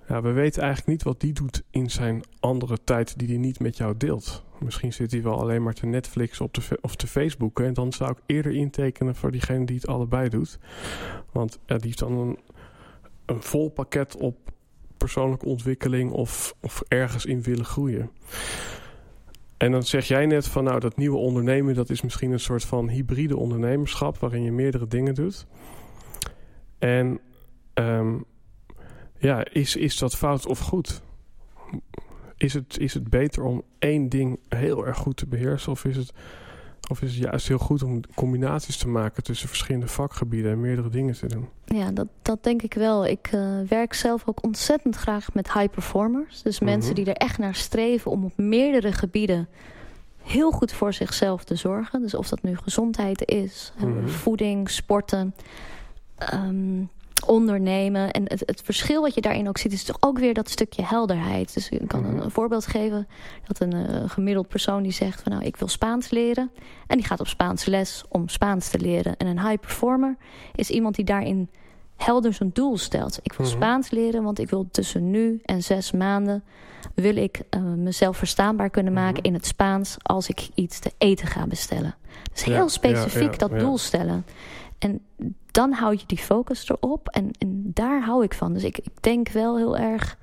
[0.08, 3.60] Ja, we weten eigenlijk niet wat die doet in zijn andere tijd die hij niet
[3.60, 4.44] met jou deelt.
[4.60, 7.66] Misschien zit hij wel alleen maar te Netflix op de, of te Facebooken.
[7.66, 10.60] En dan zou ik eerder intekenen voor diegene die het allebei doet.
[11.32, 12.40] Want die heeft dan een,
[13.26, 14.38] een vol pakket op
[14.98, 18.12] persoonlijke ontwikkeling of, of ergens in willen groeien.
[19.58, 22.64] En dan zeg jij net van nou dat nieuwe ondernemen dat is misschien een soort
[22.64, 25.48] van hybride ondernemerschap waarin je meerdere dingen doet.
[26.80, 27.20] En
[27.74, 28.26] um,
[29.18, 31.02] ja, is, is dat fout of goed?
[32.38, 35.98] Is het, is het beter om één ding heel erg goed te beheersen of is
[35.98, 36.14] het
[36.90, 40.90] of is het juist heel goed om combinaties te maken tussen verschillende vakgebieden en meerdere
[40.90, 41.50] dingen te doen?
[41.66, 43.06] Ja, dat, dat denk ik wel.
[43.06, 46.42] Ik uh, werk zelf ook ontzettend graag met high performers.
[46.42, 46.70] Dus mhm.
[46.70, 49.48] mensen die er echt naar streven om op meerdere gebieden
[50.24, 52.02] heel goed voor zichzelf te zorgen.
[52.02, 55.36] Dus of dat nu gezondheid is, mm voeding, sporten.
[56.34, 56.90] Um,
[57.26, 58.12] ondernemen.
[58.12, 59.74] En het, het, verschil wat je daarin ook ziet...
[59.74, 61.54] is toch ook weer dat stukje helderheid.
[61.54, 62.30] Dus ik kan een, mhm.
[62.30, 63.08] voorbeeld geven.
[63.48, 65.22] Dat een uh, gemiddeld persoon die zegt...
[65.22, 66.52] van nou, ik wil Spaans leren.
[66.88, 69.18] En die gaat op Spaans les om Spaans te leren.
[69.18, 70.18] En een high performer
[70.56, 71.50] is iemand die daarin
[71.96, 73.20] helder zijn doel stelt.
[73.22, 73.56] Ik wil mhm.
[73.56, 76.44] Spaans leren, want ik wil tussen nu en zes maanden...
[76.94, 79.02] wil ik uh, mezelf verstaanbaar kunnen mhm.
[79.04, 79.98] maken in het Spaans...
[80.02, 81.96] als ik iets te eten ga bestellen.
[82.34, 84.26] Dus heel specifiek dat doel stellen.
[84.80, 85.02] En
[85.58, 87.08] dan houd je die focus erop.
[87.08, 88.54] En, en daar hou ik van.
[88.54, 90.18] Dus ik, ik denk wel heel erg...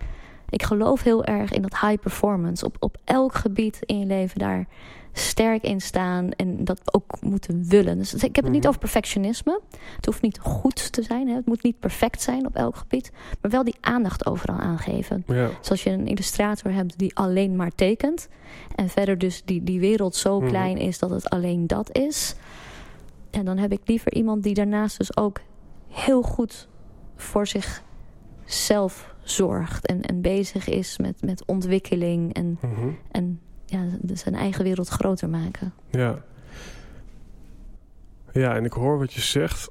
[0.49, 2.65] Ik geloof heel erg in dat high performance.
[2.65, 4.67] Op, op elk gebied in je leven daar
[5.13, 6.31] sterk in staan.
[6.31, 7.99] En dat ook moeten willen.
[7.99, 8.69] Dus ik heb het niet mhm.
[8.69, 9.61] over perfectionisme.
[9.97, 11.29] Het hoeft niet goed te zijn.
[11.29, 11.35] Hè.
[11.35, 13.13] Het moet niet perfect zijn op elk gebied.
[13.41, 15.25] Maar wel die aandacht overal aangeven.
[15.27, 15.51] Ja.
[15.61, 18.29] Zoals je een illustrator hebt die alleen maar tekent.
[18.75, 20.49] En verder dus die, die wereld zo mhm.
[20.49, 22.35] klein is dat het alleen dat is
[23.35, 25.41] en dan heb ik liever iemand die daarnaast dus ook
[25.89, 26.69] heel goed
[27.17, 29.87] voor zichzelf zorgt.
[29.87, 32.89] En, en bezig is met, met ontwikkeling en, mhm.
[33.11, 35.73] en ja, zijn eigen wereld groter maken.
[35.91, 36.25] Ja.
[38.33, 39.71] Ja, en ik hoor wat je zegt.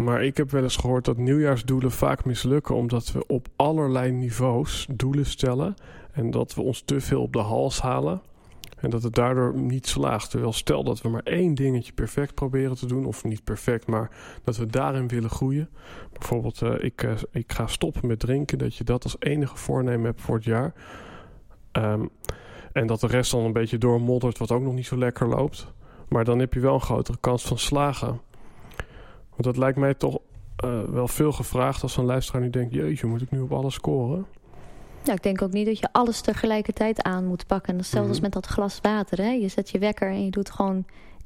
[0.00, 2.74] Maar ik heb wel eens gehoord dat nieuwjaarsdoelen vaak mislukken...
[2.74, 5.74] omdat we op allerlei niveaus doelen stellen...
[6.12, 8.22] en dat we ons te veel op de hals halen...
[8.82, 10.30] En dat het daardoor niet slaagt.
[10.30, 13.04] Terwijl stel dat we maar één dingetje perfect proberen te doen.
[13.06, 14.10] Of niet perfect, maar
[14.44, 15.68] dat we daarin willen groeien.
[16.12, 18.58] Bijvoorbeeld, uh, ik, uh, ik ga stoppen met drinken.
[18.58, 20.74] Dat je dat als enige voornemen hebt voor het jaar.
[21.72, 22.10] Um,
[22.72, 25.72] en dat de rest dan een beetje doormoddert, wat ook nog niet zo lekker loopt.
[26.08, 28.20] Maar dan heb je wel een grotere kans van slagen.
[29.30, 30.18] Want dat lijkt mij toch
[30.64, 32.74] uh, wel veel gevraagd als een luisteraar nu denkt...
[32.74, 34.26] jeetje, moet ik nu op alles scoren?
[35.04, 37.76] Ja, ik denk ook niet dat je alles tegelijkertijd aan moet pakken.
[37.76, 38.24] Hetzelfde als mhm.
[38.24, 39.18] met dat glas water.
[39.18, 39.30] Hè?
[39.30, 40.84] Je zet je wekker en je doet gewoon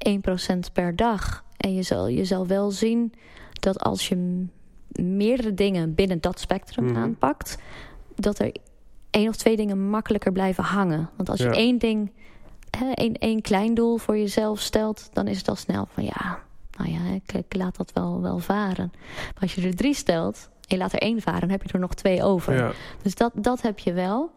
[0.08, 1.44] 1% per dag.
[1.56, 3.12] En je zal, je zal wel zien
[3.52, 4.46] dat als je
[4.92, 6.96] meerdere dingen binnen dat spectrum mhm.
[6.96, 7.58] aanpakt...
[8.14, 8.52] dat er
[9.10, 11.10] één of twee dingen makkelijker blijven hangen.
[11.16, 12.12] Want als je één ding,
[12.78, 15.08] hè, één, één klein doel voor jezelf stelt...
[15.12, 16.38] dan is het al snel van ja,
[16.78, 18.92] nou ja, ik, ik laat dat wel, wel varen.
[19.16, 21.78] Maar als je er drie stelt je laat er één varen, dan heb je er
[21.78, 22.54] nog twee over.
[22.54, 22.72] Ja.
[23.02, 24.30] Dus dat, dat heb je wel.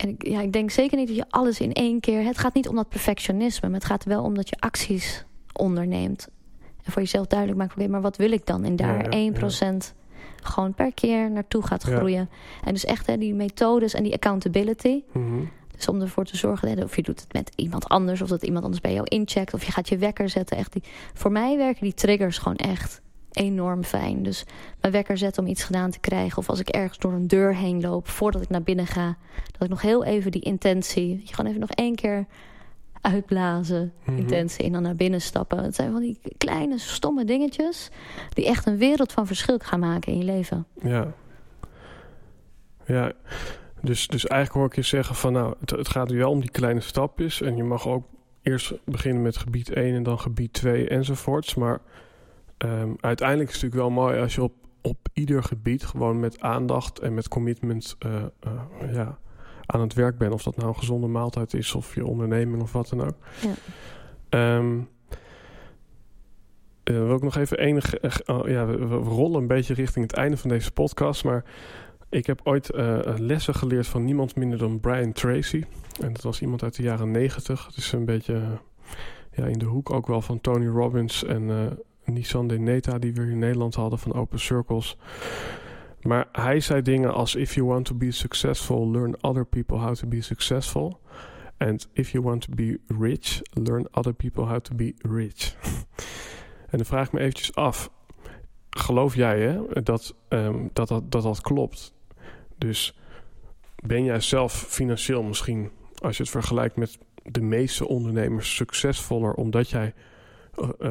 [0.00, 2.24] en ik, ja, ik denk zeker niet dat je alles in één keer...
[2.24, 6.28] Het gaat niet om dat perfectionisme, maar het gaat wel om dat je acties onderneemt.
[6.84, 8.64] En voor jezelf duidelijk maakt, oké, maar wat wil ik dan?
[8.64, 9.32] En daar Ja, ja,
[9.72, 9.76] 1%
[10.42, 12.30] gewoon per keer naartoe gaat groeien.
[12.64, 15.02] En dus echt hè, die methodes en die accountability.
[15.12, 15.44] Mhm.
[15.76, 18.22] Dus om ervoor te zorgen, hè, of je doet het met iemand anders...
[18.22, 19.54] of dat iemand anders bij jou incheckt...
[19.54, 20.56] of je gaat je wekker zetten.
[20.56, 20.82] Echt die,
[21.14, 23.02] voor mij werken die triggers gewoon echt
[23.36, 24.22] enorm fijn.
[24.22, 24.44] Dus
[24.80, 26.38] mijn wekker zetten om iets gedaan te krijgen...
[26.38, 29.16] of als ik ergens door een deur heen loop voordat ik naar binnen ga...
[29.52, 31.20] dat ik nog heel even die intentie...
[31.24, 32.26] je gewoon even nog één keer
[33.00, 34.18] uitblazen, Mhm.
[34.18, 34.64] intentie...
[34.64, 35.62] en dan naar binnen stappen.
[35.62, 37.90] Het zijn van die kleine, stomme dingetjes...
[38.28, 40.66] die echt een wereld van verschil gaan maken in je leven.
[40.82, 41.12] Ja.
[42.86, 43.12] Ja,
[43.80, 46.50] dus, dus eigenlijk hoor ik je zeggen van nou, het, het gaat wel om die
[46.50, 47.40] kleine stapjes.
[47.42, 48.04] En je mag ook
[48.42, 51.54] eerst beginnen met gebied 1 en dan gebied 2 enzovoorts.
[51.54, 51.80] Maar
[52.56, 54.54] ehm, uiteindelijk is het natuurlijk wel mooi als je op,
[54.84, 59.18] op ieder gebied gewoon met aandacht en met commitment eh, eh, ja,
[59.66, 60.32] aan het werk bent.
[60.32, 63.16] Of dat nou een gezonde maaltijd is of je onderneming of wat dan ook.
[63.40, 63.54] Ja.
[64.28, 64.80] Ehm,
[66.82, 67.94] eh, wil ik nog even enig...
[68.26, 71.24] oh, ja, we, we rollen een beetje richting het einde van deze podcast.
[71.24, 71.44] Maar
[72.08, 72.70] ik heb ooit
[73.16, 75.64] lessen geleerd van niemand minder dan Brian Tracy.
[76.00, 77.66] En dat was iemand uit de jaren negentig.
[77.66, 78.42] Het is een beetje
[79.30, 82.98] ja, in de hoek ook wel van Tony Robbins en Nissan de Neta...
[82.98, 84.96] die we in Nederland hadden van Open Circles.
[86.02, 87.34] Maar hij zei dingen als...
[87.34, 91.02] If you want to be successful, learn other people how to be successful...
[91.56, 95.56] And if you want to be rich, learn other people how to be rich.
[96.70, 97.90] en dan vraag ik me eventjes af.
[98.70, 101.94] Geloof jij hè, dat, ehm, dat, dat, dat dat klopt?
[102.58, 102.98] Dus
[103.76, 109.70] ben jij zelf financieel misschien, als je het vergelijkt met de meeste ondernemers, succesvoller omdat
[109.70, 109.94] jij,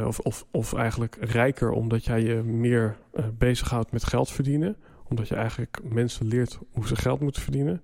[0.06, 4.78] of, of, of eigenlijk rijker omdat jij je meer uh, bezighoudt met geld verdienen?
[5.10, 7.82] Omdat je eigenlijk mensen leert hoe ze geld moeten verdienen?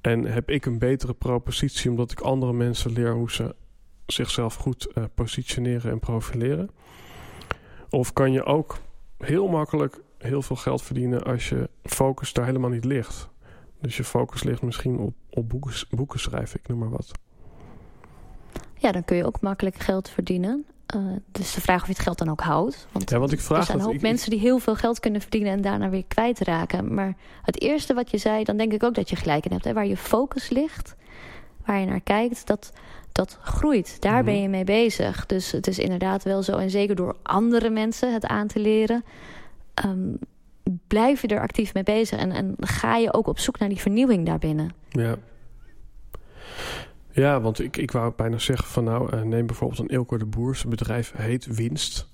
[0.00, 3.54] En heb ik een betere propositie omdat ik andere mensen leer hoe ze
[4.06, 6.70] zichzelf goed uh, positioneren en profileren?
[7.90, 8.78] Of kan je ook
[9.18, 13.28] heel makkelijk heel veel geld verdienen als je focus daar helemaal niet ligt?
[13.80, 17.12] Dus je focus ligt misschien op, op boeken, boeken schrijven, ik noem maar wat.
[18.74, 20.66] Ja, dan kun je ook makkelijk geld verdienen.
[20.94, 21.02] Uh,
[21.32, 22.86] dus de vraag of je het geld dan ook houdt.
[22.92, 25.00] Want, ja, want ik vraag er zijn een hoop ik, mensen die heel veel geld
[25.00, 26.94] kunnen verdienen en daarna weer kwijtraken.
[26.94, 29.64] Maar het eerste wat je zei, dan denk ik ook dat je gelijk in hebt.
[29.64, 29.72] Hè?
[29.72, 30.94] Waar je focus ligt,
[31.64, 32.72] waar je naar kijkt, dat,
[33.12, 34.00] dat groeit.
[34.00, 34.26] Daar mm -hmm.
[34.26, 35.26] ben je mee bezig.
[35.26, 36.56] Dus het is inderdaad wel zo.
[36.56, 39.04] En zeker door andere mensen het aan te leren,
[39.84, 40.18] um,
[40.86, 42.18] blijf je er actief mee bezig.
[42.18, 44.70] En, en ga je ook op zoek naar die vernieuwing daarbinnen.
[44.88, 45.16] Ja.
[47.16, 50.26] Ja, want ik, ik wou bijna zeggen van nou, uh, neem bijvoorbeeld een Ilko de
[50.26, 50.56] Boer.
[50.56, 52.08] Zijn bedrijf heet Winst.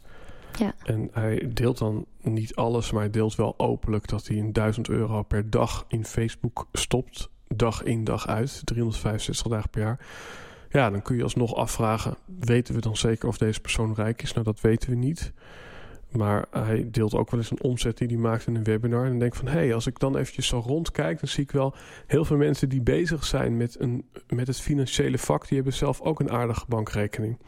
[0.59, 0.75] Ja.
[0.85, 4.89] En hij deelt dan niet alles, maar hij deelt wel openlijk dat hij een 1000
[4.89, 7.31] euro per dag in Facebook stopt.
[7.49, 8.61] Dag in, dag uit.
[8.65, 10.07] 365 dagen per jaar.
[10.71, 14.33] Ja, dan kun je alsnog afvragen, weten we dan zeker of deze persoon rijk is?
[14.33, 15.33] Nou, dat weten we niet.
[16.13, 19.07] Maar hij deelt ook wel eens een omzet die hij maakt in een webinar.
[19.07, 21.21] En denk van, hé, hey, als ik dan eventjes zo rondkijk...
[21.21, 21.75] dan zie ik wel
[22.07, 25.49] heel veel mensen die bezig zijn met, een, met het financiële vak...
[25.49, 27.39] die hebben zelf ook een aardige bankrekening.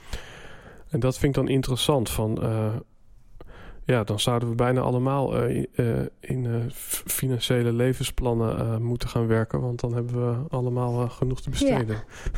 [0.89, 2.11] En dat vind ik dan interessant.
[2.11, 2.75] Van, uh,
[3.85, 5.87] ja, dan zouden we bijna allemaal uh, uh,
[6.21, 6.71] in
[7.07, 9.61] financiële levensplannen moeten gaan werken...
[9.61, 11.97] want dan hebben we allemaal genoeg te besteden.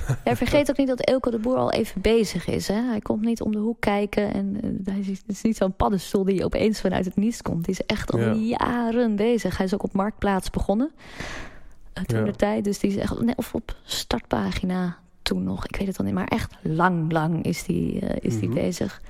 [0.08, 0.18] Ja.
[0.24, 2.68] ja, vergeet ook niet dat Elke de Boer al even bezig is.
[2.68, 2.80] Hè?
[2.82, 6.24] Hij komt niet om de hoek kijken en hij is, het is niet zo'n paddenstoel...
[6.24, 7.66] die opeens vanuit het niets komt.
[7.66, 8.32] Hij is echt al ja.
[8.32, 9.56] jaren bezig.
[9.56, 10.90] Hij is ook op Marktplaats begonnen
[12.06, 12.24] toen ja.
[12.24, 12.64] de tijd.
[12.64, 15.66] Dus die is echt net of op startpagina toen nog.
[15.66, 18.64] Ik weet het al niet, maar echt lang, lang is die, is die mm -hmm.
[18.64, 19.00] bezig.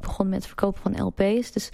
[0.00, 1.52] Begon met het verkopen van LP's.
[1.52, 1.70] Dus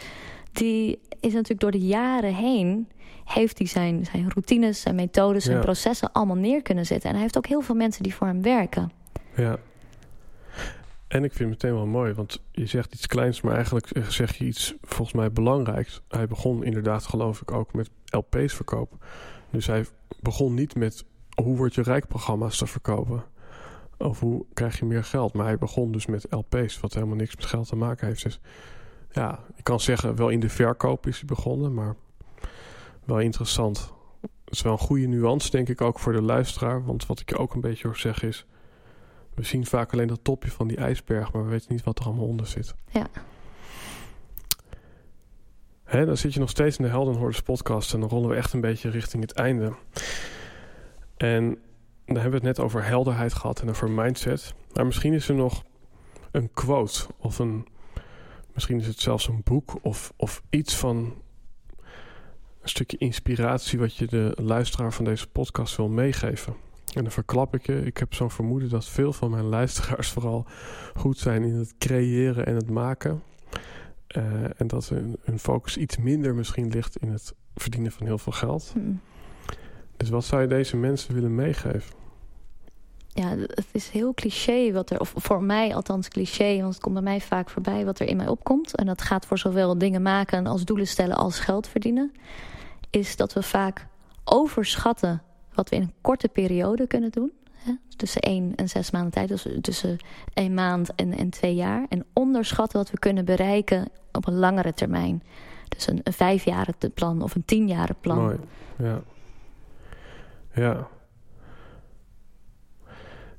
[0.52, 2.88] die is natuurlijk door de jaren heen...
[3.24, 5.62] heeft hij zijn, zijn routines, zijn methodes, zijn ja.
[5.62, 7.08] processen allemaal neer kunnen zetten.
[7.08, 8.92] En hij heeft ook heel veel mensen die voor hem werken.
[9.36, 9.58] Ja.
[11.08, 13.40] En ik vind het meteen wel mooi, want je zegt iets kleins...
[13.40, 16.02] maar eigenlijk zeg je iets volgens mij belangrijks.
[16.08, 18.98] Hij begon inderdaad, geloof ik, ook met LP's verkopen.
[19.50, 19.84] Dus hij
[20.20, 21.04] begon niet met...
[21.42, 23.24] hoe word je rijk programma's te verkopen...
[24.02, 25.32] Of hoe krijg je meer geld?
[25.32, 28.22] Maar hij begon dus met LP's, wat helemaal niks met geld te maken heeft.
[28.22, 28.40] Dus
[29.10, 31.96] ja, ik kan zeggen, wel in de verkoop is hij begonnen, maar
[33.04, 33.92] wel interessant.
[34.20, 36.84] Het is wel een goede nuance, denk ik, ook voor de luisteraar.
[36.84, 38.46] Want wat ik je ook een beetje hoor zeggen is...
[39.34, 41.32] we zien vaak alleen dat topje van die ijsberg...
[41.32, 42.74] maar we weten niet wat er allemaal onder zit.
[42.90, 43.06] Ja.
[45.84, 47.94] Hè, dan zit je nog steeds in de Heldenhordes podcast...
[47.94, 49.72] en dan rollen we echt een beetje richting het einde.
[51.16, 51.58] En
[52.12, 54.54] dan hebben we het net over helderheid gehad en over mindset.
[54.72, 55.62] Maar misschien is er nog
[56.30, 57.66] een quote of een...
[58.52, 60.96] Misschien is het zelfs een boek of, of iets van
[62.60, 63.78] een stukje inspiratie...
[63.78, 66.54] wat je de luisteraar van deze podcast wil meegeven.
[66.94, 70.46] En dan verklap ik je, ik heb zo'n vermoeden dat veel van mijn luisteraars vooral
[70.94, 73.22] goed zijn in het creëren en het maken.
[74.16, 78.18] Uh, en dat hun, hun, focus iets minder misschien ligt in het verdienen van heel
[78.18, 78.70] veel geld.
[78.72, 79.00] Hmm.
[79.96, 82.01] Dus wat zou je deze mensen willen meegeven?
[83.14, 86.94] Ja, het is heel cliché wat er, of voor mij althans cliché, want het komt
[86.94, 88.76] bij mij vaak voorbij wat er in mij opkomt.
[88.76, 92.12] En dat gaat voor zowel dingen maken als doelen stellen als geld verdienen.
[92.90, 93.86] Is dat we vaak
[94.24, 95.22] overschatten
[95.54, 97.32] wat we in een korte periode kunnen doen.
[97.52, 97.72] Hè?
[97.96, 99.98] Tussen één en zes maanden tijd, dus tussen
[100.34, 101.86] één maand en, en twee jaar.
[101.88, 105.22] En onderschatten wat we kunnen bereiken op een langere termijn.
[105.68, 108.18] Dus een, een vijfjaren plan of een tienjaren plan.
[108.18, 108.38] Mooi,
[108.78, 109.02] ja.
[110.54, 110.88] Ja.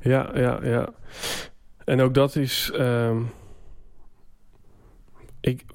[0.04, 0.94] Ja, ja, ja.
[1.86, 2.72] En ook dat is...
[2.74, 3.32] Um,
[5.40, 5.66] ik,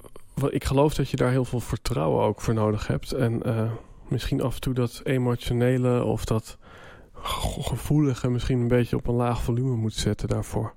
[0.49, 3.11] ik geloof dat je daar heel veel vertrouwen ook voor nodig hebt.
[3.11, 3.71] En uh,
[4.07, 6.57] misschien af en toe dat emotionele of dat
[7.13, 10.73] gevoelige misschien een beetje op een laag volume moet zetten daarvoor.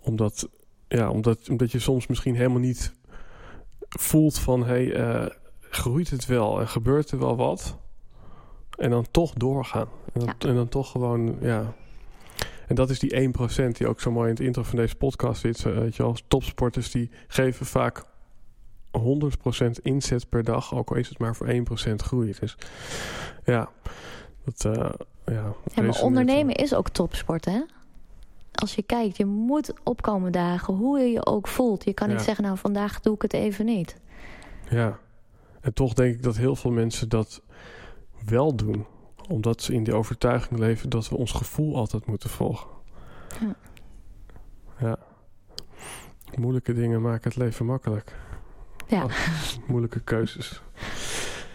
[0.00, 0.48] Omdat,
[0.88, 2.94] ja, omdat, omdat je soms misschien helemaal niet
[3.88, 4.60] voelt van...
[4.60, 5.26] hé, hey, uh,
[5.60, 7.78] groeit het wel en gebeurt er wel wat?
[8.80, 9.88] En dan toch doorgaan.
[10.12, 10.48] En dan, Ja.
[10.48, 11.74] en dan toch gewoon, ja...
[12.66, 15.40] En dat is die 1% die ook zo mooi in het intro van deze podcast
[15.40, 15.56] zit.
[15.56, 18.04] Zo, Weet je wel, topsporters die geven vaak
[18.98, 20.74] 100% inzet per dag.
[20.74, 22.34] Ook al is het maar voor 1% groei.
[22.40, 22.56] Dus
[23.44, 23.70] ja,
[24.44, 24.64] dat...
[24.64, 24.90] eh
[25.26, 27.60] ja, Ja, maar ondernemen is ook topsport, hè?
[28.52, 31.84] Als je kijkt, je moet opkomen dagen, hoe je je ook voelt.
[31.84, 32.14] Je kan Ja.
[32.14, 33.96] niet zeggen, nou, vandaag doe ik het even niet.
[34.68, 34.98] Ja,
[35.60, 37.42] en toch denk ik dat heel veel mensen dat
[38.24, 38.86] wel doen.
[39.28, 42.70] Omdat ze in die overtuiging leven dat we ons gevoel altijd moeten volgen.
[43.40, 43.54] Ja.
[44.78, 44.98] Ja.
[46.38, 48.14] Moeilijke dingen maken het leven makkelijk.
[48.86, 49.06] Ja.
[49.66, 50.62] Moeilijke keuzes.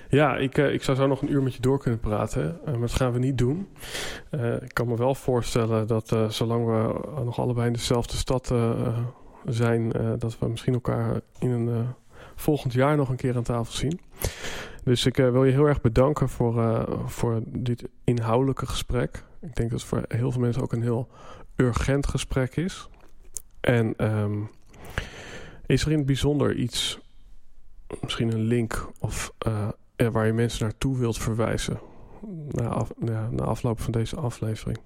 [0.09, 2.59] Ja, ik, eh, ik zou zo nog een uur met je door kunnen praten.
[2.65, 3.67] Eh, maar dat gaan we niet doen.
[4.29, 8.53] Eh, ik kan me wel voorstellen dat zolang we nog allebei in dezelfde stad
[9.45, 9.89] zijn...
[10.17, 11.87] dat we misschien elkaar in een
[12.35, 13.99] volgend jaar nog een keer aan tafel zien.
[14.83, 19.23] Dus ik eh, wil je heel erg bedanken voor, eh, voor dit inhoudelijke gesprek.
[19.41, 21.07] Ik denk dat het voor heel veel mensen ook een heel
[21.55, 22.89] urgent gesprek is.
[23.61, 24.41] En ehm,
[25.65, 26.99] is er in het bijzonder iets,
[28.01, 29.33] misschien een link of
[29.95, 31.79] er waar je mensen naartoe wilt verwijzen
[32.49, 32.85] na,
[33.31, 34.79] na afloop van deze aflevering?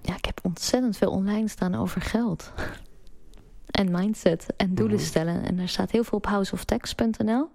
[0.00, 2.52] Ja, ik heb ontzettend veel online staan over geld.
[3.74, 5.04] En mindset en doelen Mhm.
[5.04, 5.44] stellen.
[5.44, 7.48] En daar staat heel veel op houseoftax.nl.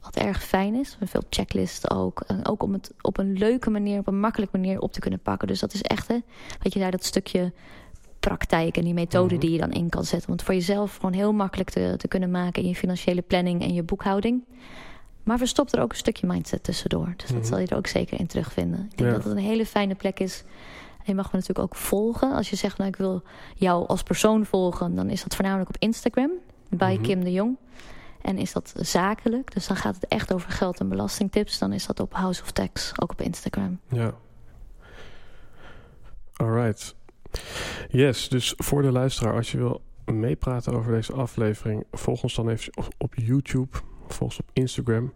[0.00, 0.96] Wat erg fijn is.
[1.04, 2.20] Veel checklists ook.
[2.26, 5.20] En ook om het op een leuke manier, op een makkelijke manier op te kunnen
[5.20, 5.48] pakken.
[5.48, 6.18] Dus dat is echt, hè,
[6.62, 7.52] weet je, daar dat stukje
[8.20, 9.40] praktijk en die methode Mhm.
[9.40, 10.28] die je dan in kan zetten.
[10.28, 13.74] Want voor jezelf gewoon heel makkelijk te, te kunnen maken in je financiële planning en
[13.74, 14.44] je boekhouding.
[15.22, 17.14] Maar verstop er ook een stukje mindset tussendoor.
[17.16, 17.46] Dus dat Mhm.
[17.46, 18.80] zal je er ook zeker in terugvinden.
[18.90, 19.16] Ik denk Ja.
[19.16, 20.44] dat het een hele fijne plek is.
[21.06, 22.32] En je mag me natuurlijk ook volgen.
[22.34, 23.22] Als je zegt, nou ik wil
[23.54, 26.30] jou als persoon volgen, dan is dat voornamelijk op Instagram.
[26.70, 27.02] Bij Mhm.
[27.02, 27.56] Kim de Jong.
[28.22, 31.58] En is dat zakelijk, dus dan gaat het echt over geld en belastingtips.
[31.58, 33.80] Dan is dat op House of Tax, ook op Instagram.
[33.88, 34.14] Ja.
[36.36, 36.94] Alright.
[37.88, 42.48] Yes, dus voor de luisteraar, als je wil meepraten over deze aflevering, volg ons dan
[42.48, 43.76] even op, op YouTube,
[44.06, 45.12] volg ons op Instagram.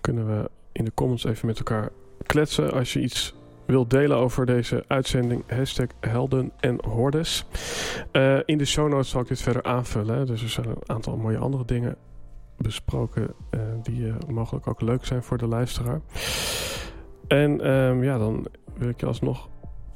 [0.00, 1.90] Kunnen we in de comments even met elkaar
[2.26, 2.72] kletsen.
[2.72, 3.34] Als je iets
[3.66, 7.46] wilt delen over deze uitzending, hashtag helden en hordes.
[8.12, 10.26] Eh, in de show notes zal ik dit verder aanvullen.
[10.26, 11.96] Dus er zijn een aantal mooie andere dingen
[12.56, 16.00] besproken eh, die eh, mogelijk ook leuk zijn voor de luisteraar.
[17.28, 18.46] En ehm, ja, dan
[18.76, 19.48] wil ik je alsnog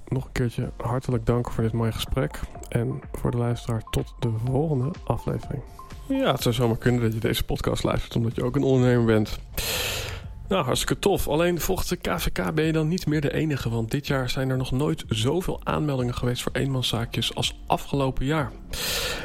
[0.07, 2.41] nog een keertje hartelijk danken voor dit mooie gesprek.
[2.69, 5.63] En voor de luisteraar tot de volgende aflevering.
[6.09, 9.05] Ja, het zou zomaar kunnen dat je deze podcast luistert omdat je ook een ondernemer
[9.05, 9.39] bent.
[10.49, 11.29] Nou, hartstikke tof.
[11.29, 13.69] Alleen volgens de KVK ben je dan niet meer de enige.
[13.69, 18.53] Want dit jaar zijn er nog nooit zoveel aanmeldingen geweest voor eenmanszaakjes als afgelopen jaar.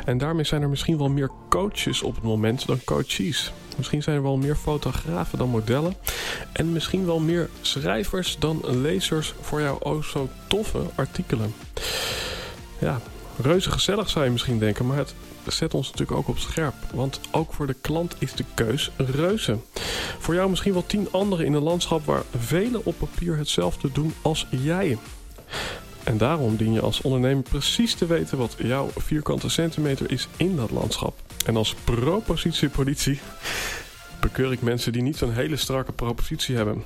[0.06, 3.54] En daarmee zijn er misschien wel meer coaches op het moment dan coaches.
[3.78, 5.96] Misschien zijn er wel meer fotografen dan modellen.
[6.54, 11.54] En misschien wel meer schrijvers dan lezers voor jouw o zo toffe artikelen.
[12.80, 13.00] Ja,
[13.42, 15.16] reuze gezellig zou je misschien denken, maar het
[15.48, 16.74] zet ons natuurlijk ook op scherp.
[16.94, 19.58] Want ook voor de klant is de keus reuze.
[20.20, 24.14] Voor jou misschien wel tien anderen in een landschap waar velen op papier hetzelfde doen
[24.22, 24.98] als jij.
[26.04, 30.56] En daarom dien je als ondernemer precies te weten wat jouw vierkante centimeter is in
[30.56, 31.20] dat landschap.
[31.46, 33.20] En als propositiepolitie
[34.22, 36.84] bekeur ik mensen die niet zo'n hele strakke propositie hebben.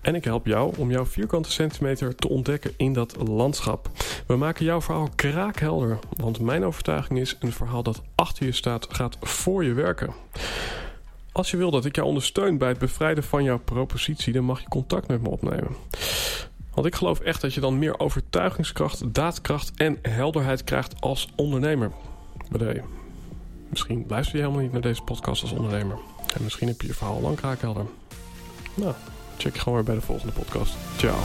[0.00, 3.90] En ik help jou om jouw vierkante centimeter te ontdekken in dat landschap.
[4.26, 8.86] We maken jouw verhaal kraakhelder, want mijn overtuiging is: een verhaal dat achter je staat,
[8.90, 10.12] gaat voor je werken.
[11.32, 14.60] Als je wil dat ik jou ondersteun bij het bevrijden van jouw propositie, dan mag
[14.60, 15.76] je contact met me opnemen.
[16.74, 21.90] Want ik geloof echt dat je dan meer overtuigingskracht, daadkracht en helderheid krijgt als ondernemer.
[22.50, 22.82] Bedoel
[23.68, 25.98] Misschien luister je helemaal niet naar deze podcast als ondernemer.
[26.36, 27.86] En misschien heb je je verhaal lang kraakhelder.
[28.74, 28.94] Nou,
[29.38, 30.74] check gewoon weer bij de volgende podcast.
[30.96, 31.16] Ciao.